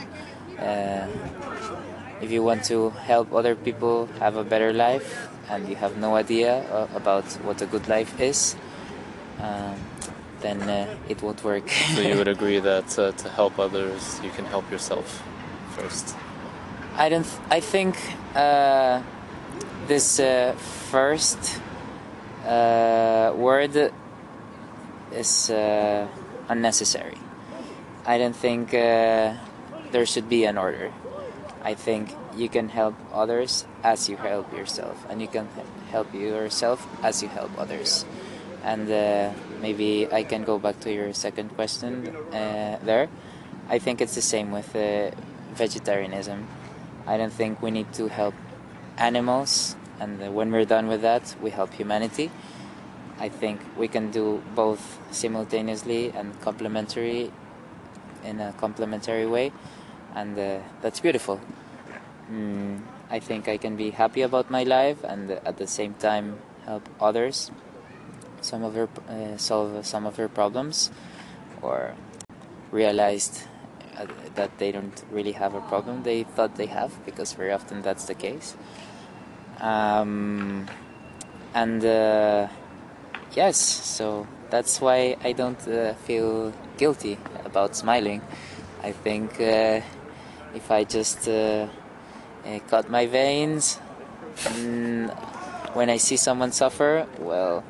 If 2.21 2.31
you 2.31 2.43
want 2.43 2.63
to 2.65 2.89
help 2.89 3.33
other 3.33 3.55
people 3.55 4.07
have 4.19 4.35
a 4.37 4.43
better 4.43 4.73
life 4.73 5.29
and 5.49 5.67
you 5.69 5.75
have 5.75 5.97
no 5.97 6.15
idea 6.15 6.63
uh, 6.71 6.87
about 6.95 7.25
what 7.45 7.61
a 7.61 7.65
good 7.65 7.87
life 7.87 8.19
is, 8.19 8.55
um, 9.39 9.75
then 10.41 10.61
uh, 10.61 10.87
it 11.09 11.21
won't 11.21 11.43
work. 11.43 11.69
So 11.95 12.01
you 12.01 12.17
would 12.17 12.27
agree 12.37 12.59
that 12.59 12.97
uh, 12.97 13.11
to 13.11 13.29
help 13.29 13.59
others, 13.59 14.19
you 14.23 14.31
can 14.31 14.45
help 14.45 14.69
yourself 14.71 15.23
first. 15.75 16.15
I 16.97 17.09
don't. 17.09 17.23
Th- 17.23 17.41
I 17.51 17.59
think 17.59 17.95
uh, 18.35 19.01
this 19.87 20.19
uh, 20.19 20.55
first 20.89 21.61
uh, 22.45 23.33
word 23.35 23.91
is 25.13 25.49
uh, 25.51 26.07
unnecessary. 26.49 27.17
I 28.05 28.17
don't 28.17 28.35
think 28.35 28.73
uh, 28.73 29.33
there 29.91 30.05
should 30.05 30.27
be 30.27 30.45
an 30.45 30.57
order. 30.57 30.91
I 31.67 31.75
think 31.75 32.15
you 32.33 32.47
can 32.47 32.69
help 32.69 32.95
others 33.11 33.67
as 33.83 34.07
you 34.07 34.15
help 34.15 34.55
yourself, 34.55 34.95
and 35.09 35.21
you 35.21 35.27
can 35.27 35.49
help 35.91 36.13
yourself 36.13 36.87
as 37.03 37.21
you 37.21 37.27
help 37.27 37.51
others. 37.59 38.05
And 38.63 38.89
uh, 38.89 39.33
maybe 39.59 40.07
I 40.07 40.23
can 40.23 40.45
go 40.45 40.59
back 40.59 40.79
to 40.85 40.89
your 40.93 41.11
second 41.11 41.49
question 41.59 42.15
uh, 42.31 42.79
there. 42.83 43.09
I 43.67 43.79
think 43.79 43.99
it's 43.99 44.15
the 44.15 44.21
same 44.21 44.49
with 44.51 44.73
uh, 44.77 45.11
vegetarianism. 45.55 46.47
I 47.05 47.17
don't 47.17 47.33
think 47.33 47.61
we 47.61 47.71
need 47.71 47.91
to 47.99 48.07
help 48.07 48.35
animals, 48.97 49.75
and 49.99 50.33
when 50.33 50.53
we're 50.53 50.69
done 50.77 50.87
with 50.87 51.01
that, 51.01 51.35
we 51.43 51.49
help 51.49 51.73
humanity. 51.73 52.31
I 53.19 53.27
think 53.27 53.59
we 53.75 53.89
can 53.89 54.09
do 54.09 54.41
both 54.55 54.99
simultaneously 55.11 56.13
and 56.15 56.39
complementary 56.39 57.29
in 58.23 58.39
a 58.39 58.53
complementary 58.53 59.25
way, 59.25 59.51
and 60.17 60.37
uh, 60.39 60.59
that's 60.81 60.99
beautiful. 60.99 61.39
Mm, 62.31 62.81
I 63.09 63.19
think 63.19 63.47
I 63.47 63.57
can 63.57 63.75
be 63.75 63.91
happy 63.91 64.23
about 64.23 64.49
my 64.49 64.63
life 64.63 65.03
and 65.03 65.31
at 65.31 65.57
the 65.57 65.67
same 65.67 65.93
time 65.93 66.39
help 66.65 66.83
others 66.99 67.51
some 68.41 68.63
of 68.63 68.73
her 68.73 68.89
uh, 69.09 69.37
solve 69.37 69.85
some 69.85 70.05
of 70.05 70.17
her 70.17 70.27
problems 70.27 70.91
or 71.61 71.93
realized 72.71 73.43
uh, 73.97 74.05
that 74.35 74.57
they 74.57 74.71
don't 74.71 75.03
really 75.11 75.31
have 75.31 75.53
a 75.53 75.61
problem 75.61 76.03
they 76.03 76.23
thought 76.23 76.55
they 76.55 76.65
have 76.65 76.91
because 77.05 77.33
very 77.33 77.53
often 77.53 77.81
that's 77.81 78.05
the 78.05 78.13
case 78.13 78.55
um, 79.61 80.67
and 81.53 81.85
uh, 81.85 82.47
yes 83.35 83.57
so 83.57 84.27
that's 84.49 84.81
why 84.81 85.15
I 85.23 85.31
don't 85.31 85.67
uh, 85.67 85.93
feel 85.93 86.53
guilty 86.77 87.17
about 87.45 87.75
smiling 87.75 88.21
I 88.83 88.91
think 88.91 89.39
uh, 89.41 89.81
if 90.57 90.71
I 90.71 90.83
just 90.83 91.27
uh, 91.27 91.67
uh, 92.45 92.59
cut 92.67 92.89
my 92.89 93.05
veins 93.05 93.79
mm, 94.35 95.07
when 95.73 95.89
I 95.89 95.97
see 95.97 96.17
someone 96.17 96.51
suffer 96.51 97.07
well 97.19 97.63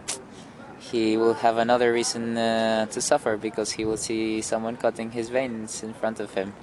he 0.91 1.17
will 1.17 1.33
have 1.33 1.57
another 1.57 1.91
reason 1.91 2.37
uh, 2.37 2.85
to 2.87 3.01
suffer 3.01 3.37
because 3.37 3.71
he 3.71 3.85
will 3.85 3.97
see 3.97 4.41
someone 4.41 4.77
cutting 4.77 5.11
his 5.11 5.29
veins 5.29 5.83
in 5.83 5.93
front 5.93 6.19
of 6.19 6.33
him. 6.33 6.53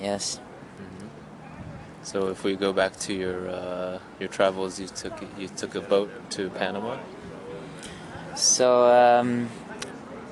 Yes. 0.00 0.40
Mm-hmm. 0.80 1.08
So 2.02 2.28
if 2.28 2.44
we 2.44 2.56
go 2.56 2.72
back 2.72 2.96
to 3.00 3.12
your 3.12 3.48
uh, 3.48 3.98
your 4.18 4.28
travels, 4.28 4.80
you 4.80 4.88
took 4.88 5.14
you 5.38 5.48
took 5.48 5.74
a 5.74 5.80
boat 5.80 6.10
to 6.30 6.48
Panama. 6.50 6.98
So 8.34 8.88
um, 8.88 9.48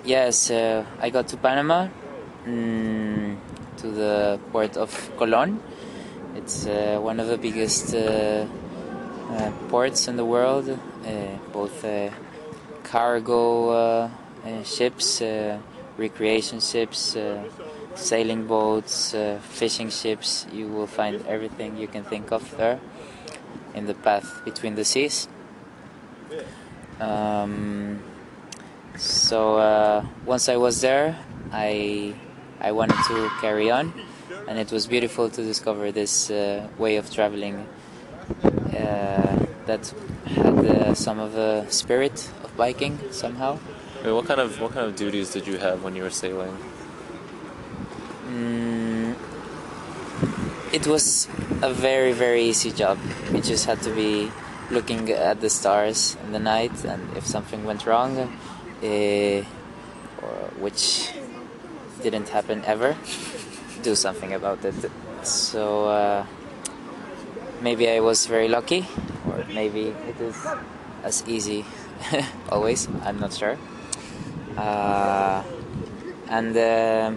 yes, 0.04 0.50
uh, 0.50 0.84
I 1.00 1.10
got 1.10 1.28
to 1.28 1.36
Panama, 1.36 1.88
mm, 2.46 3.21
to 3.82 3.90
the 3.90 4.40
port 4.50 4.76
of 4.76 4.90
Colón. 5.18 5.58
It's 6.34 6.66
uh, 6.66 6.98
one 7.02 7.20
of 7.20 7.26
the 7.28 7.36
biggest 7.36 7.94
uh, 7.94 8.46
uh, 9.30 9.50
ports 9.68 10.08
in 10.08 10.16
the 10.16 10.24
world, 10.24 10.78
both 11.52 11.84
cargo 12.84 13.70
uh, 13.70 14.10
uh, 14.44 14.62
ships, 14.62 15.22
uh, 15.22 15.58
recreation 15.96 16.60
ships, 16.60 17.16
sailing 17.94 18.46
boats, 18.46 19.14
fishing 19.42 19.90
ships. 19.90 20.46
You 20.52 20.68
will 20.68 20.86
find 20.86 21.24
everything 21.26 21.76
you 21.76 21.88
can 21.88 22.04
think 22.04 22.32
of 22.32 22.42
there 22.56 22.80
in 23.74 23.86
the 23.86 23.94
path 23.94 24.42
between 24.44 24.74
the 24.74 24.84
seas. 24.84 25.28
Um, 27.00 28.02
so 28.96 29.58
uh, 29.58 30.04
once 30.26 30.48
I 30.48 30.56
was 30.56 30.80
there, 30.80 31.18
I 31.50 32.14
I 32.62 32.70
wanted 32.70 32.98
to 33.08 33.28
carry 33.40 33.72
on, 33.72 33.92
and 34.46 34.56
it 34.56 34.70
was 34.70 34.86
beautiful 34.86 35.28
to 35.28 35.42
discover 35.42 35.90
this 35.90 36.30
uh, 36.30 36.68
way 36.78 36.96
of 36.96 37.10
traveling 37.10 37.66
uh, 38.44 39.46
that 39.66 39.92
had 40.26 40.96
some 40.96 41.18
of 41.18 41.32
the 41.32 41.68
spirit 41.70 42.30
of 42.44 42.56
biking 42.56 43.00
somehow. 43.10 43.56
What 44.04 44.26
kind 44.26 44.40
of 44.40 44.60
what 44.60 44.72
kind 44.74 44.86
of 44.86 44.94
duties 44.94 45.32
did 45.32 45.46
you 45.46 45.58
have 45.58 45.82
when 45.82 45.96
you 45.96 46.04
were 46.04 46.10
sailing? 46.10 46.56
Mm, 48.28 49.16
it 50.72 50.86
was 50.86 51.26
a 51.62 51.72
very 51.72 52.12
very 52.12 52.44
easy 52.44 52.70
job. 52.70 52.98
We 53.32 53.40
just 53.40 53.66
had 53.66 53.82
to 53.82 53.90
be 53.90 54.30
looking 54.70 55.10
at 55.10 55.40
the 55.40 55.50
stars 55.50 56.16
in 56.24 56.30
the 56.32 56.38
night, 56.38 56.84
and 56.84 57.16
if 57.16 57.26
something 57.26 57.64
went 57.64 57.86
wrong, 57.86 58.16
uh, 58.18 58.86
or 60.22 60.34
which 60.60 61.10
didn't 62.02 62.28
happen 62.28 62.62
ever, 62.66 62.96
do 63.82 63.94
something 63.94 64.32
about 64.34 64.64
it. 64.64 64.74
So 65.22 65.86
uh, 65.86 66.26
maybe 67.60 67.88
I 67.88 68.00
was 68.00 68.26
very 68.26 68.48
lucky, 68.48 68.86
or 69.28 69.44
maybe 69.54 69.94
it 70.08 70.20
is 70.20 70.36
as 71.04 71.24
easy 71.26 71.64
always. 72.50 72.88
I'm 73.04 73.18
not 73.18 73.32
sure. 73.32 73.56
Uh, 74.56 75.42
and 76.28 76.56
uh, 76.56 77.12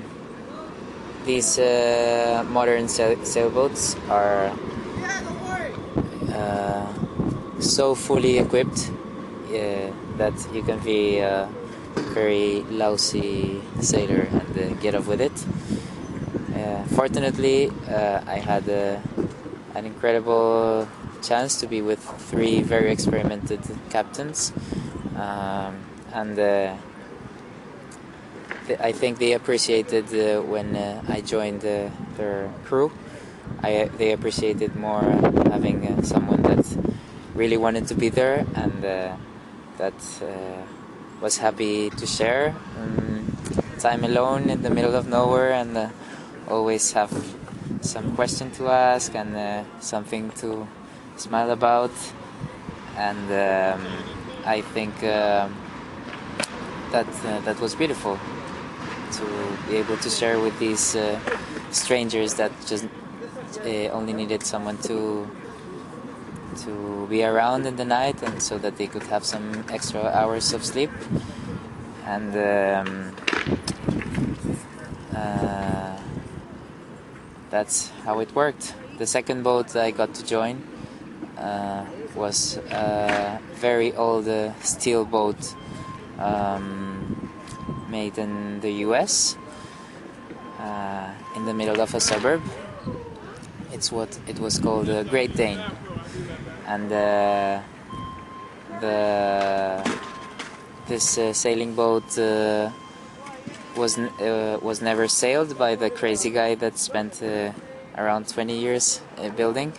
these 1.26 1.58
uh, 1.60 2.46
modern 2.50 2.88
sail- 2.88 3.24
sailboats 3.24 3.96
are 4.10 4.52
uh, 6.32 6.94
so 7.60 7.96
fully 7.96 8.38
equipped 8.38 8.92
uh, 9.50 9.92
that 10.18 10.34
you 10.54 10.62
can 10.62 10.80
be 10.80 11.18
a 11.20 11.50
very 12.14 12.62
lousy 12.70 13.62
sailor 13.82 14.28
and 14.32 14.58
uh, 14.58 14.74
get 14.82 14.96
off 14.96 15.08
with 15.08 15.22
it. 15.22 15.38
fortunately, 16.96 17.72
I 17.88 18.40
had 18.40 18.68
an 18.70 19.86
incredible 19.86 20.88
chance 21.22 21.60
to 21.60 21.68
be 21.68 21.82
with 21.82 22.00
three 22.30 22.62
very 22.62 22.92
experimented 22.92 23.60
captains, 23.90 24.54
um, 25.18 25.84
and 26.14 26.40
uh, 26.40 26.76
I 28.80 28.92
think 28.92 29.20
they 29.20 29.34
appreciated 29.34 30.06
uh, 30.14 30.42
when 30.42 30.76
uh, 30.76 31.04
I 31.08 31.22
joined 31.22 31.62
their 31.62 32.52
crew. 32.66 32.92
I, 33.62 33.90
they 33.98 34.12
appreciated 34.12 34.76
more 34.76 35.04
having 35.52 35.88
uh, 35.88 36.02
someone 36.02 36.42
that 36.44 36.66
really 37.36 37.58
wanted 37.58 37.88
to 37.88 37.96
be 37.96 38.10
there 38.10 38.46
and 38.56 38.86
uh, 38.86 39.16
that 39.78 39.94
uh, 40.22 40.62
was 41.22 41.38
happy 41.38 41.90
to 41.90 42.06
share. 42.06 42.56
Um, 42.78 43.38
time 43.80 44.04
alone 44.04 44.50
in 44.50 44.62
the 44.62 44.70
middle 44.70 44.96
of 44.96 45.08
nowhere 45.08 45.54
and 45.54 45.92
always 46.50 46.92
have 46.94 47.12
some 47.82 48.16
question 48.16 48.52
to 48.52 48.70
ask 48.70 49.14
and 49.16 49.66
something 49.80 50.32
to 50.32 50.68
smile 51.18 51.52
about, 51.52 51.92
and 52.98 53.26
um, 53.32 53.86
I 54.46 54.62
think 54.62 54.94
uh, 55.04 55.48
that 56.92 57.08
uh, 57.26 57.40
that 57.42 57.60
was 57.60 57.76
beautiful 57.76 58.20
to 59.14 59.26
be 59.68 59.78
able 59.78 59.98
to 59.98 60.10
share 60.10 60.40
with 60.40 60.58
these 60.60 60.96
uh, 60.96 61.20
strangers 61.72 62.36
that 62.36 62.52
just 62.66 62.86
uh, 63.62 63.70
only 63.92 64.14
needed 64.14 64.44
someone 64.44 64.78
to 64.80 65.30
to 66.64 67.08
be 67.10 67.24
around 67.24 67.66
in 67.66 67.76
the 67.76 67.86
night, 67.86 68.22
and 68.24 68.42
so 68.42 68.58
that 68.58 68.78
they 68.78 68.88
could 68.88 69.04
have 69.04 69.24
some 69.26 69.66
extra 69.70 70.02
hours 70.02 70.54
of 70.54 70.64
sleep, 70.66 70.92
and. 72.06 72.36
Um, 72.36 73.16
uh, 75.16 75.98
that's 77.50 77.90
how 78.04 78.20
it 78.20 78.36
worked. 78.36 78.76
The 78.98 79.08
second 79.08 79.44
boat 79.44 79.76
I 79.76 79.92
got 79.92 80.14
to 80.16 80.26
join 80.26 80.62
uh, 81.38 81.86
was 82.16 82.58
a 82.70 83.40
very 83.56 83.94
old 83.94 84.28
uh, 84.28 84.54
steel 84.60 85.06
boat 85.06 85.56
um, 86.20 87.32
made 87.90 88.18
in 88.18 88.60
the 88.60 88.72
US 88.88 89.38
uh, 90.60 91.12
in 91.36 91.46
the 91.46 91.54
middle 91.54 91.80
of 91.80 91.94
a 91.94 92.00
suburb. 92.00 92.42
It's 93.72 93.92
what 93.92 94.20
it 94.28 94.40
was 94.40 94.60
called 94.60 94.88
the 94.88 95.04
Great 95.04 95.36
Dane, 95.36 95.62
and 96.68 96.92
uh, 96.92 97.62
the 98.82 100.00
this 100.88 101.18
uh, 101.18 101.34
sailing 101.34 101.74
boat 101.76 102.18
uh, 102.18 102.70
was 103.76 103.98
was 104.62 104.82
never 104.82 105.08
sailed 105.08 105.58
by 105.58 105.76
the 105.76 105.90
crazy 105.90 106.30
guy 106.30 106.56
that 106.56 106.78
spent 106.78 107.22
around 107.98 108.28
20 108.28 108.58
years 108.58 109.02
building 109.38 109.74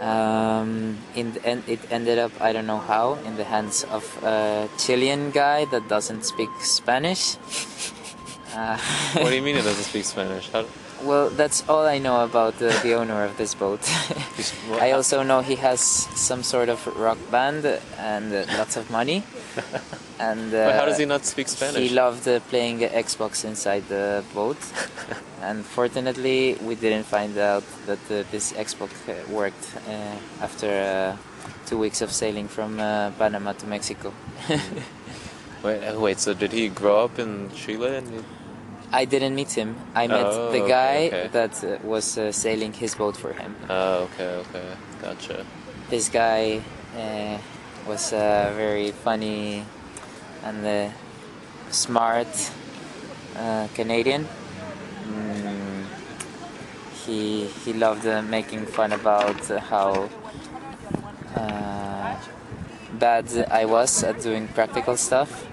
um, 0.00 0.98
in 1.14 1.32
the 1.32 1.46
end, 1.46 1.62
it 1.66 1.80
ended 1.90 2.18
up 2.18 2.32
I 2.40 2.52
don't 2.52 2.66
know 2.66 2.78
how 2.78 3.14
in 3.24 3.36
the 3.36 3.44
hands 3.44 3.84
of 3.84 4.04
a 4.22 4.68
Chilean 4.78 5.30
guy 5.30 5.64
that 5.66 5.88
doesn't 5.88 6.24
speak 6.24 6.50
Spanish. 6.60 7.36
Uh, 8.54 8.78
what 9.20 9.28
do 9.28 9.36
you 9.36 9.42
mean 9.42 9.54
it 9.54 9.62
doesn't 9.68 9.84
speak 9.84 10.02
Spanish? 10.02 10.48
How... 10.48 10.64
Well, 11.02 11.28
that's 11.30 11.62
all 11.68 11.84
I 11.84 11.98
know 11.98 12.24
about 12.24 12.58
the, 12.58 12.78
the 12.82 12.94
owner 12.94 13.24
of 13.24 13.36
this 13.36 13.54
boat. 13.54 13.80
I 14.80 14.92
also 14.92 15.22
know 15.22 15.40
he 15.40 15.56
has 15.56 15.80
some 15.80 16.42
sort 16.42 16.68
of 16.68 16.86
rock 16.96 17.18
band 17.30 17.66
and 17.98 18.32
uh, 18.32 18.44
lots 18.56 18.76
of 18.76 18.90
money. 18.90 19.22
and 20.18 20.54
uh, 20.54 20.66
but 20.66 20.74
how 20.74 20.86
does 20.86 20.98
he 20.98 21.04
not 21.04 21.24
speak 21.24 21.48
Spanish? 21.48 21.76
He 21.76 21.88
loved 21.90 22.26
uh, 22.26 22.40
playing 22.48 22.80
Xbox 22.80 23.44
inside 23.44 23.88
the 23.88 24.24
boat. 24.34 24.56
and 25.42 25.64
fortunately, 25.64 26.56
we 26.62 26.74
didn't 26.74 27.04
find 27.04 27.36
out 27.36 27.64
that 27.86 27.98
uh, 28.10 28.24
this 28.30 28.52
Xbox 28.54 28.90
uh, 29.08 29.30
worked 29.30 29.76
uh, 29.88 30.16
after 30.42 31.18
two 31.66 31.78
weeks 31.78 32.00
of 32.00 32.10
sailing 32.10 32.48
from 32.48 32.76
Panama 33.18 33.52
to 33.52 33.66
Mexico. 33.66 34.12
wait, 35.62 35.96
wait. 35.96 36.18
So 36.18 36.32
did 36.32 36.52
he 36.52 36.68
grow 36.68 37.04
up 37.04 37.18
in 37.18 37.50
Chile? 37.50 38.02
I 38.92 39.04
didn't 39.04 39.34
meet 39.34 39.52
him. 39.52 39.76
I 39.94 40.06
met 40.06 40.26
oh, 40.26 40.52
the 40.52 40.60
guy 40.60 41.06
okay, 41.06 41.20
okay. 41.22 41.28
that 41.32 41.64
uh, 41.64 41.78
was 41.84 42.18
uh, 42.18 42.32
sailing 42.32 42.72
his 42.72 42.94
boat 42.94 43.16
for 43.16 43.32
him. 43.32 43.54
Oh, 43.68 44.04
okay, 44.04 44.42
okay, 44.42 44.68
gotcha. 45.02 45.44
This 45.90 46.08
guy 46.08 46.60
uh, 46.96 47.38
was 47.86 48.12
uh, 48.12 48.52
very 48.56 48.92
funny 48.92 49.64
and 50.44 50.66
uh, 50.66 50.90
smart 51.70 52.28
uh, 53.36 53.68
Canadian. 53.74 54.26
Mm, 55.08 55.84
he 57.04 57.46
he 57.64 57.72
loved 57.72 58.06
uh, 58.06 58.22
making 58.22 58.66
fun 58.66 58.92
about 58.92 59.50
uh, 59.50 59.60
how 59.60 60.08
uh, 61.36 62.16
bad 62.98 63.26
I 63.50 63.64
was 63.64 64.02
at 64.02 64.20
doing 64.22 64.48
practical 64.48 64.96
stuff. 64.96 65.46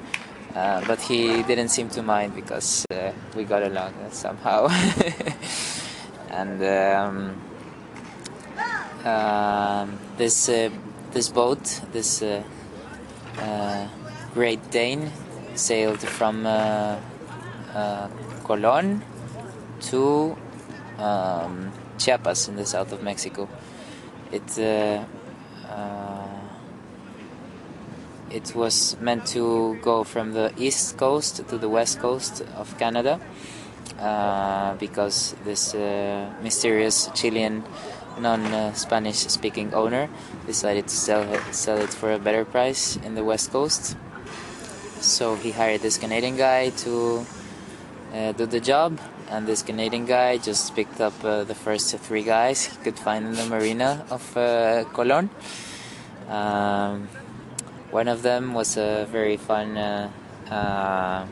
Uh, 0.56 0.86
but 0.86 1.02
he 1.02 1.42
didn't 1.44 1.70
seem 1.70 1.90
to 1.90 2.04
mind 2.04 2.36
because 2.36 2.86
uh, 2.92 3.12
we 3.36 3.44
got 3.44 3.64
along 3.64 3.94
somehow. 4.12 4.68
and 6.30 6.64
um, 6.64 7.42
um, 9.04 10.00
this 10.18 10.50
uh, 10.50 10.70
this 11.12 11.30
boat, 11.30 11.82
this 11.92 12.22
uh, 12.22 12.44
uh, 13.40 13.88
Great 14.34 14.70
Dane, 14.70 15.12
sailed 15.56 16.00
from 16.00 16.46
uh, 16.46 16.98
uh, 17.74 18.08
Colón 18.44 19.02
to 19.82 20.38
um, 21.00 21.72
Chiapas 21.98 22.48
in 22.48 22.56
the 22.56 22.66
south 22.66 22.92
of 22.92 23.04
Mexico. 23.04 23.50
It 24.32 24.60
uh, 24.60 25.04
uh, 25.68 26.23
it 28.34 28.56
was 28.56 28.98
meant 29.00 29.26
to 29.28 29.78
go 29.82 30.04
from 30.04 30.34
the 30.34 30.52
east 30.58 30.98
coast 30.98 31.48
to 31.48 31.58
the 31.58 31.70
west 31.70 32.00
coast 32.00 32.44
of 32.58 32.78
Canada 32.78 33.20
uh, 34.00 34.74
because 34.76 35.36
this 35.46 35.76
uh, 35.76 36.34
mysterious 36.42 37.10
Chilean 37.14 37.64
non-Spanish 38.20 39.18
speaking 39.18 39.74
owner 39.74 40.10
decided 40.46 40.88
to 40.88 40.96
sell 40.96 41.22
it, 41.34 41.42
sell 41.54 41.78
it 41.78 41.90
for 41.90 42.12
a 42.12 42.20
better 42.20 42.46
price 42.46 42.98
in 42.98 43.16
the 43.16 43.24
west 43.24 43.52
coast. 43.52 43.96
So 45.00 45.36
he 45.36 45.52
hired 45.52 45.82
this 45.82 45.98
Canadian 45.98 46.38
guy 46.38 46.70
to 46.70 47.26
uh, 48.14 48.32
do 48.34 48.46
the 48.46 48.60
job, 48.60 49.00
and 49.30 49.46
this 49.48 49.62
Canadian 49.62 50.06
guy 50.06 50.38
just 50.38 50.76
picked 50.76 51.02
up 51.02 51.14
uh, 51.24 51.44
the 51.44 51.56
first 51.56 51.98
three 51.98 52.24
guys 52.24 52.66
he 52.66 52.78
could 52.84 52.98
find 52.98 53.26
in 53.26 53.34
the 53.34 53.46
marina 53.46 54.06
of 54.10 54.38
uh, 54.38 54.86
Colón. 54.94 55.30
Um, 56.30 57.10
one 57.94 58.08
of 58.08 58.24
them 58.24 58.54
was 58.54 58.76
a 58.76 59.06
very 59.12 59.38
fun 59.38 59.78
uh, 59.78 60.10
uh, 60.50 61.26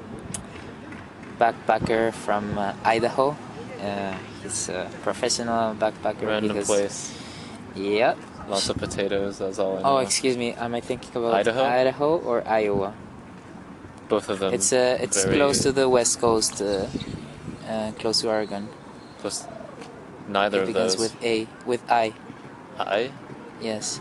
backpacker 1.39 2.13
from 2.13 2.57
uh, 2.57 2.73
Idaho. 2.85 3.35
Uh, 3.81 4.15
he's 4.43 4.69
a 4.69 4.87
professional 5.01 5.73
backpacker. 5.75 6.27
Random 6.27 6.53
because, 6.53 6.67
place. 6.67 7.17
Yep. 7.75 8.17
Lots 8.47 8.69
of 8.69 8.77
potatoes. 8.77 9.39
That's 9.39 9.57
all 9.57 9.77
I 9.77 9.81
know. 9.81 9.87
Oh, 9.89 9.97
excuse 9.97 10.37
me. 10.37 10.53
Am 10.53 10.75
I 10.75 10.81
thinking 10.81 11.09
about 11.17 11.33
Idaho? 11.33 11.63
Idaho 11.63 12.17
or 12.19 12.47
Iowa? 12.47 12.93
Both 14.07 14.29
of 14.29 14.39
them. 14.39 14.53
it's 14.53 14.71
uh, 14.73 14.97
it's 15.01 15.23
very- 15.23 15.37
close 15.37 15.63
to 15.63 15.71
the 15.71 15.87
west 15.89 16.19
coast, 16.19 16.61
uh, 16.61 16.85
uh, 17.67 17.91
close 17.97 18.21
to 18.21 18.29
Oregon. 18.29 18.67
Close- 19.19 19.47
Neither 20.27 20.59
it 20.59 20.61
of 20.61 20.67
begins 20.67 20.95
those. 20.95 21.01
with 21.13 21.23
A, 21.23 21.47
with 21.65 21.81
I. 21.89 22.13
I? 22.77 23.11
Yes. 23.61 23.99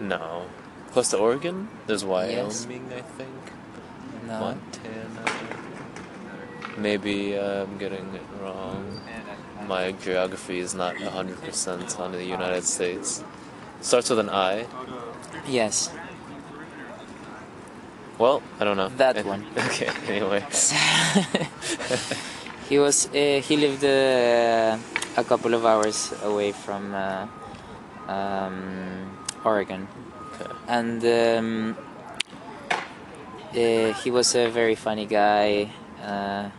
No. 0.00 0.46
Close 0.92 1.10
to 1.10 1.18
Oregon? 1.18 1.68
There's 1.86 2.04
Wyoming, 2.04 2.36
Yes. 2.36 2.66
I 2.66 3.02
think. 3.18 3.52
No. 4.26 4.40
Montana. 4.40 5.24
Maybe 6.76 7.36
uh, 7.36 7.62
I'm 7.64 7.78
getting 7.78 8.14
it 8.14 8.22
wrong. 8.40 9.00
My 9.66 9.92
geography 9.92 10.60
is 10.60 10.74
not 10.74 10.94
100% 10.96 12.00
on 12.00 12.12
the 12.12 12.24
United 12.24 12.64
States. 12.64 13.22
Starts 13.80 14.10
with 14.10 14.18
an 14.20 14.30
I. 14.30 14.66
Yes. 15.46 15.90
Well, 18.18 18.42
I 18.58 18.64
don't 18.64 18.76
know. 18.76 18.88
That 18.96 19.24
one. 19.24 19.44
Okay, 19.56 19.88
anyway. 20.08 20.40
he 22.68 22.78
was 22.78 23.06
uh, 23.06 23.40
he 23.40 23.56
lived 23.56 23.84
uh, 23.84 24.76
a 25.16 25.24
couple 25.24 25.54
of 25.54 25.64
hours 25.64 26.12
away 26.24 26.52
from 26.52 26.94
uh, 26.94 27.26
um, 28.08 29.16
Oregon. 29.44 29.86
And 30.68 31.04
um, 31.04 31.76
uh, 33.50 33.92
he 33.94 34.10
was 34.10 34.34
a 34.34 34.48
very 34.48 34.74
funny 34.74 35.06
guy. 35.06 35.70
Uh, 36.02 36.50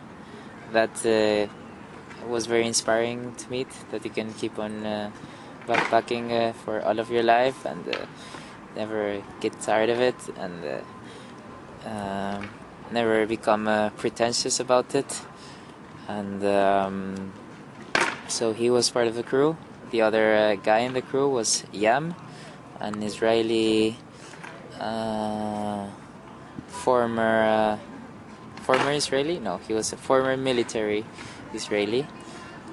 that 0.72 1.05
uh, 1.05 1.47
was 2.28 2.45
very 2.45 2.66
inspiring 2.66 3.34
to 3.36 3.49
meet. 3.49 3.70
That 3.91 4.03
you 4.03 4.12
can 4.12 4.34
keep 4.34 4.60
on 4.60 4.86
uh, 4.86 5.12
backpacking 5.68 6.32
uh, 6.32 6.53
for 6.53 6.82
all 6.82 6.99
of 6.99 7.10
your 7.10 7.24
life 7.24 7.66
and 7.66 7.88
uh, 7.88 8.05
never 8.76 9.22
get 9.39 9.60
tired 9.62 9.89
of 9.89 9.99
it 9.99 10.16
and. 10.38 10.84
Um, 11.86 12.49
never 12.91 13.26
become 13.28 13.91
pretentious 13.97 14.60
about 14.60 14.95
it 14.95 15.22
and 16.07 16.43
um, 16.43 17.32
so 18.28 18.51
he 18.51 18.70
was 18.70 18.89
part 18.89 19.07
of 19.07 19.16
the 19.16 19.24
crew 19.24 19.55
the 19.91 20.01
other 20.01 20.57
guy 20.64 20.80
in 20.80 20.93
the 20.93 21.01
crew 21.01 21.30
was 21.30 21.64
yam 21.72 22.16
an 22.80 23.01
israeli 23.03 23.95
uh, 24.80 25.86
former 26.67 27.43
uh, 27.43 27.77
former 28.63 28.91
israeli 28.91 29.39
no 29.39 29.57
he 29.67 29.73
was 29.73 29.91
a 29.93 29.97
former 29.97 30.36
military 30.38 31.03
israeli 31.53 32.05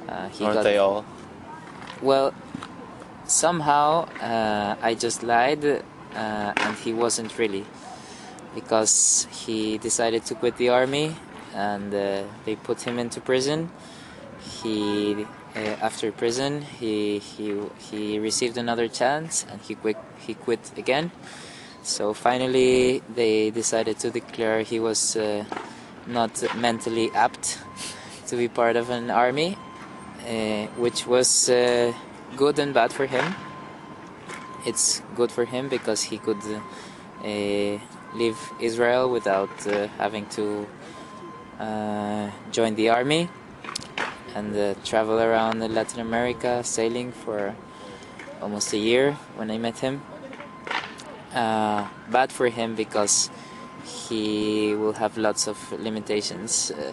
uh, 0.09 0.29
he 0.29 0.45
Aren't 0.45 0.55
got- 0.55 0.63
they 0.65 0.79
all? 0.79 1.05
well, 2.03 2.33
somehow 3.27 4.05
uh, 4.21 4.77
I 4.83 4.95
just 4.95 5.23
lied, 5.23 5.65
uh, 5.65 5.81
and 6.15 6.77
he 6.85 6.93
wasn't 6.93 7.37
really, 7.39 7.65
because 8.55 9.27
he 9.33 9.79
decided 9.79 10.25
to 10.27 10.35
quit 10.35 10.57
the 10.59 10.69
army, 10.69 11.17
and 11.55 11.93
uh, 11.93 12.23
they 12.45 12.55
put 12.55 12.83
him 12.83 12.99
into 12.99 13.21
prison. 13.21 13.71
He, 14.63 15.27
after 15.57 16.13
prison, 16.13 16.63
he 16.63 17.19
he 17.19 17.59
he 17.91 18.19
received 18.19 18.59
another 18.59 18.89
chance, 18.89 19.47
and 19.51 19.61
he 19.63 19.75
quit 19.75 19.97
he 20.27 20.35
quit 20.35 20.61
again. 20.77 21.11
So 21.83 22.13
finally, 22.15 23.01
they 23.15 23.51
decided 23.51 23.99
to 24.01 24.11
declare 24.11 24.63
he 24.63 24.81
was 24.81 25.17
uh, 25.17 25.45
not 26.07 26.43
mentally 26.57 27.11
apt 27.15 27.59
to 28.27 28.37
be 28.37 28.49
part 28.49 28.77
of 28.77 28.91
an 28.91 29.11
army, 29.11 29.57
uh, 30.27 30.67
which 30.77 31.07
was 31.07 31.49
uh, 31.49 31.93
good 32.37 32.59
and 32.59 32.75
bad 32.75 32.93
for 32.93 33.07
him. 33.07 33.35
It's 34.67 35.01
good 35.15 35.31
for 35.31 35.45
him 35.45 35.69
because 35.69 36.03
he 36.03 36.19
could 36.19 36.43
uh, 37.23 37.79
leave 38.15 38.39
Israel 38.61 39.09
without 39.09 39.67
uh, 39.67 39.87
having 39.99 40.27
to 40.31 40.67
uh, 41.61 42.31
join 42.51 42.75
the 42.75 42.89
army 42.91 43.31
and 44.37 44.55
uh, 44.55 44.75
travel 44.85 45.19
around 45.19 45.61
Latin 45.75 46.01
America 46.01 46.63
sailing 46.63 47.11
for 47.11 47.55
almost 48.43 48.73
a 48.75 48.77
year 48.77 49.13
when 49.37 49.51
I 49.51 49.59
met 49.59 49.79
him. 49.79 50.03
Uh, 51.35 51.89
bad 52.11 52.31
for 52.31 52.49
him 52.49 52.75
because 52.75 53.31
he 54.09 54.75
will 54.75 54.93
have 54.93 55.17
lots 55.17 55.49
of 55.49 55.57
limitations 55.81 56.71
uh, 56.71 56.93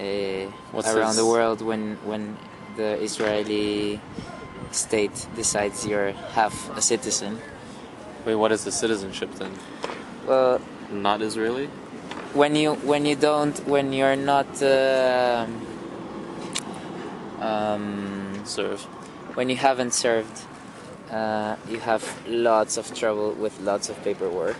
uh, 0.00 0.82
around 0.94 1.16
the 1.16 1.26
world 1.26 1.60
when 1.60 1.96
when 2.04 2.36
the 2.76 2.90
Israeli 3.02 4.00
state 4.70 5.16
decides 5.34 5.86
you're 5.86 6.12
half 6.38 6.54
a 6.76 6.82
citizen. 6.82 7.38
Wait, 8.24 8.36
what 8.36 8.52
is 8.52 8.62
the 8.64 8.72
citizenship 8.72 9.30
then? 9.40 9.52
Well, 10.26 10.60
Not 10.90 11.22
Israeli? 11.22 11.68
when 12.34 12.54
you 12.54 12.74
when 12.84 13.06
you 13.06 13.16
don't 13.16 13.56
when 13.66 13.92
you're 13.92 14.16
not 14.16 14.50
um 14.62 15.48
um, 17.40 18.42
Serve. 18.44 18.82
when 19.34 19.48
you 19.48 19.56
haven't 19.56 19.94
served, 19.94 20.42
uh, 21.10 21.56
you 21.68 21.78
have 21.80 22.04
lots 22.26 22.76
of 22.76 22.94
trouble 22.94 23.32
with 23.32 23.58
lots 23.60 23.88
of 23.88 24.02
paperwork. 24.02 24.56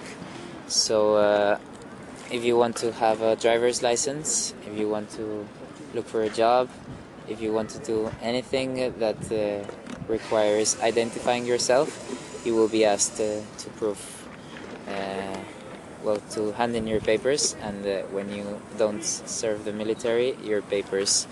So, 0.67 1.17
uh, 1.17 1.59
if 2.31 2.45
you 2.45 2.57
want 2.57 2.77
to 2.77 2.93
have 2.93 3.23
a 3.23 3.37
driver's 3.37 3.83
license, 3.83 4.55
if 4.67 4.79
you 4.79 4.89
want 4.89 5.11
to 5.11 5.47
look 5.95 6.07
for 6.07 6.23
a 6.23 6.29
job, 6.29 6.69
if 7.29 7.41
you 7.41 7.53
want 7.53 7.71
to 7.71 7.79
do 7.81 8.11
anything 8.23 8.95
that 8.99 9.17
uh, 9.33 9.65
requires 10.09 10.81
identifying 10.81 11.47
yourself, 11.47 11.89
you 12.45 12.55
will 12.55 12.69
be 12.69 12.85
asked 12.85 13.21
uh, 13.21 13.41
to 13.59 13.71
prove, 13.77 14.29
uh, 14.89 15.37
well, 16.03 16.21
to 16.31 16.53
hand 16.53 16.77
in 16.77 16.87
your 16.87 17.01
papers. 17.01 17.57
And 17.63 17.85
uh, 17.87 18.03
when 18.13 18.33
you 18.33 18.61
don't 18.79 19.05
serve 19.05 19.65
the 19.65 19.73
military, 19.73 20.37
your 20.43 20.63
papers 20.63 21.27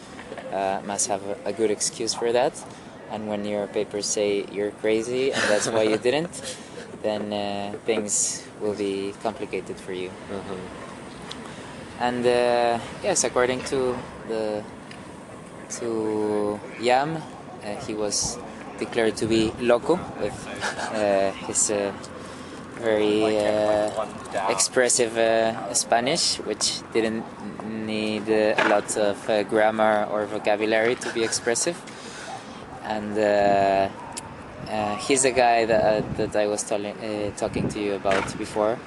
uh, 0.52 0.80
must 0.86 1.08
have 1.08 1.22
a, 1.26 1.36
a 1.50 1.52
good 1.52 1.70
excuse 1.70 2.14
for 2.14 2.32
that. 2.32 2.52
And 3.10 3.28
when 3.28 3.44
your 3.44 3.66
papers 3.68 4.06
say 4.06 4.46
you're 4.50 4.72
crazy 4.72 5.32
and 5.32 5.42
that's 5.48 5.68
why 5.68 5.82
you 5.82 5.96
didn't, 5.98 6.34
then 7.02 7.32
uh, 7.32 7.76
things 7.86 8.44
will 8.60 8.74
be 8.74 9.14
complicated 9.22 9.76
for 9.76 9.92
you. 9.92 10.10
Mhm. 10.30 10.58
And 12.00 12.26
uh, 12.26 12.78
yes, 13.02 13.24
according 13.24 13.60
to 13.72 13.96
the 14.28 14.62
to 15.80 16.60
Yam, 16.80 17.16
uh, 17.16 17.20
he 17.86 17.94
was 17.94 18.38
declared 18.78 19.16
to 19.16 19.26
be 19.26 19.50
loco 19.60 19.98
with 20.20 20.36
uh, 20.92 21.30
his 21.46 21.70
uh, 21.70 21.92
very 22.80 23.38
uh, 23.38 23.90
expressive 24.50 25.16
uh, 25.16 25.72
Spanish, 25.74 26.36
which 26.44 26.80
didn't 26.92 27.24
need 27.86 28.28
uh, 28.28 28.54
a 28.64 28.66
lot 28.68 28.96
of 28.96 29.16
uh, 29.30 29.42
grammar 29.44 30.06
or 30.10 30.26
vocabulary 30.26 30.94
to 30.96 31.08
be 31.14 31.22
expressive. 31.24 31.76
and 32.84 33.18
uh, 33.18 33.88
uh, 34.70 34.96
he's 34.96 35.22
the 35.22 35.30
guy 35.32 35.64
that, 35.66 35.82
uh, 35.84 36.02
that 36.16 36.36
I 36.36 36.46
was 36.46 36.62
telling, 36.62 36.94
uh, 36.98 37.30
talking 37.36 37.68
to 37.68 37.78
you 37.80 37.94
about 37.94 38.26
before, 38.38 38.78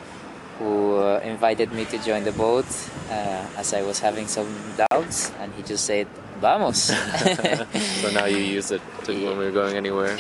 who 0.59 0.97
uh, 0.97 1.19
invited 1.23 1.71
me 1.71 1.85
to 1.85 1.97
join 1.99 2.23
the 2.23 2.31
boat 2.33 2.65
uh, 3.09 3.45
as 3.57 3.73
I 3.73 3.81
was 3.81 3.99
having 3.99 4.27
some 4.27 4.47
doubts, 4.77 5.31
and 5.39 5.53
he 5.55 5.63
just 5.63 5.85
said, 5.85 6.07
"Vamos." 6.41 6.91
so 8.01 8.11
now 8.11 8.25
you 8.25 8.37
use 8.59 8.71
it 8.71 8.81
to, 9.05 9.11
when 9.25 9.37
we're 9.37 9.51
going 9.55 9.75
anywhere. 9.77 10.17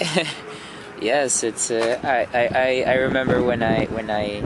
yes, 1.01 1.43
it's. 1.43 1.71
Uh, 1.71 1.99
I, 2.03 2.27
I, 2.33 2.83
I- 2.87 2.95
remember 3.07 3.43
when 3.43 3.61
I 3.63 3.85
when 3.91 4.09
I 4.09 4.39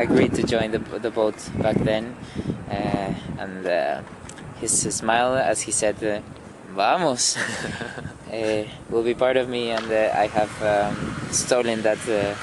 agreed 0.00 0.32
to 0.36 0.42
join 0.44 0.70
the 0.72 0.78
the 0.98 1.10
boat 1.10 1.36
back 1.60 1.76
then, 1.76 2.16
and 2.68 3.66
uh, 3.66 4.02
his 4.60 4.72
smile 4.94 5.34
as 5.36 5.60
he 5.62 5.72
said, 5.72 5.96
uh, 6.02 6.20
"Vamos," 6.74 7.36
uh, 7.36 8.64
will 8.90 9.02
be 9.02 9.14
part 9.14 9.36
of 9.36 9.48
me, 9.48 9.70
and 9.70 9.86
uh, 9.90 10.12
I 10.14 10.26
have 10.28 10.52
um, 10.62 10.94
stolen 11.30 11.82
that 11.82 11.98
uh, 12.08 12.34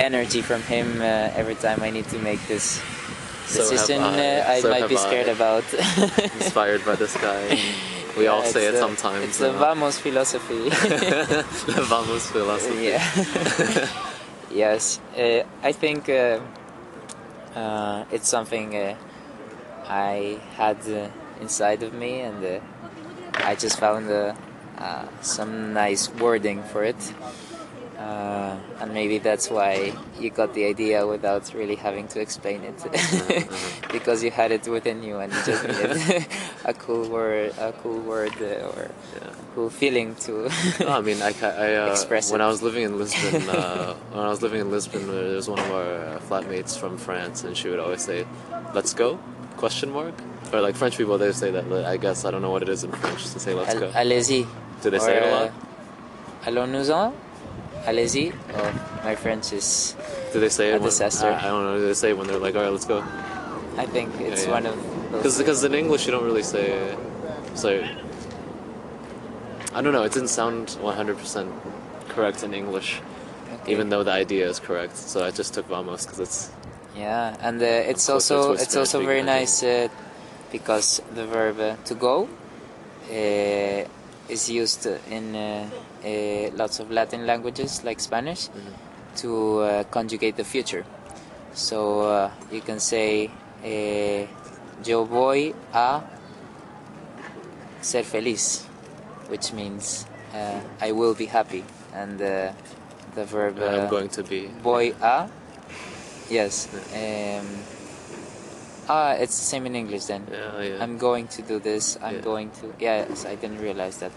energy 0.00 0.42
from 0.42 0.62
him 0.62 1.00
uh, 1.00 1.30
every 1.40 1.54
time 1.54 1.82
I 1.82 1.90
need 1.90 2.08
to 2.10 2.18
make 2.18 2.40
this 2.48 2.80
So 3.48 3.60
decision. 3.64 4.02
I. 4.02 4.40
uh, 4.40 4.52
I 4.56 4.60
So 4.60 4.70
might 4.70 4.88
be 4.88 4.96
I. 4.96 5.06
scared 5.08 5.28
about. 5.28 5.64
Inspired 6.40 6.84
by 6.84 6.96
this 6.96 7.16
guy. 7.16 7.58
We 8.16 8.26
all 8.26 8.42
say 8.42 8.66
it 8.68 8.72
the- 8.72 8.78
sometimes. 8.78 9.24
It's 9.24 9.38
the 9.38 9.52
Vamos 9.52 9.96
philosophy. 9.98 10.68
the 11.72 11.84
Vamos 11.88 12.26
philosophy. 12.30 12.92
Yeah. 12.92 13.88
yes, 14.50 15.00
uh, 15.16 15.42
I 15.62 15.72
think 15.72 16.08
uh, 16.08 16.40
uh, 17.54 18.04
it's 18.12 18.28
something 18.28 18.74
uh, 18.76 18.96
I 19.88 20.38
had 20.56 20.78
inside 21.40 21.82
of 21.82 21.92
me, 21.94 22.20
and 22.20 22.44
uh, 22.44 22.60
I 23.44 23.54
just 23.54 23.78
found 23.78 24.10
uh, 24.10 24.34
uh, 24.78 25.06
some 25.22 25.72
nice 25.72 26.10
wording 26.14 26.62
for 26.64 26.84
it. 26.84 26.96
Uh, 27.98 28.56
and 28.80 28.94
maybe 28.94 29.18
that's 29.18 29.50
why 29.50 29.92
you 30.20 30.30
got 30.30 30.54
the 30.54 30.64
idea 30.66 31.04
without 31.04 31.52
really 31.52 31.74
having 31.74 32.06
to 32.08 32.20
explain 32.20 32.62
it, 32.62 32.78
because 33.92 34.22
you 34.22 34.30
had 34.30 34.52
it 34.52 34.68
within 34.68 35.02
you 35.02 35.18
and 35.18 35.32
you 35.32 35.38
just 35.44 35.64
needed 35.66 36.26
a 36.64 36.72
cool 36.74 37.08
word, 37.08 37.52
a 37.58 37.72
cool 37.72 37.98
word, 38.00 38.32
uh, 38.40 38.70
or 38.70 38.90
Yeah. 39.16 39.30
a 39.30 39.54
cool 39.56 39.68
feeling 39.68 40.14
to. 40.26 40.48
No, 40.78 40.90
I 40.90 41.00
mean, 41.00 41.20
I, 41.22 41.34
I 41.42 41.74
uh, 41.82 41.90
Express 41.90 42.30
when 42.30 42.40
it. 42.40 42.44
I 42.44 42.46
was 42.46 42.62
living 42.62 42.84
in 42.84 42.98
Lisbon, 42.98 43.48
uh, 43.50 43.94
when 44.12 44.22
I 44.24 44.28
was 44.28 44.42
living 44.42 44.60
in 44.60 44.70
Lisbon, 44.70 45.08
there 45.08 45.34
was 45.34 45.48
one 45.48 45.58
of 45.58 45.70
our 45.72 45.94
uh, 45.98 46.20
flatmates 46.20 46.78
from 46.78 46.98
France, 46.98 47.42
and 47.42 47.56
she 47.56 47.68
would 47.68 47.80
always 47.80 48.02
say, 48.02 48.26
"Let's 48.74 48.94
go?" 48.94 49.18
Question 49.58 49.90
mark. 49.90 50.14
Or 50.52 50.60
like 50.60 50.76
French 50.76 50.96
people, 50.96 51.18
they 51.18 51.32
say 51.32 51.50
that. 51.50 51.64
I 51.84 51.96
guess 51.96 52.24
I 52.24 52.30
don't 52.30 52.42
know 52.42 52.50
what 52.50 52.62
it 52.62 52.68
is 52.68 52.84
in 52.84 52.92
French 52.92 53.22
to 53.32 53.40
say 53.40 53.52
"Let's 53.54 53.74
go." 53.74 53.86
Al- 53.88 54.06
Allez-y. 54.06 54.46
Do 54.82 54.90
they 54.90 54.98
say 54.98 55.16
it 55.16 55.22
a 55.24 55.30
lot? 55.30 55.48
Uh, 55.48 56.46
Allons-nous-en? 56.46 57.12
Allez-y. 57.86 58.32
Oh, 58.54 59.00
my 59.04 59.14
French 59.16 59.52
is. 59.52 59.96
Do 60.32 60.40
they 60.40 60.48
say 60.48 60.72
it? 60.72 60.80
when-. 60.80 60.90
I, 60.90 61.38
I 61.38 61.42
don't 61.52 61.64
know. 61.64 61.78
Do 61.78 61.86
they 61.86 61.94
say 61.94 62.10
it 62.10 62.16
when 62.18 62.26
they're 62.28 62.38
like, 62.38 62.54
"All 62.54 62.62
right, 62.62 62.72
let's 62.72 62.86
go"? 62.86 63.04
I 63.76 63.86
think 63.86 64.08
it's 64.20 64.46
yeah. 64.46 64.52
one 64.52 64.66
of 64.66 64.76
those. 65.22 65.38
Because 65.38 65.62
in 65.64 65.74
English 65.74 66.06
you 66.06 66.12
don't 66.12 66.24
really 66.24 66.42
say. 66.42 66.96
So 67.54 67.84
I 69.74 69.82
don't 69.82 69.92
know. 69.92 70.02
It 70.04 70.12
didn't 70.12 70.28
sound 70.28 70.68
100% 70.82 71.52
correct 72.08 72.42
in 72.42 72.54
English, 72.54 73.00
Okay. 73.52 73.72
even 73.72 73.88
though 73.90 74.02
the 74.02 74.10
idea 74.12 74.48
is 74.48 74.58
correct. 74.58 74.96
So 74.96 75.24
I 75.24 75.30
just 75.30 75.54
took 75.54 75.66
vamos 75.66 76.04
because 76.06 76.20
it's 76.20 76.50
Yeah, 76.98 77.36
and 77.40 77.62
uh, 77.62 77.66
it's 77.90 78.08
also 78.08 78.52
it's 78.52 78.74
also 78.76 78.98
very 79.06 79.22
nice 79.22 79.62
uh, 79.62 79.88
because 80.50 81.00
the 81.14 81.26
verb 81.26 81.60
uh, 81.60 81.76
to 81.84 81.94
go 81.94 82.28
uh, 83.10 83.84
is 84.28 84.50
used 84.50 84.86
in 85.10 85.36
uh, 85.36 85.68
uh, 86.04 86.50
lots 86.56 86.80
of 86.80 86.90
Latin 86.90 87.26
languages 87.26 87.84
like 87.84 88.00
Spanish 88.00 88.48
Mm-hmm. 88.48 88.74
to 89.22 89.30
uh, 89.60 89.84
conjugate 89.90 90.36
the 90.36 90.44
future. 90.44 90.84
So 91.54 92.00
uh, 92.02 92.30
you 92.52 92.60
can 92.60 92.80
say 92.80 93.30
yo 94.84 95.04
voy 95.04 95.54
a 95.72 96.02
ser 97.80 98.02
feliz, 98.02 98.64
which 99.28 99.52
means 99.52 100.06
uh, 100.34 100.60
I 100.80 100.92
will 100.92 101.14
be 101.14 101.26
happy, 101.26 101.64
and 101.94 102.20
uh, 102.20 102.52
the 103.14 103.24
verb 103.24 103.58
uh, 103.58 103.66
I'm 103.66 103.88
going 103.88 104.08
to 104.10 104.22
be. 104.22 104.50
voy 104.62 104.94
a 105.02 105.28
yes 106.30 106.68
um, 106.94 107.46
ah 108.88 109.12
it's 109.12 109.36
the 109.38 109.44
same 109.44 109.66
in 109.66 109.74
English 109.74 110.04
then 110.06 110.26
Yeah, 110.30 110.60
yeah. 110.62 110.82
I'm 110.82 110.98
going 110.98 111.28
to 111.36 111.42
do 111.42 111.58
this 111.58 111.96
I'm 112.02 112.16
Yeah. 112.16 112.20
going 112.32 112.50
to 112.60 112.72
yes 112.78 113.24
I 113.26 113.34
didn't 113.36 113.60
realize 113.60 113.98
that 113.98 114.12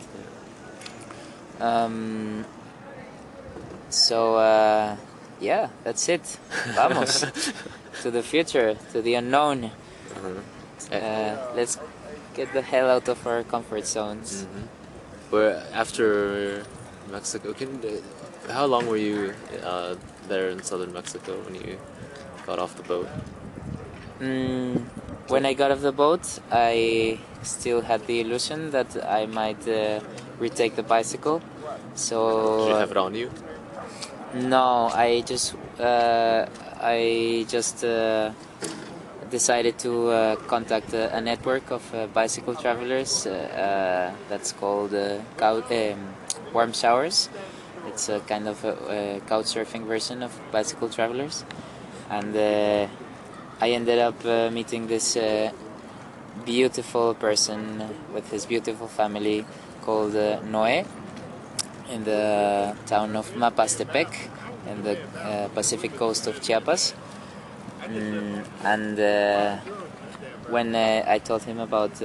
um, 1.59 2.45
so 3.89 4.35
uh, 4.35 4.95
yeah 5.39 5.69
that's 5.83 6.07
it 6.09 6.39
vamos 6.75 7.25
to 8.01 8.11
the 8.11 8.23
future 8.23 8.75
to 8.91 9.01
the 9.01 9.15
unknown 9.15 9.71
Uh-huh. 10.11 10.43
uh, 10.91 11.33
let's 11.55 11.79
get 12.35 12.51
the 12.53 12.61
hell 12.61 12.89
out 12.89 13.07
of 13.07 13.19
our 13.27 13.43
comfort 13.43 13.85
zones 13.87 14.43
Mhm. 14.43 14.67
Where 15.31 15.63
after 15.71 16.65
Mexico, 17.07 17.53
can 17.55 17.79
how 18.51 18.65
long 18.67 18.83
were 18.91 18.99
you 18.99 19.31
uh, 19.63 19.95
there 20.27 20.49
in 20.51 20.59
southern 20.63 20.91
Mexico 20.91 21.39
when 21.47 21.55
you 21.55 21.79
got 22.45 22.59
off 22.59 22.75
the 22.75 22.83
boat? 22.83 23.07
Mm, 24.19 24.85
when 25.27 25.45
I 25.45 25.53
got 25.53 25.71
off 25.71 25.81
the 25.81 25.91
boat, 25.91 26.39
I 26.51 27.19
still 27.43 27.81
had 27.81 28.05
the 28.07 28.21
illusion 28.21 28.71
that 28.71 28.95
I 29.05 29.25
might 29.25 29.67
uh, 29.67 29.99
retake 30.39 30.75
the 30.75 30.83
bicycle. 30.83 31.41
So 31.95 32.57
Did 32.59 32.67
you 32.67 32.75
have 32.75 32.91
it 32.91 32.97
on 32.97 33.15
you? 33.15 33.31
no, 34.33 34.89
I 34.93 35.21
just 35.21 35.55
uh, 35.79 36.45
I 36.79 37.45
just 37.49 37.83
uh, 37.83 38.31
decided 39.29 39.77
to 39.79 40.09
uh, 40.09 40.35
contact 40.47 40.93
a, 40.93 41.15
a 41.15 41.21
network 41.21 41.71
of 41.71 41.83
uh, 41.93 42.07
bicycle 42.07 42.55
travelers. 42.55 43.25
Uh, 43.25 43.31
uh, 43.31 44.15
that's 44.29 44.51
called 44.51 44.93
uh, 44.93 45.19
um, 45.41 46.15
Warm 46.53 46.73
Showers. 46.73 47.29
It's 47.87 48.09
a 48.09 48.19
kind 48.21 48.47
of 48.47 48.63
a, 48.63 49.17
a 49.17 49.19
couch 49.27 49.45
surfing 49.45 49.85
version 49.85 50.21
of 50.23 50.31
bicycle 50.51 50.89
travelers, 50.89 51.43
and 52.11 52.35
uh, 52.35 52.87
I 53.61 53.69
ended 53.71 53.99
up 53.99 54.25
uh, 54.25 54.51
meeting 54.51 54.87
this 54.87 55.15
uh, 55.15 55.51
beautiful 56.45 57.13
person 57.13 57.89
with 58.13 58.29
his 58.29 58.45
beautiful 58.45 58.87
family 58.87 59.45
called 59.81 60.15
uh, 60.15 60.41
Noé 60.41 60.85
in 61.89 62.03
the 62.03 62.75
town 62.85 63.15
of 63.15 63.31
Mapastepec 63.35 64.07
in 64.67 64.83
the 64.83 64.97
uh, 65.17 65.47
Pacific 65.55 65.95
coast 65.95 66.27
of 66.27 66.41
Chiapas. 66.41 66.93
Mm, 67.83 68.45
and 68.65 68.99
uh, 68.99 69.57
when 70.49 70.75
I 70.75 71.17
told 71.19 71.43
him 71.43 71.59
about 71.59 72.01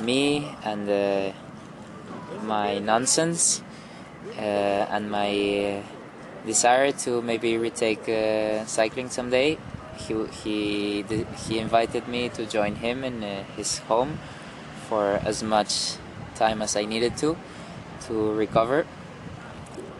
me 0.00 0.48
and 0.64 1.34
my 2.42 2.78
nonsense 2.78 3.62
and 4.38 5.10
my 5.10 5.82
desire 6.46 6.92
to 6.92 7.22
maybe 7.22 7.56
retake 7.56 8.08
uh, 8.08 8.64
cycling 8.66 9.08
someday, 9.08 9.58
he 9.96 10.14
he 10.42 11.04
he 11.46 11.58
invited 11.58 12.08
me 12.08 12.28
to 12.30 12.46
join 12.46 12.76
him 12.76 13.04
in 13.04 13.22
uh, 13.22 13.44
his 13.56 13.78
home 13.78 14.18
for 14.88 15.20
as 15.24 15.42
much 15.42 15.94
time 16.34 16.62
as 16.62 16.76
I 16.76 16.84
needed 16.84 17.16
to 17.18 17.36
to 18.06 18.32
recover. 18.34 18.86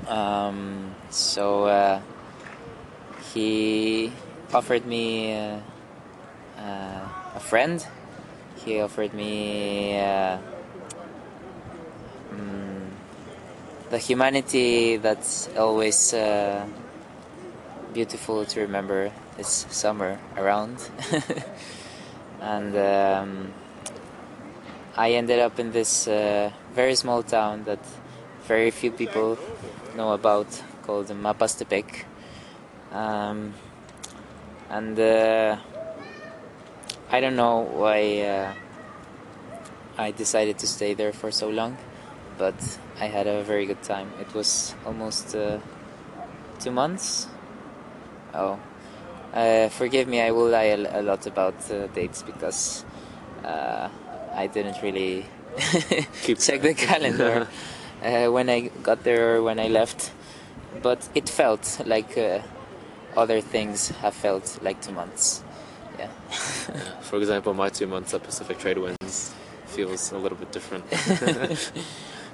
Um, 0.08 0.94
so 1.10 1.64
uh, 1.64 2.00
he 3.32 4.12
offered 4.52 4.84
me 4.86 5.32
uh, 5.32 5.58
uh, 6.58 7.08
a 7.34 7.40
friend. 7.40 7.84
He 8.64 8.80
offered 8.80 9.12
me 9.14 9.98
uh, 9.98 10.38
mm, 12.32 12.88
the 13.90 13.98
humanity 13.98 14.96
that's 14.96 15.48
always 15.56 16.14
uh, 16.14 16.66
beautiful 17.92 18.44
to 18.44 18.60
remember 18.60 19.12
this 19.36 19.66
summer 19.70 20.18
around. 20.36 20.76
and 22.40 22.76
um, 22.76 23.52
I 24.96 25.12
ended 25.12 25.40
up 25.40 25.58
in 25.58 25.72
this 25.72 26.08
uh, 26.08 26.50
very 26.74 26.94
small 26.94 27.22
town 27.22 27.64
that 27.64 27.80
very 28.46 28.70
few 28.70 28.90
people 28.90 29.38
know 29.96 30.12
about 30.12 30.46
called 30.82 31.08
Mapastepec. 31.08 32.04
Um, 32.92 33.54
and 34.70 34.98
uh, 34.98 35.56
I 37.10 37.20
don't 37.20 37.36
know 37.36 37.60
why 37.60 38.20
uh, 38.20 38.54
I 39.96 40.10
decided 40.10 40.58
to 40.58 40.66
stay 40.66 40.94
there 40.94 41.12
for 41.12 41.30
so 41.30 41.48
long, 41.48 41.76
but 42.38 42.54
I 43.00 43.06
had 43.06 43.26
a 43.26 43.42
very 43.42 43.66
good 43.66 43.82
time. 43.82 44.10
It 44.20 44.32
was 44.34 44.74
almost 44.86 45.34
uh, 45.34 45.58
two 46.60 46.70
months. 46.70 47.26
Oh, 48.34 48.58
uh, 49.32 49.68
forgive 49.68 50.08
me, 50.08 50.20
I 50.20 50.30
will 50.30 50.48
lie 50.48 50.64
a, 50.74 51.00
a 51.00 51.02
lot 51.02 51.26
about 51.26 51.54
uh, 51.70 51.86
dates 51.88 52.22
because 52.22 52.84
uh, 53.44 53.88
I 54.34 54.46
didn't 54.48 54.80
really 54.82 55.26
Keep- 56.22 56.38
check 56.38 56.62
the 56.62 56.74
calendar. 56.88 57.48
uh, 58.02 58.26
when 58.30 58.48
I 58.48 58.70
got 58.82 59.02
there 59.04 59.36
or 59.36 59.42
when 59.42 59.58
I 59.58 59.68
left, 59.68 60.12
but 60.82 61.08
it 61.14 61.28
felt 61.28 61.80
like 61.86 62.16
uh, 62.18 62.40
other 63.16 63.40
things 63.40 63.88
have 64.02 64.14
felt 64.14 64.58
like 64.62 64.80
two 64.82 64.92
months. 64.92 65.42
Yeah. 65.98 66.08
Yeah. 66.28 66.80
For 67.02 67.18
example, 67.18 67.54
my 67.54 67.68
two 67.70 67.86
months 67.86 68.14
at 68.14 68.22
Pacific 68.24 68.58
Trade 68.58 68.78
Winds 68.78 69.32
feels 69.66 70.10
a 70.12 70.18
little 70.18 70.38
bit 70.38 70.50
different. 70.52 70.84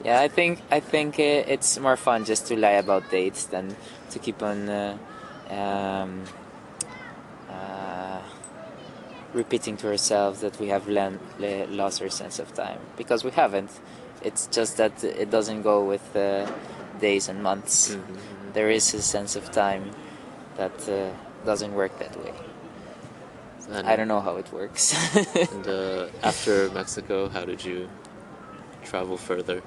Yeah, 0.04 0.20
I 0.20 0.28
think 0.28 0.60
I 0.70 0.80
think 0.80 1.18
it's 1.18 1.78
more 1.78 1.96
fun 1.96 2.24
just 2.24 2.46
to 2.48 2.56
lie 2.56 2.78
about 2.78 3.10
dates 3.10 3.44
than 3.46 3.76
to 4.10 4.18
keep 4.18 4.42
on 4.42 4.68
uh, 4.68 4.96
um, 5.50 6.24
uh, 7.48 8.20
repeating 9.32 9.76
to 9.78 9.88
ourselves 9.88 10.40
that 10.40 10.58
we 10.58 10.68
have 10.68 10.88
lost 10.88 12.02
our 12.02 12.08
sense 12.10 12.38
of 12.38 12.52
time 12.54 12.80
because 12.96 13.24
we 13.24 13.30
haven't. 13.30 13.70
It's 14.22 14.46
just 14.48 14.76
that 14.76 15.02
it 15.02 15.30
doesn't 15.30 15.62
go 15.62 15.84
with 15.84 16.14
uh, 16.14 16.46
days 17.00 17.28
and 17.28 17.42
months. 17.42 17.96
Mhm. 17.96 18.52
There 18.52 18.70
is 18.70 18.94
a 18.94 19.02
sense 19.02 19.36
of 19.36 19.50
time 19.50 19.90
that 20.56 20.88
uh, 20.88 21.10
doesn't 21.46 21.72
work 21.72 21.98
that 21.98 22.16
way. 22.22 22.32
And, 23.70 23.86
I 23.86 23.96
don't 23.96 24.08
know 24.08 24.20
how 24.20 24.36
it 24.36 24.52
works. 24.52 24.94
And 25.52 25.66
uh, 25.66 26.06
after 26.22 26.68
Mexico, 26.70 27.28
how 27.28 27.44
did 27.44 27.64
you 27.64 27.88
travel 28.84 29.16
further? 29.16 29.62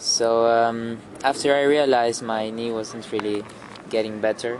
So 0.00 0.46
um, 0.46 0.96
after 1.22 1.54
I 1.54 1.64
realized 1.64 2.22
my 2.22 2.48
knee 2.48 2.72
wasn't 2.72 3.12
really 3.12 3.44
getting 3.90 4.18
better, 4.18 4.58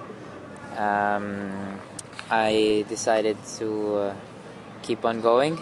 um, 0.76 1.80
I 2.30 2.84
decided 2.90 3.38
to 3.56 3.94
uh, 3.94 4.14
keep 4.82 5.02
on 5.02 5.22
going. 5.22 5.58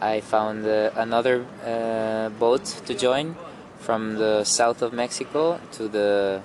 I 0.00 0.20
found 0.20 0.64
uh, 0.64 0.92
another 0.94 1.44
uh, 1.66 2.28
boat 2.38 2.64
to 2.86 2.94
join 2.94 3.34
from 3.80 4.14
the 4.18 4.44
south 4.44 4.82
of 4.82 4.92
Mexico 4.92 5.58
to 5.72 5.88
the 5.88 6.40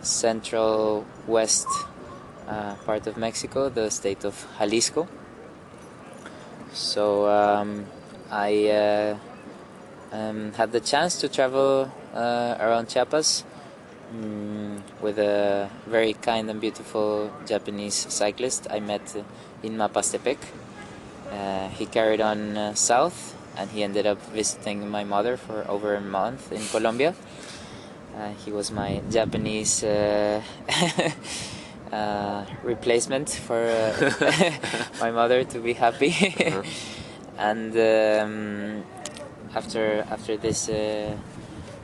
central 0.00 1.06
west 1.28 1.68
uh, 2.48 2.74
part 2.84 3.06
of 3.06 3.16
Mexico, 3.16 3.68
the 3.68 3.88
state 3.88 4.24
of 4.24 4.48
Jalisco. 4.58 5.06
So 6.72 7.28
um, 7.28 7.86
I 8.32 8.66
uh, 8.66 9.18
um, 10.12 10.52
had 10.52 10.72
the 10.72 10.80
chance 10.80 11.18
to 11.20 11.28
travel 11.28 11.90
uh, 12.14 12.56
around 12.60 12.88
Chiapas 12.88 13.44
mm, 14.14 14.80
with 15.00 15.18
a 15.18 15.70
very 15.86 16.12
kind 16.12 16.50
and 16.50 16.60
beautiful 16.60 17.30
Japanese 17.46 17.94
cyclist 17.94 18.66
I 18.70 18.80
met 18.80 19.14
in 19.62 19.76
Mapastepec. 19.76 20.38
Uh, 21.30 21.68
he 21.68 21.86
carried 21.86 22.20
on 22.20 22.56
uh, 22.56 22.74
south 22.74 23.34
and 23.56 23.70
he 23.70 23.82
ended 23.82 24.06
up 24.06 24.20
visiting 24.32 24.88
my 24.88 25.04
mother 25.04 25.36
for 25.36 25.64
over 25.68 25.94
a 25.94 26.00
month 26.00 26.52
in 26.52 26.62
Colombia. 26.66 27.14
Uh, 28.14 28.30
he 28.44 28.52
was 28.52 28.70
my 28.70 29.00
Japanese 29.10 29.82
uh, 29.82 30.42
uh, 31.92 32.44
replacement 32.62 33.30
for 33.30 33.56
uh, 33.56 34.52
my 35.00 35.10
mother 35.10 35.44
to 35.44 35.58
be 35.58 35.72
happy. 35.72 36.14
Uh-huh. 36.38 36.62
and 37.38 37.74
um, 37.76 38.84
after 39.54 40.04
after 40.10 40.36
this 40.36 40.68
uh, 40.68 41.16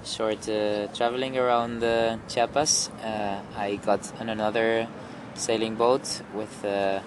short 0.05 0.49
uh, 0.49 0.87
traveling 0.89 1.37
around 1.37 1.81
Chiapas, 2.29 2.91
uh, 3.05 3.41
I 3.57 3.77
got 3.77 4.13
on 4.21 4.29
another 4.29 4.89
sailing 5.35 5.75
boat 5.75 6.23
with 6.35 6.65
a 6.65 7.03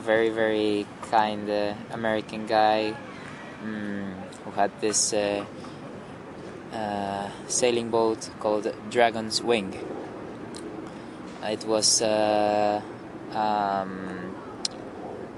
very 0.00 0.30
very 0.30 0.86
kind 1.10 1.48
American 1.92 2.46
guy 2.46 2.94
mm, 3.64 4.12
who 4.44 4.50
had 4.52 4.70
this 4.80 5.14
sailing 7.48 7.90
boat 7.90 8.30
called 8.40 8.72
Dragon's 8.90 9.42
Wing. 9.42 9.74
It 11.42 11.64
was 11.64 12.02
um, 12.02 12.82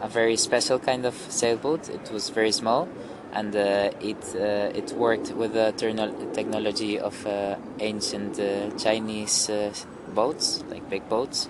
a 0.01 0.09
very 0.09 0.37
special 0.37 0.79
kind 0.79 1.05
of 1.05 1.15
sailboat. 1.15 1.91
It 1.91 2.11
was 2.11 2.31
very 2.31 2.53
small, 2.53 2.89
and 3.33 3.55
uh, 3.55 3.91
it 4.01 4.35
uh, 4.35 4.79
it 4.79 4.93
worked 4.93 5.33
with 5.33 5.53
the 5.53 5.73
technology 6.33 6.99
of 6.99 7.27
uh, 7.27 7.57
ancient 7.81 8.41
Chinese 8.79 9.51
boats, 10.15 10.65
like 10.71 10.89
big 10.89 11.09
boats. 11.09 11.49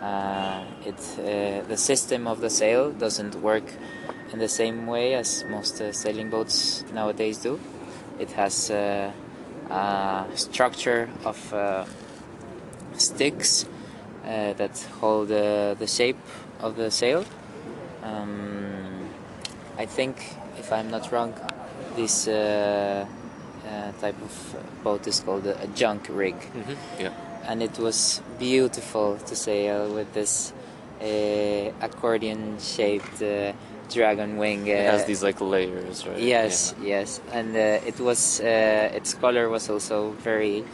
Uh, 0.00 0.64
it 0.84 0.98
uh, 1.18 1.66
the 1.68 1.76
system 1.76 2.26
of 2.26 2.40
the 2.40 2.50
sail 2.50 2.90
doesn't 2.90 3.36
work 3.36 3.64
in 4.32 4.38
the 4.38 4.48
same 4.48 4.86
way 4.86 5.14
as 5.14 5.44
most 5.48 5.80
uh, 5.80 5.92
sailing 5.92 6.28
boats 6.30 6.84
nowadays 6.92 7.38
do. 7.38 7.60
It 8.18 8.32
has 8.32 8.70
a 8.70 9.12
structure 10.34 11.08
of 11.24 11.38
sticks 12.96 13.66
that 14.24 14.76
hold 15.00 15.28
the 15.28 15.86
shape 15.86 16.18
of 16.60 16.76
the 16.76 16.90
sail. 16.90 17.24
Um, 18.02 19.08
I 19.78 19.86
think, 19.86 20.16
if 20.58 20.72
I'm 20.72 20.90
not 20.90 21.10
wrong, 21.12 21.34
this 21.96 22.26
uh, 22.28 23.04
uh, 23.66 23.92
type 24.00 24.16
of 24.22 24.56
boat 24.84 25.06
is 25.06 25.20
called 25.20 25.46
a, 25.46 25.60
a 25.62 25.66
junk 25.68 26.08
rig, 26.10 26.34
Mm-hmm. 26.36 27.02
Yeah. 27.02 27.10
and 27.48 27.62
it 27.62 27.78
was 27.78 28.22
beautiful 28.38 29.16
to 29.18 29.34
sail 29.36 29.92
with 29.94 30.12
this 30.12 30.52
uh, 31.00 31.70
accordion-shaped 31.80 33.22
uh, 33.22 33.52
dragon 33.90 34.36
wing. 34.38 34.62
Uh, 34.68 34.72
It 34.74 34.90
has 34.90 35.04
these 35.04 35.22
like 35.22 35.40
layers, 35.40 36.06
right? 36.06 36.18
Yes, 36.18 36.74
yes, 36.82 37.20
and 37.32 37.54
uh, 37.56 37.86
it 37.86 37.98
was 38.00 38.40
uh, 38.40 38.90
its 38.94 39.14
color 39.14 39.48
was 39.48 39.68
also 39.70 40.10
very 40.22 40.64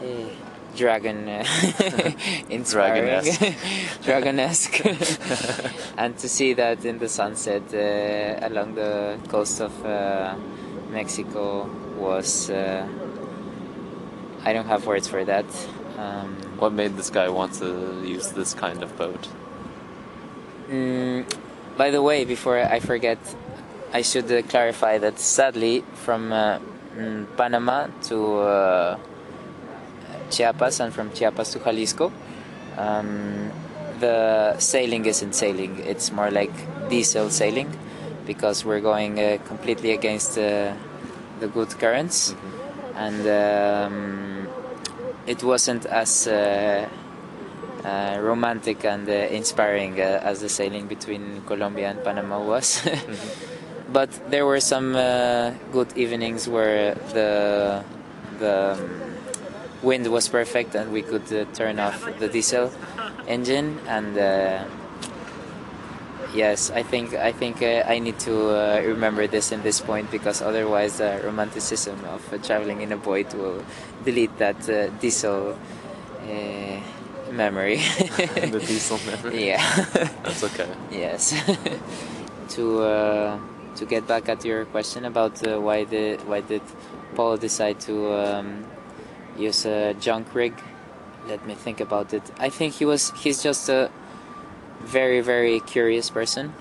uh, 0.00 0.43
dragon 0.76 1.28
uh, 1.28 1.44
inspiring, 2.50 3.22
dragonesque, 4.02 4.80
and 5.98 6.16
to 6.18 6.28
see 6.28 6.52
that 6.54 6.84
in 6.84 6.98
the 6.98 7.08
sunset 7.08 7.62
uh, 7.72 8.46
along 8.46 8.74
the 8.74 9.18
coast 9.28 9.60
of 9.60 9.72
uh, 9.84 10.34
Mexico 10.90 11.68
was 11.98 12.50
uh, 12.50 12.86
I 14.44 14.52
don't 14.52 14.66
have 14.66 14.86
words 14.86 15.08
for 15.08 15.24
that. 15.24 15.46
Um, 15.98 16.36
What 16.58 16.72
made 16.72 16.96
this 16.96 17.10
guy 17.10 17.28
want 17.28 17.54
to 17.54 18.02
use 18.04 18.30
this 18.32 18.54
kind 18.54 18.82
of 18.82 18.96
boat? 18.96 19.28
Mm, 20.68 21.24
by 21.76 21.90
the 21.90 22.02
way, 22.02 22.24
before 22.24 22.58
I 22.58 22.80
forget, 22.80 23.18
I 23.92 24.02
should 24.02 24.30
uh, 24.30 24.42
clarify 24.42 24.98
that 24.98 25.18
sadly, 25.18 25.84
from 26.04 26.32
uh, 26.32 26.58
mm, 26.96 27.26
Panama 27.36 27.88
to 28.08 28.38
uh, 28.38 28.98
Chiapas 30.30 30.80
and 30.80 30.92
from 30.92 31.10
Chiapas 31.12 31.52
to 31.52 31.58
Jalisco, 31.58 32.12
um, 32.76 33.50
the 34.00 34.58
sailing 34.58 35.06
isn't 35.06 35.34
sailing. 35.34 35.78
It's 35.78 36.10
more 36.12 36.30
like 36.30 36.52
diesel 36.88 37.30
sailing 37.30 37.76
because 38.26 38.64
we're 38.64 38.80
going 38.80 39.18
uh, 39.18 39.38
completely 39.46 39.92
against 39.92 40.38
uh, 40.38 40.72
the 41.40 41.48
good 41.48 41.70
currents, 41.78 42.34
and 42.94 43.26
um, 43.26 44.48
it 45.26 45.42
wasn't 45.42 45.86
as 45.86 46.26
uh, 46.26 46.88
uh, 47.84 48.18
romantic 48.20 48.84
and 48.84 49.08
uh, 49.08 49.12
inspiring 49.12 50.00
uh, 50.00 50.20
as 50.22 50.40
the 50.40 50.48
sailing 50.48 50.86
between 50.86 51.42
Colombia 51.46 51.90
and 51.90 52.02
Panama 52.02 52.42
was. 52.42 52.82
but 53.92 54.08
there 54.30 54.46
were 54.46 54.60
some 54.60 54.96
uh, 54.96 55.52
good 55.72 55.96
evenings 55.96 56.48
where 56.48 56.94
the 57.12 57.84
the 58.38 58.72
um, 58.72 59.13
wind 59.84 60.06
was 60.06 60.28
perfect 60.28 60.74
and 60.74 60.92
we 60.92 61.02
could 61.02 61.30
uh, 61.32 61.44
turn 61.52 61.78
off 61.78 62.04
the 62.18 62.28
diesel 62.28 62.72
engine 63.26 63.78
and. 63.86 64.18
Uh, 64.18 64.64
Yes, 66.34 66.72
I 66.72 66.82
think 66.82 67.14
I 67.14 67.30
think 67.30 67.62
uh, 67.62 67.84
I 67.86 68.00
need 68.00 68.18
to 68.26 68.34
uh, 68.50 68.82
remember 68.82 69.28
this 69.28 69.52
in 69.52 69.62
this 69.62 69.80
point 69.80 70.10
because 70.10 70.42
otherwise 70.42 70.98
the 70.98 71.20
romanticism 71.22 71.94
of 72.06 72.20
uh, 72.32 72.38
traveling 72.38 72.80
in 72.82 72.90
a 72.90 72.96
boat 72.96 73.32
will 73.34 73.62
delete 74.04 74.36
that 74.38 74.58
uh, 74.68 74.88
diesel 74.98 75.56
uh, 76.26 76.80
memory. 77.30 77.76
the 78.50 78.62
diesel 78.66 78.98
memory. 79.06 79.46
yeah. 79.46 79.62
That's 80.24 80.42
okay. 80.42 80.66
yes. 80.90 81.30
to 82.58 82.82
uh, 82.82 83.38
to 83.76 83.84
get 83.86 84.08
back 84.08 84.28
at 84.28 84.44
your 84.44 84.64
question 84.66 85.04
about 85.04 85.38
uh, 85.46 85.60
why 85.60 85.84
the 85.84 86.18
why 86.26 86.40
did 86.40 86.62
Paul 87.14 87.36
decide 87.36 87.78
to 87.86 88.10
um, 88.12 88.64
use 89.38 89.66
a 89.66 89.94
junk 89.94 90.34
rig? 90.34 90.54
Let 91.26 91.46
me 91.46 91.54
think 91.54 91.80
about 91.80 92.12
it. 92.12 92.22
I 92.38 92.50
think 92.50 92.74
he 92.74 92.84
was 92.84 93.10
he's 93.16 93.42
just 93.42 93.68
a 93.68 93.90
very 94.80 95.20
very 95.20 95.60
curious 95.60 96.10
person, 96.10 96.52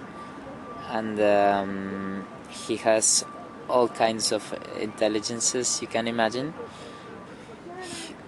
and 0.89 1.19
um, 1.19 2.25
he 2.49 2.77
has 2.77 3.25
all 3.69 3.87
kinds 3.87 4.31
of 4.31 4.53
intelligences 4.79 5.81
you 5.81 5.87
can 5.87 6.07
imagine. 6.07 6.53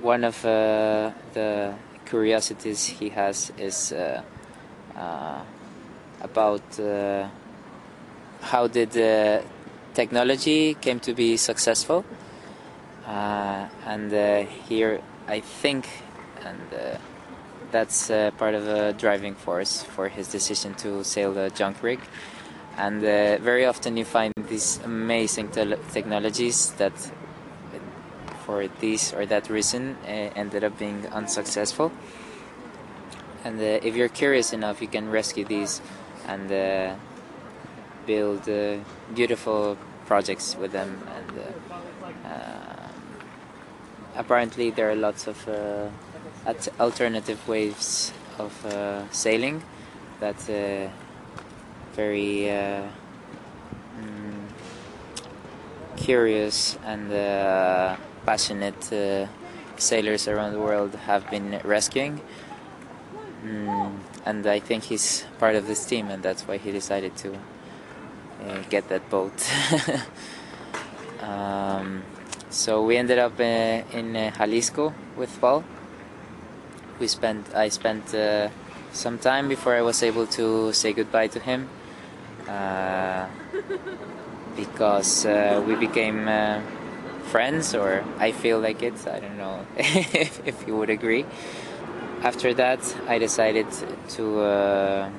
One 0.02 0.24
of 0.24 0.44
uh, 0.46 1.12
the 1.34 1.74
curiosities 2.06 2.86
he 2.86 3.10
has 3.10 3.52
is 3.58 3.92
uh, 3.92 4.22
uh, 4.96 5.42
about 6.22 6.80
uh, 6.80 7.28
how 8.42 8.68
did 8.68 8.96
uh, 8.98 9.42
technology 9.94 10.76
came 10.76 11.00
to 11.00 11.14
be 11.14 11.38
successful 11.38 12.06
and 13.08 14.14
uh, 14.14 14.44
here 14.68 15.02
I 15.28 15.40
think, 15.40 15.88
and 16.44 16.62
uh, 16.74 16.98
that's 17.72 18.10
uh, 18.10 18.32
part 18.38 18.56
of 18.56 18.68
a 18.68 18.94
driving 18.94 19.36
force 19.36 19.84
for 19.84 20.08
his 20.10 20.28
decision 20.28 20.74
to 20.76 21.04
sail 21.04 21.34
the 21.34 21.50
junk 21.50 21.82
rig. 21.84 22.00
And 22.78 23.04
uh, 23.04 23.38
very 23.38 23.66
often 23.66 23.98
you 23.98 24.06
find 24.06 24.34
these 24.50 24.80
amazing 24.84 25.50
tel- 25.50 25.78
technologies 25.92 26.72
that, 26.74 26.94
for 28.46 28.68
this 28.80 29.14
or 29.14 29.26
that 29.26 29.50
reason, 29.50 29.98
uh, 30.04 30.08
ended 30.36 30.64
up 30.64 30.78
being 30.78 31.08
unsuccessful. 31.08 31.92
And 33.44 33.60
uh, 33.60 33.86
if 33.88 33.96
you're 33.96 34.10
curious 34.10 34.54
enough, 34.54 34.82
you 34.82 34.88
can 34.88 35.10
rescue 35.10 35.46
these 35.46 35.82
and 36.28 36.52
uh, 36.52 36.96
build 38.06 38.50
uh, 38.50 38.78
beautiful 39.14 39.78
projects 40.06 40.56
with 40.60 40.72
them. 40.72 41.02
And 41.16 41.40
uh, 41.40 42.28
uh, 42.28 42.65
apparently, 44.16 44.70
there 44.72 44.90
are 44.90 44.96
lots 44.96 45.28
of 45.28 45.48
uh, 45.48 45.90
at- 46.46 46.68
alternative 46.80 47.48
ways 47.48 48.12
of 48.38 48.66
uh, 48.66 49.10
sailing 49.12 49.62
that 50.20 50.38
uh, 50.50 50.90
very 51.94 52.48
mm, 53.98 54.46
curious 55.98 56.78
and 56.86 57.10
passionate 58.26 59.30
sailors 59.78 60.28
around 60.28 60.54
the 60.54 60.60
world 60.60 60.96
have 61.06 61.30
been 61.30 61.60
rescuing. 61.64 62.22
Mm, 63.46 64.00
and 64.26 64.48
I 64.48 64.60
think 64.60 64.86
he's 64.86 65.26
part 65.38 65.56
of 65.56 65.68
this 65.68 65.86
team, 65.86 66.08
and 66.10 66.24
that's 66.24 66.48
why 66.48 66.58
he 66.58 66.72
decided 66.72 67.16
to 67.18 67.34
uh, 67.34 68.62
get 68.70 68.90
that 68.90 69.08
boat. 69.10 69.34
um, 71.22 72.04
so 72.56 72.82
we 72.82 72.96
ended 72.96 73.20
up 73.20 73.38
uh, 73.38 73.44
in 73.44 74.16
uh, 74.16 74.32
Jalisco 74.32 74.94
with 75.18 75.30
Paul. 75.42 75.66
We 77.00 77.08
spent 77.08 77.54
I 77.54 77.68
spent 77.68 78.16
uh, 78.16 78.48
some 78.94 79.20
time 79.20 79.50
before 79.50 79.76
I 79.76 79.82
was 79.82 80.02
able 80.02 80.26
to 80.28 80.72
say 80.72 80.94
goodbye 80.94 81.28
to 81.28 81.40
him, 81.42 81.68
uh, 82.48 83.28
because 84.56 85.26
uh, 85.26 85.62
we 85.68 85.76
became 85.76 86.30
uh, 86.30 86.62
friends, 87.26 87.76
or 87.76 88.06
I 88.20 88.32
feel 88.32 88.62
like 88.62 88.82
it. 88.82 89.06
I 89.06 89.20
don't 89.20 89.38
know 89.38 89.60
if, 89.76 90.48
if 90.48 90.66
you 90.66 90.78
would 90.78 90.90
agree. 90.90 91.26
After 92.24 92.54
that, 92.54 92.80
I 93.06 93.20
decided 93.20 93.68
to 94.16 95.12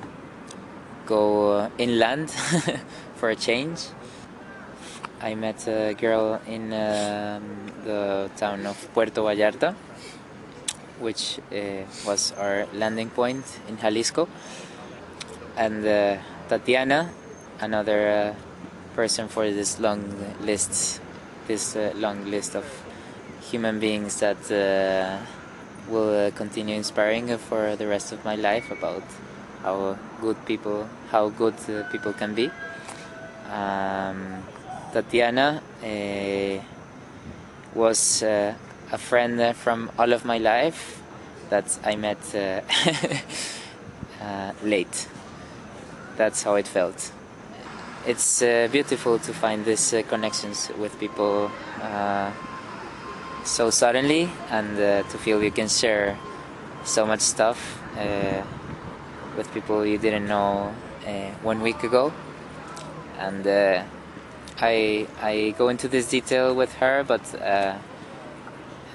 go 1.05 1.69
inland 1.77 2.31
for 3.15 3.29
a 3.29 3.35
change. 3.35 3.81
I 5.19 5.33
met 5.33 5.67
a 5.67 5.95
girl 5.95 6.39
in 6.45 6.71
um, 6.73 7.71
the 7.83 8.29
town 8.37 8.67
of 8.67 8.77
Puerto 8.93 9.21
Vallarta, 9.21 9.73
which 10.99 11.39
uh, 11.51 11.83
was 12.05 12.33
our 12.33 12.67
landing 12.73 13.09
point 13.09 13.43
in 13.67 13.79
Jalisco. 13.79 14.27
And 15.55 15.83
uh, 15.83 16.17
Tatiana, 16.47 17.09
another 17.59 18.35
uh, 18.35 18.95
person 18.95 19.27
for 19.27 19.49
this 19.49 19.79
long 19.79 20.03
list, 20.41 21.01
this 21.47 21.75
uh, 21.75 21.93
long 21.95 22.29
list 22.29 22.55
of 22.55 22.65
human 23.41 23.79
beings 23.79 24.19
that 24.19 24.51
uh, 24.51 25.17
will 25.91 26.27
uh, 26.27 26.31
continue 26.31 26.75
inspiring 26.75 27.35
for 27.39 27.75
the 27.75 27.87
rest 27.87 28.11
of 28.11 28.23
my 28.23 28.35
life 28.35 28.69
about 28.69 29.03
how 29.63 29.97
good 30.21 30.37
people, 30.45 30.87
how 31.09 31.29
good 31.29 31.55
people 31.91 32.13
can 32.13 32.35
be. 32.35 32.51
Um, 33.51 34.43
Tatiana 34.93 35.61
uh, 35.83 36.63
was 37.75 38.23
uh, 38.23 38.53
a 38.91 38.97
friend 38.97 39.55
from 39.55 39.91
all 39.99 40.13
of 40.13 40.23
my 40.25 40.37
life 40.37 41.01
that 41.49 41.77
I 41.83 41.95
met 41.95 42.17
uh, 42.33 42.61
late. 44.63 45.07
That's 46.15 46.43
how 46.43 46.55
it 46.55 46.67
felt. 46.67 47.11
It's 48.05 48.39
beautiful 48.39 49.19
to 49.19 49.33
find 49.33 49.65
these 49.65 49.93
connections 50.07 50.71
with 50.77 50.97
people 50.97 51.51
so 53.43 53.69
suddenly 53.69 54.29
and 54.49 54.77
to 54.77 55.17
feel 55.17 55.43
you 55.43 55.51
can 55.51 55.67
share 55.67 56.17
so 56.85 57.05
much 57.05 57.19
stuff 57.19 57.81
with 59.35 59.53
people 59.53 59.85
you 59.85 59.97
didn't 59.97 60.27
know 60.27 60.73
one 61.43 61.61
week 61.61 61.83
ago. 61.83 62.13
And 63.19 63.45
I 64.59 65.07
I 65.21 65.53
go 65.57 65.69
into 65.69 65.87
this 65.87 66.09
detail 66.09 66.55
with 66.55 66.73
her, 66.75 67.03
but 67.03 67.21
uh, 67.35 67.75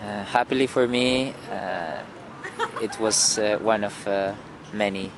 uh, 0.03 0.25
happily 0.25 0.67
for 0.67 0.89
me, 0.89 1.35
uh, 1.51 2.03
it 2.81 2.99
was 2.99 3.39
uh, 3.39 3.59
one 3.63 3.85
of 3.85 4.09
uh, 4.09 4.35
many 4.73 5.11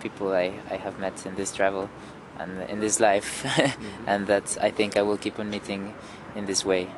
people 0.00 0.32
I, 0.32 0.52
I 0.70 0.76
have 0.76 0.98
met 0.98 1.26
in 1.26 1.34
this 1.34 1.52
travel 1.52 1.90
and 2.38 2.68
in 2.70 2.80
this 2.80 3.00
life, 3.00 3.44
and 4.06 4.26
that 4.28 4.56
I 4.60 4.70
think 4.70 4.96
I 4.96 5.02
will 5.02 5.18
keep 5.18 5.38
on 5.38 5.50
meeting 5.50 5.94
in 6.34 6.46
this 6.46 6.64
way. 6.64 6.88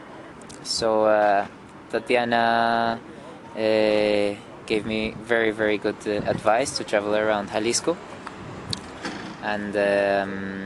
So 0.62 1.06
uh, 1.06 1.46
Tatiana 1.90 3.00
uh, 3.56 3.58
gave 4.66 4.86
me 4.86 5.16
very 5.20 5.50
very 5.50 5.78
good 5.78 5.98
uh, 6.06 6.30
advice 6.30 6.76
to 6.78 6.84
travel 6.84 7.16
around 7.16 7.50
Jalisco, 7.50 7.96
and. 9.42 9.76
Um, 9.76 10.63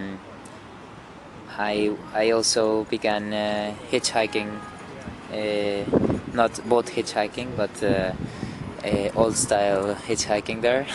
I 1.59 1.91
I 2.15 2.31
also 2.31 2.85
began 2.85 3.33
uh, 3.33 3.75
hitchhiking, 3.91 4.49
uh, 5.33 5.85
not 6.33 6.53
boat 6.69 6.87
hitchhiking, 6.87 7.57
but 7.57 7.83
uh, 7.83 8.13
uh, 8.87 9.11
old 9.17 9.37
style 9.37 9.97
hitchhiking 9.97 10.63
there, 10.63 10.87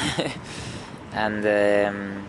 and 1.14 1.46
um, 1.46 2.24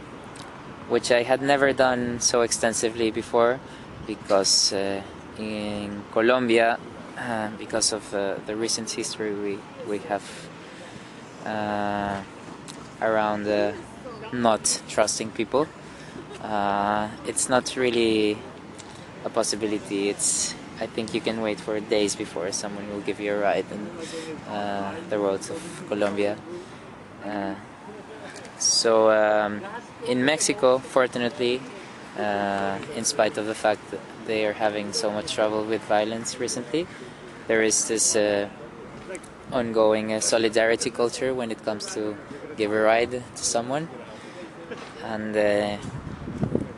which 0.89 1.13
I 1.13 1.23
had 1.23 1.43
never 1.43 1.73
done 1.73 2.19
so 2.19 2.41
extensively 2.41 3.13
before, 3.13 3.61
because 4.05 4.73
uh, 4.73 5.01
in 5.39 6.03
Colombia, 6.11 6.81
because 7.57 7.93
of 7.93 8.11
the 8.11 8.57
recent 8.57 8.91
history 8.91 9.33
we 9.33 9.59
we 9.89 9.99
have 10.09 10.25
around 13.01 13.47
not 14.33 14.83
trusting 14.89 15.31
people 15.31 15.69
uh, 16.45 17.09
it's 17.27 17.49
not 17.49 17.75
really 17.77 18.39
a 19.25 19.31
possibility. 19.31 20.11
It's 20.11 20.55
I 20.81 20.87
think 20.87 21.15
you 21.15 21.21
can 21.21 21.41
wait 21.41 21.61
for 21.61 21.79
days 21.81 22.17
before 22.17 22.51
someone 22.53 22.91
will 22.91 23.01
give 23.01 23.21
you 23.21 23.33
a 23.35 23.39
ride 23.39 23.67
in 23.71 23.87
uh, 24.53 24.95
the 25.09 25.19
roads 25.19 25.49
of 25.51 25.61
Colombia. 25.89 26.37
Uh, 27.25 27.55
so 28.59 29.11
um, 29.11 29.63
in 30.07 30.25
Mexico, 30.25 30.79
fortunately, 30.79 31.61
uh, 32.19 32.79
in 32.97 33.05
spite 33.05 33.39
of 33.39 33.47
the 33.47 33.55
fact 33.55 33.91
that 33.91 34.01
they 34.27 34.47
are 34.47 34.53
having 34.53 34.93
so 34.93 35.11
much 35.11 35.35
trouble 35.35 35.65
with 35.65 35.83
violence 35.83 36.41
recently, 36.41 36.87
there 37.47 37.63
is 37.63 37.89
this 37.89 38.17
uh, 38.17 38.49
ongoing 39.53 40.13
uh, 40.13 40.21
solidarity 40.21 40.91
culture 40.91 41.33
when 41.33 41.51
it 41.51 41.65
comes 41.65 41.95
to 41.95 42.17
give 42.57 42.73
a 42.73 42.81
ride 42.81 43.11
to 43.11 43.45
someone, 43.45 43.89
and 45.05 45.37
uh, 45.37 45.77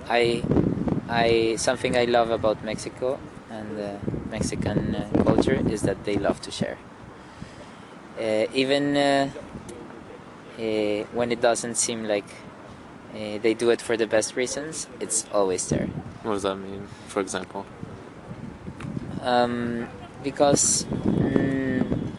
I, 0.08 0.42
I 1.08 1.56
something 1.56 1.96
I 1.96 2.04
love 2.04 2.30
about 2.30 2.62
Mexico 2.64 3.18
and 3.50 3.80
uh, 3.80 3.98
Mexican 4.30 4.94
uh, 4.94 5.24
culture 5.24 5.60
is 5.68 5.82
that 5.82 6.04
they 6.04 6.16
love 6.16 6.40
to 6.42 6.50
share. 6.50 6.78
Uh, 8.18 8.46
even 8.54 8.96
uh, 8.96 9.30
uh, 10.58 11.04
when 11.12 11.32
it 11.32 11.40
doesn't 11.40 11.74
seem 11.74 12.04
like 12.04 12.28
uh, 13.14 13.38
they 13.42 13.54
do 13.54 13.70
it 13.70 13.80
for 13.80 13.96
the 13.96 14.06
best 14.06 14.36
reasons, 14.36 14.86
it's 15.00 15.26
always 15.32 15.68
there. 15.68 15.86
What 16.22 16.32
does 16.34 16.42
that 16.42 16.56
mean, 16.56 16.86
for 17.08 17.20
example? 17.20 17.66
Um, 19.22 19.88
because 20.22 20.84
mm, 20.84 22.10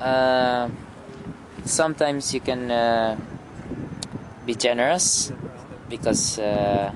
uh, 0.00 0.68
sometimes 1.64 2.34
you 2.34 2.40
can 2.40 2.70
uh, 2.70 3.16
be 4.46 4.54
generous 4.54 5.32
because 5.92 6.38
uh, 6.38 6.90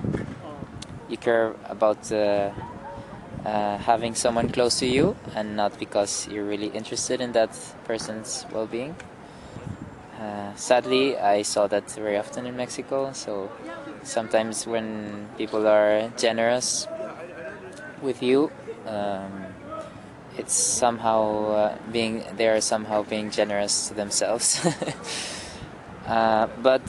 you 1.09 1.18
care 1.18 1.55
about 1.68 2.11
uh, 2.11 2.51
uh, 3.44 3.76
having 3.78 4.14
someone 4.14 4.49
close 4.49 4.78
to 4.78 4.86
you 4.86 5.14
and 5.34 5.55
not 5.55 5.78
because 5.78 6.26
you're 6.28 6.47
really 6.47 6.68
interested 6.68 7.20
in 7.20 7.32
that 7.32 7.51
person's 7.84 8.47
well-being. 8.53 8.97
Uh, 10.18 10.55
sadly, 10.55 11.18
I 11.18 11.42
saw 11.42 11.66
that 11.66 11.90
very 11.90 12.16
often 12.16 12.47
in 12.47 12.57
Mexico. 12.57 13.12
So 13.12 13.51
sometimes 14.03 14.66
when 14.66 15.28
people 15.36 15.66
are 15.68 16.11
generous 16.16 16.88
with 18.01 18.22
you, 18.22 18.51
um, 18.86 19.44
it's 20.38 20.55
somehow 20.55 21.51
uh, 21.51 21.78
being 21.92 22.24
they 22.36 22.49
are 22.49 22.61
somehow 22.61 23.03
being 23.03 23.30
generous 23.30 23.88
to 23.88 23.94
themselves. 23.94 24.61
uh, 26.07 26.47
but 26.62 26.82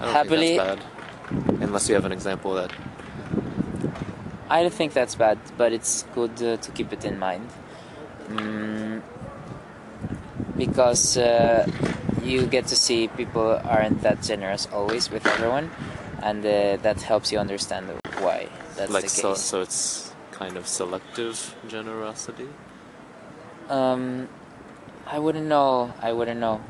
Happily- 0.00 0.56
think 0.56 0.58
that's 0.58 0.78
bad, 0.80 0.97
unless 1.30 1.88
you 1.88 1.94
have 1.94 2.04
an 2.04 2.12
example 2.12 2.56
of 2.56 2.68
that 2.68 2.78
I 4.50 4.62
don't 4.62 4.72
think 4.72 4.94
that's 4.94 5.14
bad, 5.14 5.38
but 5.58 5.72
it's 5.72 6.04
good 6.14 6.42
uh, 6.42 6.56
to 6.56 6.70
keep 6.72 6.92
it 6.92 7.04
in 7.04 7.18
mind. 7.18 7.48
Mm, 8.28 9.02
because 10.56 11.18
uh, 11.18 11.70
you 12.22 12.46
get 12.46 12.66
to 12.68 12.76
see 12.76 13.08
people 13.08 13.60
aren't 13.64 14.02
that 14.02 14.22
generous 14.22 14.66
always 14.72 15.10
with 15.10 15.26
everyone, 15.26 15.70
and 16.22 16.44
uh, 16.44 16.76
that 16.82 17.02
helps 17.02 17.30
you 17.30 17.38
understand 17.38 17.88
why 18.20 18.48
that's 18.76 18.90
like 18.90 19.04
the 19.04 19.10
so, 19.10 19.32
case. 19.32 19.42
so 19.42 19.60
it's 19.60 20.12
kind 20.32 20.56
of 20.56 20.66
selective 20.66 21.54
generosity. 21.68 22.48
Um, 23.68 24.28
I 25.06 25.18
wouldn't 25.18 25.46
know. 25.46 25.92
I 26.00 26.12
wouldn't 26.12 26.40
know. 26.40 26.62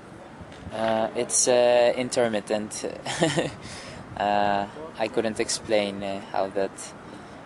Uh, 0.72 1.10
it's 1.14 1.46
uh, 1.46 1.92
intermittent. 1.96 2.84
uh, 4.18 4.66
I 4.98 5.08
couldn't 5.08 5.40
explain 5.40 6.02
uh, 6.02 6.20
how 6.32 6.48
that 6.48 6.72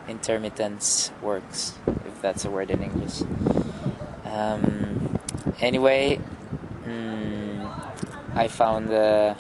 intermittence 0.09 1.13
works, 1.21 1.79
if 2.07 2.21
that's 2.23 2.45
a 2.45 2.51
word 2.51 2.71
in 2.71 2.83
English. 2.83 3.23
Um, 4.25 5.19
anyway, 5.61 6.19
mm, 6.85 7.71
I 8.35 8.49
found 8.49 8.91
uh, 8.91 9.35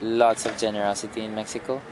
lots 0.00 0.46
of 0.46 0.56
generosity 0.56 1.24
in 1.24 1.34
Mexico, 1.34 1.82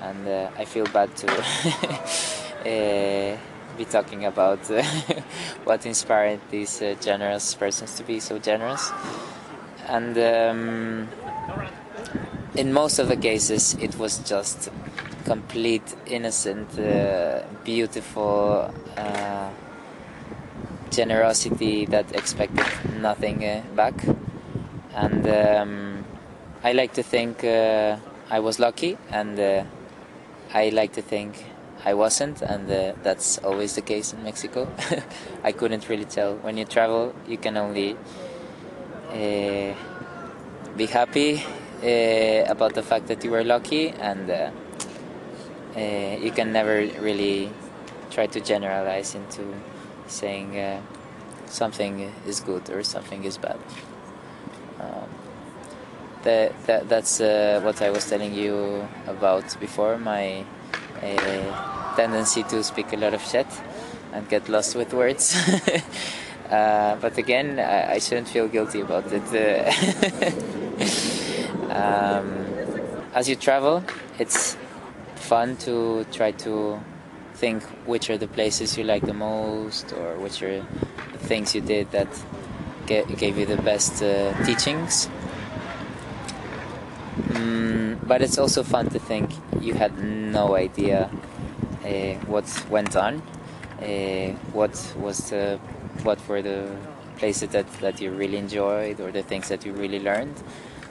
and 0.00 0.26
uh, 0.26 0.50
I 0.58 0.64
feel 0.64 0.86
bad 0.86 1.14
to 1.16 1.28
uh, 2.66 3.36
be 3.78 3.84
talking 3.84 4.24
about 4.24 4.68
uh, 4.70 4.82
what 5.64 5.86
inspired 5.86 6.40
these 6.50 6.82
generous 7.00 7.54
persons 7.54 7.94
to 7.96 8.02
be 8.02 8.18
so 8.18 8.38
generous. 8.38 8.90
And 9.88 10.16
um, 10.18 11.08
in 12.54 12.72
most 12.72 12.98
of 12.98 13.08
the 13.08 13.16
cases, 13.16 13.74
it 13.80 13.98
was 13.98 14.18
just 14.18 14.70
complete, 15.24 15.94
innocent, 16.06 16.78
uh, 16.78 17.42
beautiful 17.64 18.72
uh, 18.96 19.50
generosity 20.90 21.86
that 21.86 22.14
expected 22.14 22.66
nothing 23.00 23.44
uh, 23.44 23.62
back. 23.74 23.94
And 24.94 25.26
um, 25.26 26.04
I 26.62 26.72
like 26.72 26.92
to 26.94 27.02
think 27.02 27.44
uh, 27.44 27.96
I 28.30 28.40
was 28.40 28.58
lucky, 28.58 28.98
and 29.10 29.38
uh, 29.40 29.64
I 30.52 30.68
like 30.68 30.92
to 30.94 31.02
think 31.02 31.46
I 31.86 31.94
wasn't, 31.94 32.42
and 32.42 32.70
uh, 32.70 32.92
that's 33.02 33.38
always 33.38 33.74
the 33.74 33.80
case 33.80 34.12
in 34.12 34.22
Mexico. 34.22 34.68
I 35.42 35.52
couldn't 35.52 35.88
really 35.88 36.04
tell. 36.04 36.34
When 36.36 36.58
you 36.58 36.66
travel, 36.66 37.14
you 37.26 37.38
can 37.38 37.56
only 37.56 37.96
be 40.76 40.86
happy 40.86 41.42
uh, 41.82 42.50
about 42.50 42.74
the 42.74 42.82
fact 42.82 43.08
that 43.08 43.24
you 43.24 43.30
were 43.30 43.44
lucky, 43.44 43.88
and 43.88 44.30
uh, 44.30 44.50
uh, 45.76 46.16
you 46.20 46.30
can 46.30 46.52
never 46.52 46.86
really 47.00 47.50
try 48.10 48.26
to 48.26 48.40
generalize 48.40 49.14
into 49.14 49.42
saying 50.06 50.58
uh, 50.58 50.80
something 51.46 52.12
is 52.26 52.40
good 52.40 52.70
or 52.70 52.82
something 52.82 53.24
is 53.24 53.38
bad. 53.38 53.58
Um, 54.80 55.08
that, 56.22 56.66
that 56.66 56.88
that's 56.88 57.20
uh, 57.20 57.60
what 57.64 57.82
I 57.82 57.90
was 57.90 58.08
telling 58.08 58.34
you 58.34 58.86
about 59.06 59.58
before. 59.58 59.98
My 59.98 60.44
uh, 61.02 61.96
tendency 61.96 62.42
to 62.44 62.62
speak 62.62 62.92
a 62.92 62.96
lot 62.96 63.14
of 63.14 63.22
shit 63.22 63.46
and 64.12 64.28
get 64.28 64.48
lost 64.48 64.76
with 64.76 64.92
words. 64.92 65.34
uh, 66.50 66.96
but 67.00 67.18
again, 67.18 67.58
I, 67.58 67.94
I 67.94 67.98
shouldn't 67.98 68.28
feel 68.28 68.46
guilty 68.46 68.80
about 68.80 69.04
it. 69.10 70.44
Um, 71.72 72.46
as 73.14 73.28
you 73.28 73.36
travel, 73.36 73.82
it's 74.18 74.56
fun 75.14 75.56
to 75.58 76.04
try 76.12 76.32
to 76.32 76.78
think 77.34 77.62
which 77.86 78.10
are 78.10 78.18
the 78.18 78.28
places 78.28 78.76
you 78.76 78.84
like 78.84 79.06
the 79.06 79.14
most 79.14 79.92
or 79.94 80.18
which 80.18 80.42
are 80.42 80.60
the 81.12 81.18
things 81.18 81.54
you 81.54 81.62
did 81.62 81.90
that 81.92 82.08
ga- 82.86 83.04
gave 83.16 83.38
you 83.38 83.46
the 83.46 83.56
best 83.62 84.02
uh, 84.02 84.34
teachings. 84.44 85.08
Mm, 87.30 88.06
but 88.06 88.20
it's 88.20 88.38
also 88.38 88.62
fun 88.62 88.90
to 88.90 88.98
think 88.98 89.30
you 89.60 89.72
had 89.74 89.98
no 89.98 90.54
idea 90.54 91.10
uh, 91.84 92.14
what 92.26 92.44
went 92.68 92.96
on, 92.96 93.22
uh, 93.80 94.28
what 94.52 94.94
was 94.98 95.30
the, 95.30 95.58
what 96.02 96.18
were 96.28 96.42
the 96.42 96.70
places 97.16 97.48
that, 97.50 97.70
that 97.80 98.00
you 98.00 98.10
really 98.10 98.36
enjoyed 98.36 99.00
or 99.00 99.10
the 99.10 99.22
things 99.22 99.48
that 99.48 99.64
you 99.64 99.72
really 99.72 100.00
learned. 100.00 100.34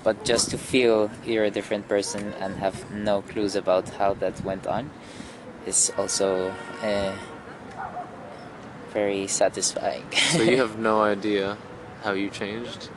But 0.04 0.26
just 0.26 0.50
to 0.52 0.58
feel 0.58 1.12
you're 1.26 1.46
a 1.46 1.52
different 1.52 1.88
person 1.88 2.34
and 2.40 2.56
have 2.58 2.92
no 2.92 3.22
clues 3.22 3.56
about 3.56 3.90
how 3.90 4.16
that 4.16 4.44
went 4.44 4.66
on 4.66 4.90
is 5.66 5.92
also 5.98 6.54
uh, 6.82 7.16
very 8.94 9.28
satisfying. 9.28 10.06
So 10.12 10.42
you 10.42 10.58
have 10.58 10.80
no 10.92 11.02
idea 11.02 11.58
how 12.04 12.14
you 12.14 12.30
changed, 12.30 12.90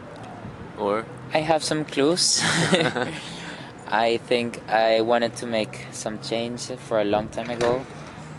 or 0.79 1.05
I 1.33 1.39
have 1.39 1.63
some 1.63 1.85
clues. 1.85 2.43
I 3.87 4.17
think 4.17 4.61
I 4.69 5.03
wanted 5.03 5.37
to 5.37 5.47
make 5.47 5.87
some 5.93 6.21
change 6.21 6.63
for 6.89 7.01
a 7.01 7.05
long 7.05 7.29
time 7.29 7.51
ago, 7.51 7.85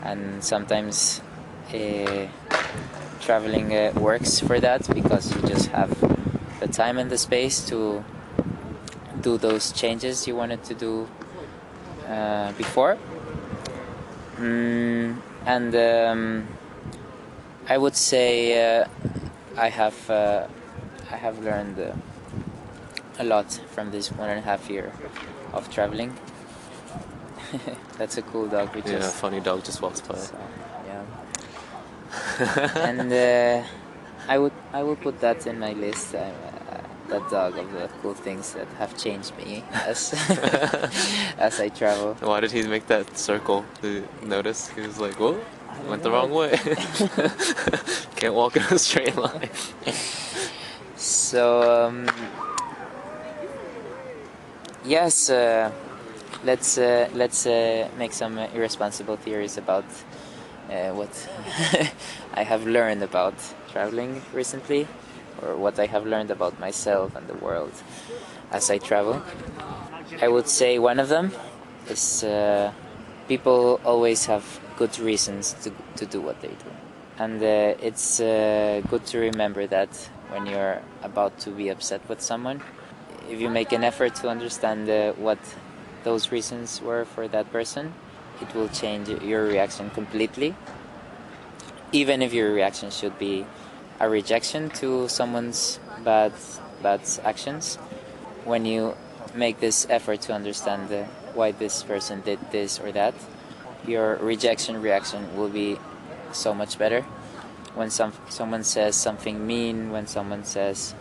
and 0.03 0.43
sometimes 0.43 1.21
uh, 1.73 2.27
traveling 3.21 3.75
uh, 3.75 3.93
works 3.95 4.39
for 4.39 4.59
that 4.59 4.87
because 4.93 5.33
you 5.35 5.41
just 5.43 5.67
have 5.67 5.91
the 6.59 6.67
time 6.67 6.97
and 6.97 7.11
the 7.11 7.17
space 7.17 7.67
to 7.69 8.03
do 9.21 9.37
those 9.37 9.71
changes 9.71 10.27
you 10.27 10.35
wanted 10.35 10.63
to 10.65 10.73
do 10.73 11.07
uh, 12.07 12.51
before. 12.53 12.97
Mm, 14.37 15.17
and 15.45 15.75
um, 15.75 16.47
I 17.67 17.77
would 17.77 17.95
say 17.95 18.79
uh, 18.79 18.87
I 19.57 19.69
have 19.69 20.09
uh, 20.09 20.47
I 21.11 21.15
have 21.15 21.39
learned 21.43 21.79
uh, 21.79 21.93
a 23.19 23.23
lot 23.23 23.51
from 23.71 23.91
this 23.91 24.11
one 24.11 24.29
and 24.29 24.39
a 24.39 24.41
half 24.41 24.69
year 24.69 24.91
of 25.53 25.69
traveling. 25.71 26.13
That's 27.97 28.17
a 28.17 28.21
cool 28.21 28.47
dog 28.47 28.75
we 28.75 28.81
yeah, 28.81 28.99
just 28.99 29.15
funny 29.15 29.39
dog 29.39 29.63
just 29.63 29.81
walks 29.81 30.01
by. 30.01 30.15
saw. 30.15 30.35
Yeah, 30.85 31.03
and 32.89 33.13
uh, 33.13 33.67
I 34.27 34.37
would 34.37 34.53
I 34.73 34.83
would 34.83 34.99
put 35.01 35.19
that 35.21 35.47
in 35.47 35.59
my 35.59 35.73
list. 35.73 36.13
Uh, 36.15 36.31
that 37.09 37.29
dog 37.29 37.57
of 37.57 37.71
the 37.71 37.89
cool 38.01 38.13
things 38.13 38.53
that 38.53 38.67
have 38.79 38.97
changed 38.97 39.35
me 39.37 39.63
as 39.73 40.13
as 41.37 41.59
I 41.59 41.69
travel. 41.69 42.15
Why 42.21 42.39
did 42.39 42.51
he 42.51 42.63
make 42.63 42.87
that 42.87 43.17
circle? 43.17 43.65
Did 43.81 43.93
you 44.21 44.27
notice? 44.27 44.69
He 44.69 44.81
was 44.81 44.99
like, 44.99 45.15
"Whoa, 45.19 45.39
went 45.87 46.03
the 46.03 46.09
know. 46.09 46.15
wrong 46.15 46.31
way. 46.31 46.57
Can't 48.15 48.33
walk 48.33 48.57
in 48.57 48.63
a 48.63 48.79
straight 48.79 49.15
line." 49.15 49.49
So 50.97 51.87
um, 51.87 52.07
yes, 54.83 55.29
uh, 55.29 55.71
let's 56.43 56.77
uh, 56.77 57.09
let's 57.13 57.45
uh, 57.45 57.87
make 57.97 58.13
some 58.13 58.37
irresponsible 58.37 59.17
theories 59.17 59.57
about 59.57 59.85
uh, 60.69 60.89
what 60.91 61.09
I 62.33 62.43
have 62.43 62.65
learned 62.65 63.03
about 63.03 63.33
traveling 63.71 64.21
recently, 64.33 64.87
or 65.41 65.55
what 65.55 65.79
I 65.79 65.85
have 65.87 66.05
learned 66.05 66.31
about 66.31 66.59
myself 66.59 67.15
and 67.15 67.27
the 67.27 67.35
world 67.35 67.71
as 68.51 68.69
I 68.69 68.77
travel. 68.77 69.21
I 70.21 70.27
would 70.27 70.47
say 70.47 70.79
one 70.79 70.99
of 70.99 71.09
them 71.09 71.31
is 71.89 72.23
uh, 72.23 72.71
people 73.27 73.79
always 73.83 74.25
have 74.25 74.59
good 74.77 74.97
reasons 74.99 75.53
to 75.63 75.71
to 75.97 76.05
do 76.05 76.21
what 76.21 76.41
they 76.41 76.49
do, 76.49 76.71
and 77.17 77.41
uh, 77.41 77.87
it's 77.87 78.19
uh, 78.19 78.81
good 78.89 79.05
to 79.07 79.19
remember 79.19 79.67
that 79.67 79.89
when 80.29 80.45
you're 80.45 80.81
about 81.03 81.37
to 81.39 81.49
be 81.51 81.69
upset 81.69 82.01
with 82.09 82.21
someone, 82.21 82.61
if 83.29 83.39
you 83.39 83.49
make 83.49 83.71
an 83.71 83.83
effort 83.83 84.15
to 84.15 84.29
understand 84.29 84.89
uh, 84.89 85.13
what 85.13 85.39
those 86.03 86.31
reasons 86.31 86.81
were 86.81 87.05
for 87.05 87.27
that 87.27 87.51
person, 87.51 87.93
it 88.41 88.53
will 88.53 88.69
change 88.69 89.09
your 89.23 89.45
reaction 89.45 89.89
completely. 89.89 90.55
Even 91.91 92.21
if 92.21 92.33
your 92.33 92.53
reaction 92.53 92.91
should 92.91 93.17
be 93.17 93.45
a 93.99 94.09
rejection 94.09 94.69
to 94.81 95.07
someone's 95.07 95.79
bad 96.03 96.33
bad 96.81 97.01
actions, 97.23 97.77
when 98.43 98.65
you 98.65 98.95
make 99.33 99.59
this 99.59 99.87
effort 99.89 100.21
to 100.21 100.33
understand 100.33 100.91
uh, 100.91 101.03
why 101.33 101.51
this 101.51 101.83
person 101.83 102.21
did 102.21 102.39
this 102.51 102.79
or 102.79 102.91
that, 102.91 103.13
your 103.87 104.15
rejection 104.17 104.81
reaction 104.81 105.35
will 105.35 105.49
be 105.49 105.77
so 106.31 106.53
much 106.53 106.77
better. 106.77 107.01
When 107.75 107.89
some 107.89 108.13
someone 108.29 108.63
says 108.63 108.95
something 108.95 109.45
mean, 109.45 109.91
when 109.91 110.07
someone 110.07 110.43
says 110.43 110.93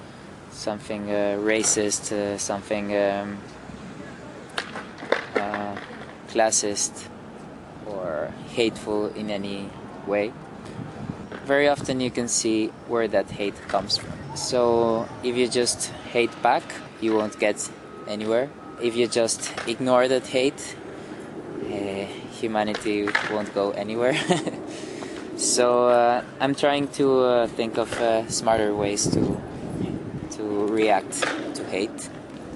something 0.51 1.11
uh, 1.11 1.39
racist, 1.41 2.13
uh, 2.13 2.39
something 2.39 2.97
um, 2.97 3.39
uh, 5.37 5.77
classist, 6.29 7.09
or 7.87 8.33
hateful 8.51 9.07
in 9.15 9.31
any 9.31 9.69
way, 10.07 10.33
very 11.45 11.69
often 11.69 12.01
you 12.01 12.11
can 12.11 12.29
see 12.29 12.69
where 12.89 13.09
that 13.09 13.31
hate 13.31 13.55
comes 13.69 13.97
from. 13.97 14.13
So 14.35 15.09
if 15.23 15.37
you 15.37 15.49
just 15.49 15.91
hate 16.13 16.31
back, 16.43 16.63
you 17.01 17.15
won't 17.15 17.39
get 17.39 17.71
anywhere. 18.09 18.51
If 18.83 18.97
you 18.97 19.07
just 19.07 19.53
ignore 19.69 20.09
that 20.09 20.27
hate, 20.27 20.77
uh, 21.65 22.07
humanity 22.41 23.09
won't 23.31 23.55
go 23.55 23.71
anywhere. 23.73 24.17
so 25.37 25.89
uh, 25.89 26.23
I'm 26.41 26.55
trying 26.55 26.89
to 26.99 27.21
uh, 27.21 27.47
think 27.49 27.79
of 27.79 27.93
uh, 28.01 28.29
smarter 28.29 28.75
ways 28.75 29.07
to 29.11 29.41
to 30.33 30.67
react 30.67 31.13
to 31.55 31.65
hate. 31.65 32.11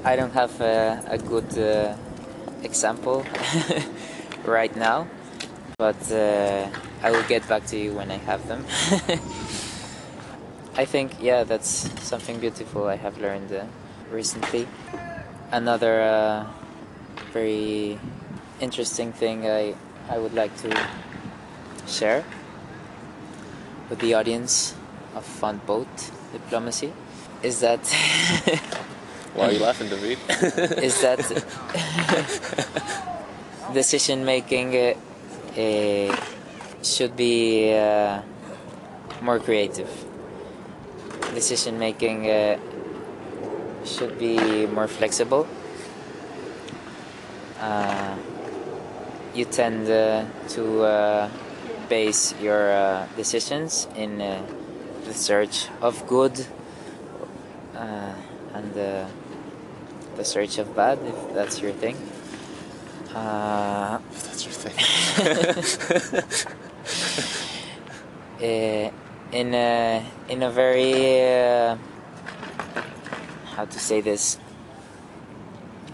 I 0.04 0.16
don't 0.16 0.32
have 0.32 0.60
uh, 0.60 1.00
a 1.06 1.18
good 1.18 1.56
uh, 1.58 1.94
example 2.62 3.24
right 4.44 4.74
now, 4.74 5.06
but 5.76 6.00
I 7.02 7.10
will 7.10 7.22
get 7.24 7.46
back 7.48 7.66
to 7.66 7.76
you 7.76 7.92
when 7.94 8.10
I 8.10 8.16
have 8.18 8.46
them. 8.48 8.64
I 10.76 10.84
think, 10.84 11.12
yeah, 11.20 11.44
that's 11.44 11.90
something 12.02 12.38
beautiful 12.38 12.86
I 12.86 12.96
have 12.96 13.18
learned 13.18 13.52
uh, 13.52 13.64
recently. 14.10 14.66
Another 15.50 16.02
uh, 16.02 16.46
very 17.32 17.98
interesting 18.60 19.12
thing 19.12 19.46
I, 19.46 19.74
I 20.08 20.18
would 20.18 20.34
like 20.34 20.56
to 20.62 20.76
share 21.86 22.24
with 23.88 23.98
the 24.00 24.14
audience 24.14 24.74
of 25.14 25.24
Fun 25.24 25.60
Boat 25.66 25.88
Diplomacy 26.32 26.92
is 27.42 27.60
that 27.60 27.80
Why 29.34 29.48
are 29.48 29.52
you 29.52 29.60
laughing, 29.60 29.88
David? 29.88 30.18
is 30.82 31.00
that 31.02 31.20
decision 33.72 34.24
making 34.24 34.74
uh, 34.76 34.94
uh, 35.56 36.16
should 36.94 37.16
be 37.16 37.72
uh, 37.74 38.22
more 39.20 39.38
creative. 39.38 39.88
Decision 41.34 41.78
making 41.78 42.28
uh, 42.30 42.58
should 43.84 44.18
be 44.18 44.66
more 44.66 44.88
flexible. 44.88 45.46
Uh, 47.60 48.16
you 49.34 49.44
tend 49.44 49.88
uh, 49.90 50.24
to 50.48 50.82
uh, 50.82 51.30
base 51.88 52.34
your 52.40 52.72
uh, 52.72 53.06
decisions 53.16 53.88
in 53.96 54.20
uh, 54.20 54.40
the 55.04 55.14
search 55.14 55.68
of 55.80 56.06
good 56.06 56.46
uh, 57.74 58.12
and 58.54 58.76
uh, 58.78 59.06
the 60.16 60.24
search 60.24 60.58
of 60.58 60.74
bad, 60.74 60.98
if 61.04 61.34
that's 61.34 61.60
your 61.60 61.72
thing. 61.72 61.96
Uh, 63.14 63.98
That's 64.10 64.44
your 64.44 64.54
thing. 64.54 66.54
uh, 68.40 68.44
in 69.32 69.54
a 69.54 70.04
in 70.28 70.42
a 70.42 70.50
very 70.50 71.22
uh, 71.22 71.76
how 73.56 73.64
to 73.64 73.78
say 73.78 74.00
this 74.00 74.38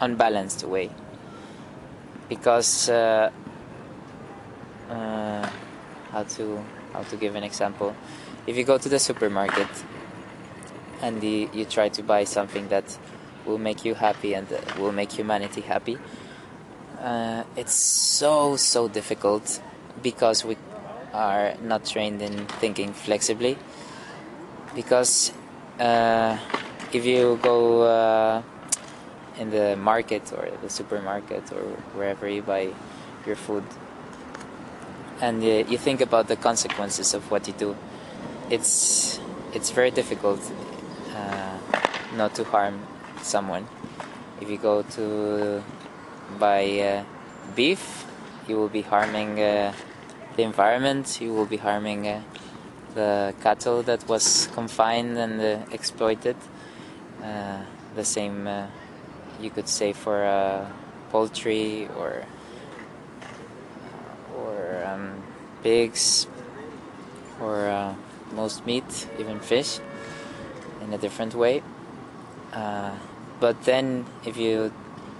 unbalanced 0.01 0.65
way. 0.65 0.91
Because 2.29 2.89
uh, 2.89 3.31
uh, 4.91 5.49
how 6.11 6.23
to 6.23 6.65
how 6.93 7.03
to 7.03 7.17
give 7.17 7.35
an 7.35 7.45
example. 7.45 7.95
If 8.47 8.57
you 8.57 8.65
go 8.65 8.79
to 8.79 8.89
the 8.89 8.99
supermarket 8.99 9.69
and 11.01 11.21
the, 11.21 11.49
you 11.53 11.65
try 11.65 11.89
to 11.89 12.03
buy 12.03 12.25
something 12.25 12.69
that 12.69 12.99
will 13.47 13.59
make 13.59 13.85
you 13.85 13.95
happy 13.95 14.35
and 14.35 14.47
will 14.79 14.93
make 14.93 15.13
humanity 15.13 15.63
happy 15.63 15.99
uh, 17.05 17.45
it's 17.57 17.75
so 17.75 18.57
so 18.57 18.89
difficult 18.89 19.61
because 20.03 20.45
we 20.45 20.57
are 21.15 21.55
not 21.63 21.87
trained 21.87 22.21
in 22.21 22.47
thinking 22.61 22.93
flexibly. 22.93 23.57
Because 24.75 25.33
uh, 25.79 26.37
if 26.93 27.07
you 27.07 27.39
go 27.43 27.83
uh, 27.83 28.43
in 29.39 29.51
the 29.51 29.77
market 29.77 30.33
or 30.33 30.51
the 30.63 30.69
supermarket 30.69 31.53
or 31.53 31.63
wherever 31.95 32.29
you 32.29 32.43
buy 32.43 32.75
your 33.27 33.37
food 33.37 33.65
and 35.21 35.43
uh, 35.43 35.47
you 35.71 35.79
think 35.79 36.01
about 36.01 36.29
the 36.29 36.37
consequences 36.37 37.15
of 37.15 37.31
what 37.31 37.47
you 37.47 37.55
do 37.55 37.77
it's 38.51 39.21
it's 39.53 39.71
very 39.71 39.91
difficult 39.91 40.41
uh, 41.15 41.59
not 42.17 42.35
to 42.35 42.45
harm 42.45 42.87
someone. 43.23 43.67
If 44.41 44.51
you 44.51 44.59
go 44.59 44.83
to 44.83 45.63
buy 46.39 46.65
uh, 46.81 47.05
beef 47.55 48.05
you 48.49 48.57
will 48.57 48.69
be 48.69 48.83
harming 48.83 49.41
uh, 49.41 49.73
the 50.37 50.43
environment 50.43 51.21
you 51.21 51.33
will 51.33 51.47
be 51.47 51.57
harming 51.57 52.09
uh, 52.09 52.21
the 52.95 53.35
cattle 53.43 53.83
that 53.83 54.07
was 54.09 54.49
confined 54.55 55.19
and 55.19 55.41
uh, 55.41 55.65
exploited. 55.73 56.37
Uh, 57.23 57.59
the 57.97 58.05
same 58.05 58.47
uh, 58.47 58.67
you 59.41 59.51
could 59.51 59.69
say 59.69 59.93
for 59.93 60.25
uh, 60.25 60.67
poultry 61.11 61.89
or 61.99 62.25
or 64.37 64.85
um, 64.85 65.23
pigs 65.63 66.27
or 67.41 67.95
most 68.33 68.67
meat 68.67 69.09
even 69.19 69.41
fish 69.41 69.79
in 70.83 70.93
a 70.93 70.99
different 70.99 71.35
way. 71.35 71.63
But 73.41 73.63
then 73.65 74.07
if 74.25 74.37
you 74.37 74.73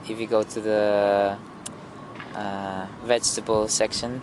if 0.09 0.21
you 0.21 0.27
go 0.27 0.43
to 0.43 0.61
the 0.61 1.37
vegetable 3.05 3.69
section 3.69 4.21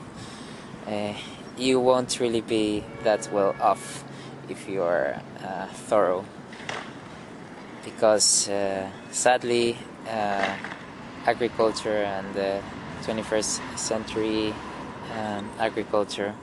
uh, 0.88 1.13
you 1.57 1.79
won't 1.79 2.19
really 2.19 2.41
be 2.41 2.84
that 3.03 3.29
well 3.32 3.55
off 3.61 4.03
if 4.49 4.67
you're 4.67 5.15
uh, 5.43 5.67
thorough. 5.67 6.25
Because 7.84 8.49
uh, 8.49 8.89
sadly 9.11 9.77
uh, 10.07 10.55
agriculture 11.25 12.03
and 12.03 12.34
the 12.34 12.61
21st 13.03 13.77
century 13.77 14.53
um, 15.17 15.49
agriculture 15.59 16.34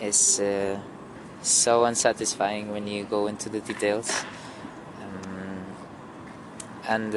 is 0.00 0.40
uh, 0.40 0.78
so 1.42 1.84
unsatisfying 1.84 2.70
when 2.70 2.86
you 2.86 3.04
go 3.04 3.26
into 3.26 3.48
the 3.48 3.60
details. 3.60 4.24
Um, 5.02 5.64
and 6.88 7.14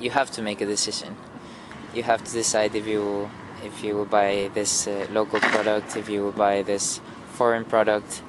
you 0.00 0.10
have 0.10 0.30
to 0.32 0.42
make 0.42 0.60
a 0.60 0.66
decision. 0.66 1.16
You 1.94 2.02
have 2.02 2.24
to 2.24 2.32
decide 2.32 2.74
if 2.74 2.86
you 2.86 3.30
if 3.64 3.84
you 3.84 3.96
will 3.96 4.04
buy 4.04 4.50
this 4.54 4.86
uh, 4.86 5.06
local 5.10 5.40
product 5.40 5.96
if 5.96 6.08
you 6.08 6.22
will 6.22 6.32
buy 6.32 6.62
this 6.62 7.00
foreign 7.32 7.64
product 7.64 8.22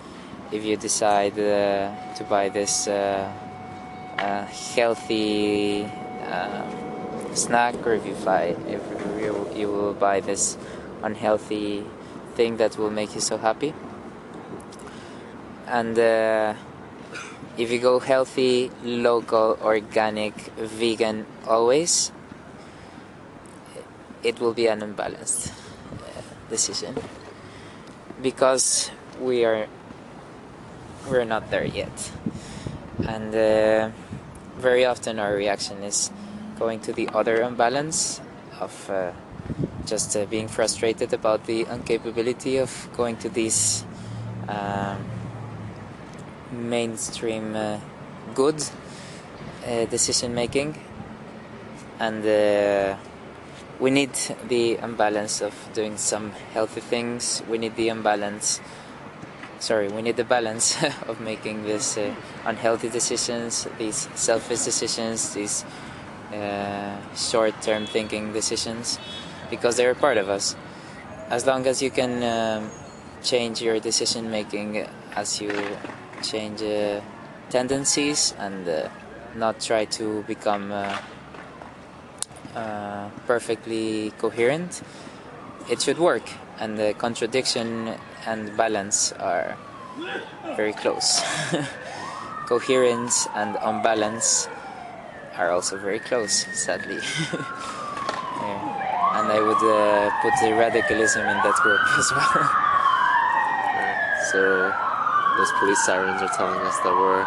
if 0.52 0.64
you 0.64 0.78
decide 0.78 1.38
uh, 1.40 1.92
to 2.16 2.24
buy 2.30 2.50
this 2.50 2.88
uh, 2.88 3.32
uh, 4.20 4.46
healthy 4.76 5.84
um, 6.30 7.36
snack 7.36 7.76
or 7.86 7.94
if 7.94 8.06
you 8.06 8.14
buy 8.26 8.56
if 8.68 8.82
you, 9.20 9.50
you 9.56 9.68
will 9.68 9.94
buy 9.94 10.20
this 10.20 10.58
unhealthy 11.04 11.84
thing 12.36 12.58
that 12.58 12.78
will 12.78 12.90
make 12.90 13.14
you 13.14 13.22
so 13.22 13.38
happy. 13.38 13.74
And 15.68 15.98
uh, 15.98 16.54
if 17.58 17.72
you 17.72 17.80
go 17.80 18.00
healthy 18.00 18.72
local 18.84 19.58
organic 19.62 20.34
vegan 20.58 21.26
always 21.48 22.12
it 24.24 24.40
will 24.40 24.54
be 24.54 24.68
an 24.68 24.82
unbalanced 24.82 25.52
uh, 25.94 26.22
decision. 26.50 26.96
Because 28.22 28.92
we 29.20 29.46
are 29.46 29.68
we're 31.10 31.26
not 31.26 31.50
there 31.52 31.66
yet. 31.66 32.12
And 33.08 33.36
uh, 33.36 33.90
very 34.58 34.86
often 34.86 35.20
our 35.20 35.34
reaction 35.36 35.84
is 35.84 36.12
going 36.58 36.80
to 36.82 36.94
the 36.94 37.10
other 37.10 37.42
unbalance 37.42 38.22
of 38.60 38.90
uh, 38.90 39.12
just 39.86 40.16
uh, 40.16 40.26
being 40.26 40.48
frustrated 40.48 41.14
about 41.14 41.46
the 41.46 41.66
incapability 41.70 42.58
of 42.58 42.90
going 42.96 43.18
to 43.18 43.30
these 43.30 43.84
um, 44.48 45.04
mainstream 46.52 47.56
uh, 47.56 47.80
good 48.34 48.64
uh, 49.66 49.86
decision 49.86 50.34
making 50.34 50.80
and 52.00 52.24
we 53.84 53.92
need 53.92 54.16
the 54.48 54.78
imbalance 54.78 55.42
of 55.42 55.54
doing 55.74 55.98
some 55.98 56.32
healthy 56.54 56.80
things. 56.80 57.44
We 57.50 57.58
need 57.58 57.76
the 57.76 57.90
imbalance 57.90 58.62
sorry 59.60 59.88
we 59.88 60.02
need 60.02 60.18
the 60.18 60.26
balance 60.26 60.84
of 61.08 61.22
making 61.22 61.64
these 61.64 61.98
uh, 61.98 62.14
unhealthy 62.44 62.90
decisions 62.90 63.66
these 63.78 64.10
selfish 64.14 64.60
decisions 64.60 65.34
these 65.34 65.64
uh, 66.34 66.98
short-term 67.16 67.86
thinking 67.86 68.34
decisions 68.34 69.00
because 69.50 69.78
they're 69.78 69.92
a 69.92 69.96
part 69.96 70.18
of 70.18 70.30
us. 70.30 70.56
As 71.30 71.46
long 71.46 71.68
as 71.68 71.82
you 71.82 71.92
can 71.92 72.24
um, 72.24 72.72
change 73.22 73.62
your 73.62 73.80
decision 73.80 74.32
making 74.32 74.86
as 75.16 75.40
you 75.40 75.52
change 76.22 76.62
uh, 76.62 77.02
tendencies 77.50 78.34
and 78.40 78.68
uh, 78.68 78.90
not 79.36 79.60
try 79.60 79.86
to 79.86 80.24
become 80.24 80.72
uh, 82.56 83.10
perfectly 83.28 84.12
coherent, 84.18 84.82
it 85.70 85.82
should 85.82 85.98
work. 85.98 86.24
And 86.60 86.78
the 86.78 86.94
contradiction 86.94 87.96
and 88.26 88.56
balance 88.56 89.12
are 89.14 89.58
very 90.56 90.74
close. 90.74 91.22
Coherence 92.48 93.28
and 93.36 93.58
unbalance 93.62 94.48
are 95.36 95.52
also 95.52 95.78
very 95.78 96.00
close, 96.00 96.46
sadly. 96.54 97.00
Yeah. 98.44 99.22
and 99.22 99.32
I 99.32 99.40
would 99.40 99.64
uh, 99.64 100.10
put 100.22 100.34
the 100.42 100.54
radicalism 100.54 101.22
in 101.22 101.38
that 101.48 101.56
group 101.64 101.80
as 101.98 102.12
well. 102.12 102.44
So 104.32 104.74
those 105.38 105.52
police 105.60 105.80
sirens 105.86 106.22
are 106.22 106.34
telling 106.36 106.60
us 106.68 106.78
that 106.80 106.92
we're 106.92 107.24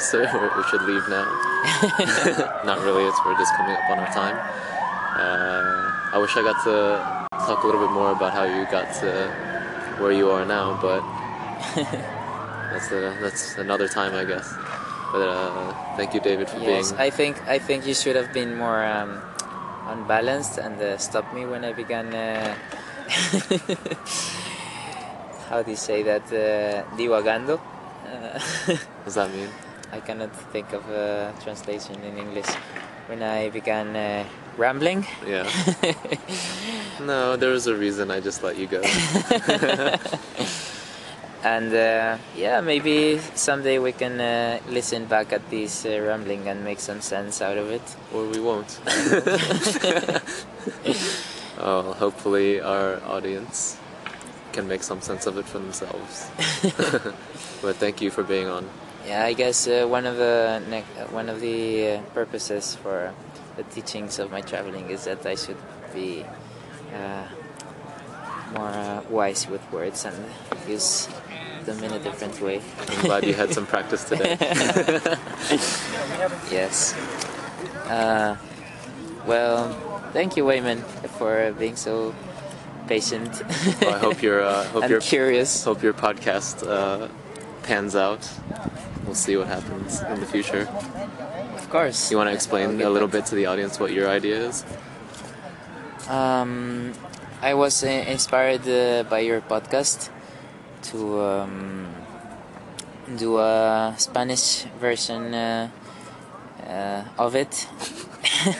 so 0.00 0.20
we 0.56 0.62
should 0.70 0.82
leave 0.82 1.08
now. 1.08 1.45
Not 2.64 2.80
really. 2.82 3.04
It's 3.04 3.18
we're 3.24 3.36
just 3.38 3.54
coming 3.54 3.74
up 3.74 3.88
on 3.90 3.98
our 3.98 4.10
time. 4.12 4.36
Uh, 5.16 6.14
I 6.14 6.18
wish 6.18 6.36
I 6.36 6.42
got 6.42 6.62
to 6.64 7.00
talk 7.46 7.62
a 7.62 7.66
little 7.66 7.80
bit 7.80 7.90
more 7.92 8.12
about 8.12 8.32
how 8.32 8.44
you 8.44 8.66
got 8.70 8.92
to 9.00 9.30
where 9.98 10.12
you 10.12 10.30
are 10.30 10.44
now, 10.44 10.78
but 10.80 11.02
that's 12.72 12.90
a, 12.92 13.16
that's 13.20 13.56
another 13.58 13.88
time, 13.88 14.14
I 14.14 14.24
guess. 14.24 14.52
But 15.12 15.22
uh, 15.22 15.72
thank 15.96 16.14
you, 16.14 16.20
David, 16.20 16.48
for 16.48 16.58
Yes, 16.58 16.90
being. 16.92 17.00
I 17.00 17.10
think 17.10 17.36
I 17.48 17.58
think 17.58 17.86
you 17.86 17.94
should 17.94 18.16
have 18.16 18.32
been 18.32 18.56
more 18.56 18.84
um, 18.84 19.20
unbalanced 19.88 20.58
and 20.58 20.80
uh, 20.80 20.98
stopped 20.98 21.32
me 21.32 21.46
when 21.46 21.64
I 21.64 21.72
began. 21.72 22.12
Uh, 22.14 22.54
how 25.48 25.62
do 25.62 25.70
you 25.70 25.76
say 25.76 26.02
that? 26.02 26.22
Uh, 26.32 26.82
divagando. 26.96 27.60
Uh, 28.04 28.38
What 28.66 29.04
does 29.04 29.14
that 29.14 29.30
mean? 29.30 29.48
I 29.92 30.00
cannot 30.00 30.34
think 30.52 30.72
of 30.72 30.88
a 30.90 31.32
translation 31.42 32.02
in 32.02 32.18
English. 32.18 32.48
When 33.06 33.22
I 33.22 33.50
began 33.50 33.94
uh, 33.94 34.24
rambling. 34.56 35.06
Yeah. 35.26 35.48
No, 37.00 37.36
there 37.36 37.50
was 37.50 37.66
a 37.66 37.74
reason. 37.76 38.10
I 38.10 38.20
just 38.20 38.42
let 38.42 38.56
you 38.56 38.66
go. 38.66 38.80
and 41.44 41.72
uh, 41.74 42.16
yeah, 42.34 42.62
maybe 42.62 43.18
someday 43.34 43.78
we 43.78 43.92
can 43.92 44.18
uh, 44.18 44.60
listen 44.70 45.04
back 45.04 45.30
at 45.32 45.50
this 45.50 45.84
uh, 45.84 46.00
rambling 46.00 46.48
and 46.48 46.64
make 46.64 46.80
some 46.80 47.02
sense 47.02 47.42
out 47.42 47.58
of 47.58 47.70
it. 47.70 47.82
or 48.14 48.24
we 48.26 48.40
won't. 48.40 48.80
oh, 51.58 51.92
hopefully 51.92 52.62
our 52.62 52.98
audience 53.04 53.76
can 54.52 54.66
make 54.66 54.82
some 54.82 55.02
sense 55.02 55.26
of 55.26 55.36
it 55.36 55.44
for 55.44 55.58
themselves. 55.58 56.30
but 57.60 57.76
thank 57.76 58.00
you 58.00 58.10
for 58.10 58.22
being 58.22 58.48
on. 58.48 58.66
Yeah, 59.06 59.24
I 59.24 59.32
guess 59.34 59.68
uh, 59.68 59.86
one 59.88 60.06
of 60.06 60.16
the 60.16 60.62
ne- 60.68 60.84
uh, 60.98 61.06
one 61.14 61.28
of 61.28 61.40
the 61.40 61.88
uh, 61.88 62.00
purposes 62.14 62.74
for 62.76 63.12
the 63.56 63.62
teachings 63.64 64.18
of 64.18 64.30
my 64.32 64.40
traveling 64.40 64.90
is 64.90 65.04
that 65.04 65.24
I 65.24 65.34
should 65.36 65.56
be 65.94 66.24
uh, 66.94 67.26
more 68.54 68.68
uh, 68.68 69.02
wise 69.10 69.46
with 69.48 69.62
words 69.72 70.04
and 70.04 70.16
use 70.68 71.08
them 71.64 71.82
in 71.84 71.92
a 71.92 71.98
different 72.00 72.40
way. 72.40 72.60
I'm 72.88 73.00
glad 73.06 73.24
you 73.24 73.34
had 73.34 73.52
some 73.52 73.66
practice 73.66 74.04
today. 74.04 74.36
Yes. 76.50 76.94
Uh, 77.88 78.36
well, 79.26 79.72
thank 80.12 80.36
you, 80.36 80.44
Weimin, 80.44 80.80
for 81.18 81.52
being 81.58 81.76
so 81.76 82.14
patient 82.88 83.42
Well, 83.80 83.94
I 83.94 83.98
hope 83.98 84.22
your 84.22 84.42
uh, 84.42 84.64
hope 84.68 84.88
your 84.90 85.00
curious. 85.00 85.64
hope 85.64 85.82
your 85.82 85.92
podcast 85.94 86.66
uh, 86.66 87.08
pans 87.62 87.96
out. 87.96 88.28
See 89.16 89.36
what 89.36 89.46
happens 89.48 90.02
in 90.02 90.20
the 90.20 90.26
future. 90.26 90.68
Of 91.56 91.70
course. 91.70 92.10
You 92.10 92.18
want 92.18 92.28
to 92.28 92.34
explain 92.34 92.82
a 92.82 92.90
little 92.90 93.08
bit 93.08 93.24
to 93.26 93.34
the 93.34 93.46
audience 93.46 93.80
what 93.80 93.90
your 93.90 94.08
idea 94.08 94.48
is? 94.48 94.62
Um, 96.06 96.92
I 97.40 97.54
was 97.54 97.82
uh, 97.82 97.88
inspired 97.88 98.68
uh, 98.68 99.04
by 99.08 99.20
your 99.20 99.40
podcast 99.40 100.10
to 100.92 101.20
um, 101.22 101.88
do 103.16 103.38
a 103.38 103.94
Spanish 103.96 104.64
version 104.78 105.32
uh, 105.32 105.70
uh, 106.66 107.02
of 107.18 107.34
it, 107.34 107.66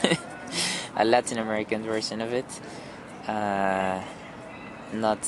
a 0.96 1.04
Latin 1.04 1.38
American 1.38 1.82
version 1.82 2.22
of 2.22 2.32
it, 2.32 2.48
uh, 3.28 4.00
not 4.94 5.20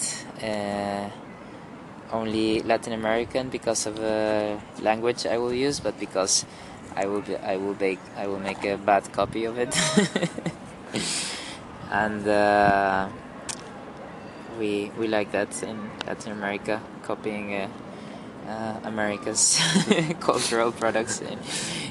uh, 0.43 1.11
only 2.13 2.63
Latin 2.63 2.93
American 2.93 3.49
because 3.49 3.87
of 3.87 3.97
the 3.97 4.59
language 4.81 5.27
I 5.27 5.39
will 5.39 5.53
use, 5.53 5.81
but 5.81 5.99
because 5.99 6.45
I 6.97 7.07
will 7.07 7.21
be, 7.21 7.37
I 7.37 7.57
will 7.57 7.77
make 7.79 8.01
I 8.17 8.27
will 8.27 8.41
make 8.41 8.65
a 8.65 8.77
bad 8.77 9.13
copy 9.13 9.45
of 9.45 9.59
it. 9.59 9.75
and 11.91 12.27
uh, 12.27 13.09
we 14.59 14.91
we 14.99 15.07
like 15.09 15.33
that 15.33 15.63
in 15.63 15.91
Latin 16.07 16.33
America, 16.33 16.81
copying 17.03 17.55
uh, 17.55 17.69
uh, 18.49 18.81
America's 18.85 19.61
cultural 20.21 20.73
products 20.73 21.21
in 21.21 21.39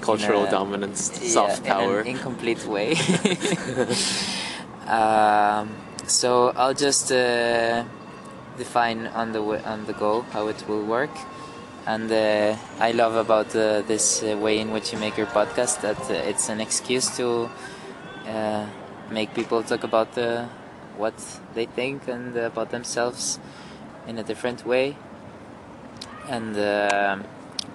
Cultural 0.02 0.42
in 0.42 0.48
a- 0.48 0.52
dominance, 0.52 1.12
yeah, 1.22 1.30
soft 1.30 1.66
power. 1.66 2.02
in 2.02 2.08
an 2.08 2.16
incomplete 2.16 2.66
way. 2.66 2.96
um, 4.88 5.70
so 6.08 6.52
I'll 6.56 6.74
just 6.74 7.12
uh, 7.12 7.84
define 8.58 9.08
on 9.08 9.32
the 9.32 9.42
on 9.42 9.86
the 9.86 9.94
go 9.94 10.22
how 10.34 10.48
it 10.48 10.68
will 10.68 10.84
work. 10.84 11.12
And 11.88 12.12
uh, 12.12 12.58
I 12.80 12.92
love 12.92 13.16
about 13.16 13.56
uh, 13.56 13.82
this 13.82 14.22
uh, 14.22 14.36
way 14.38 14.60
in 14.60 14.72
which 14.72 14.92
you 14.92 15.00
make 15.00 15.16
your 15.16 15.28
podcast 15.28 15.80
that 15.82 15.98
uh, 16.12 16.30
it's 16.30 16.50
an 16.50 16.60
excuse 16.60 17.16
to 17.16 17.50
uh, 18.28 18.66
make 19.10 19.34
people 19.34 19.64
talk 19.64 19.86
about 19.86 20.18
uh, 20.18 20.48
what 20.98 21.14
they 21.54 21.66
think 21.66 22.10
and 22.10 22.36
about 22.36 22.72
themselves 22.72 23.40
in 24.06 24.18
a 24.18 24.24
different 24.24 24.66
way. 24.66 24.98
And 26.28 26.58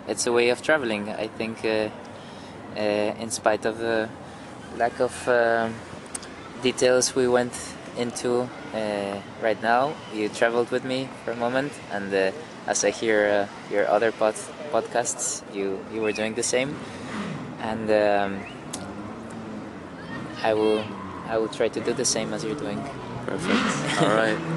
it's 0.08 0.26
a 0.26 0.32
way 0.32 0.50
of 0.50 0.60
traveling. 0.60 1.08
I 1.08 1.28
think, 1.28 1.64
in 1.64 3.30
spite 3.30 3.64
of 3.64 3.78
the 3.78 4.10
lack 4.76 5.00
of 5.00 5.14
details 6.62 7.14
we 7.14 7.26
went 7.28 7.54
into 7.96 8.46
uh, 8.74 9.20
right 9.42 9.60
now, 9.62 9.94
you 10.14 10.28
traveled 10.28 10.70
with 10.70 10.84
me 10.84 11.08
for 11.24 11.32
a 11.32 11.36
moment, 11.36 11.72
and 11.90 12.12
uh, 12.14 12.32
as 12.66 12.84
I 12.84 12.90
hear 12.90 13.48
uh, 13.48 13.72
your 13.72 13.86
other 13.88 14.12
pod- 14.12 14.40
podcasts, 14.72 15.42
you 15.54 15.78
you 15.92 16.00
were 16.00 16.12
doing 16.12 16.34
the 16.34 16.42
same, 16.42 16.76
and 17.60 17.90
um, 17.90 18.40
I 20.42 20.54
will 20.54 20.84
I 21.28 21.38
will 21.38 21.48
try 21.48 21.68
to 21.68 21.80
do 21.80 21.92
the 21.92 22.04
same 22.04 22.32
as 22.32 22.44
you're 22.44 22.58
doing. 22.58 22.80
Perfect. 23.26 24.02
All 24.02 24.14
right. 24.14 24.38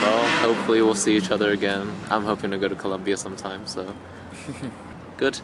Well, 0.00 0.54
hopefully 0.54 0.80
we'll 0.80 0.94
see 0.94 1.14
each 1.16 1.30
other 1.30 1.50
again. 1.50 1.92
I'm 2.10 2.24
hoping 2.24 2.52
to 2.52 2.58
go 2.58 2.68
to 2.68 2.74
Colombia 2.76 3.16
sometime, 3.18 3.66
so 3.66 3.92
good. 5.18 5.40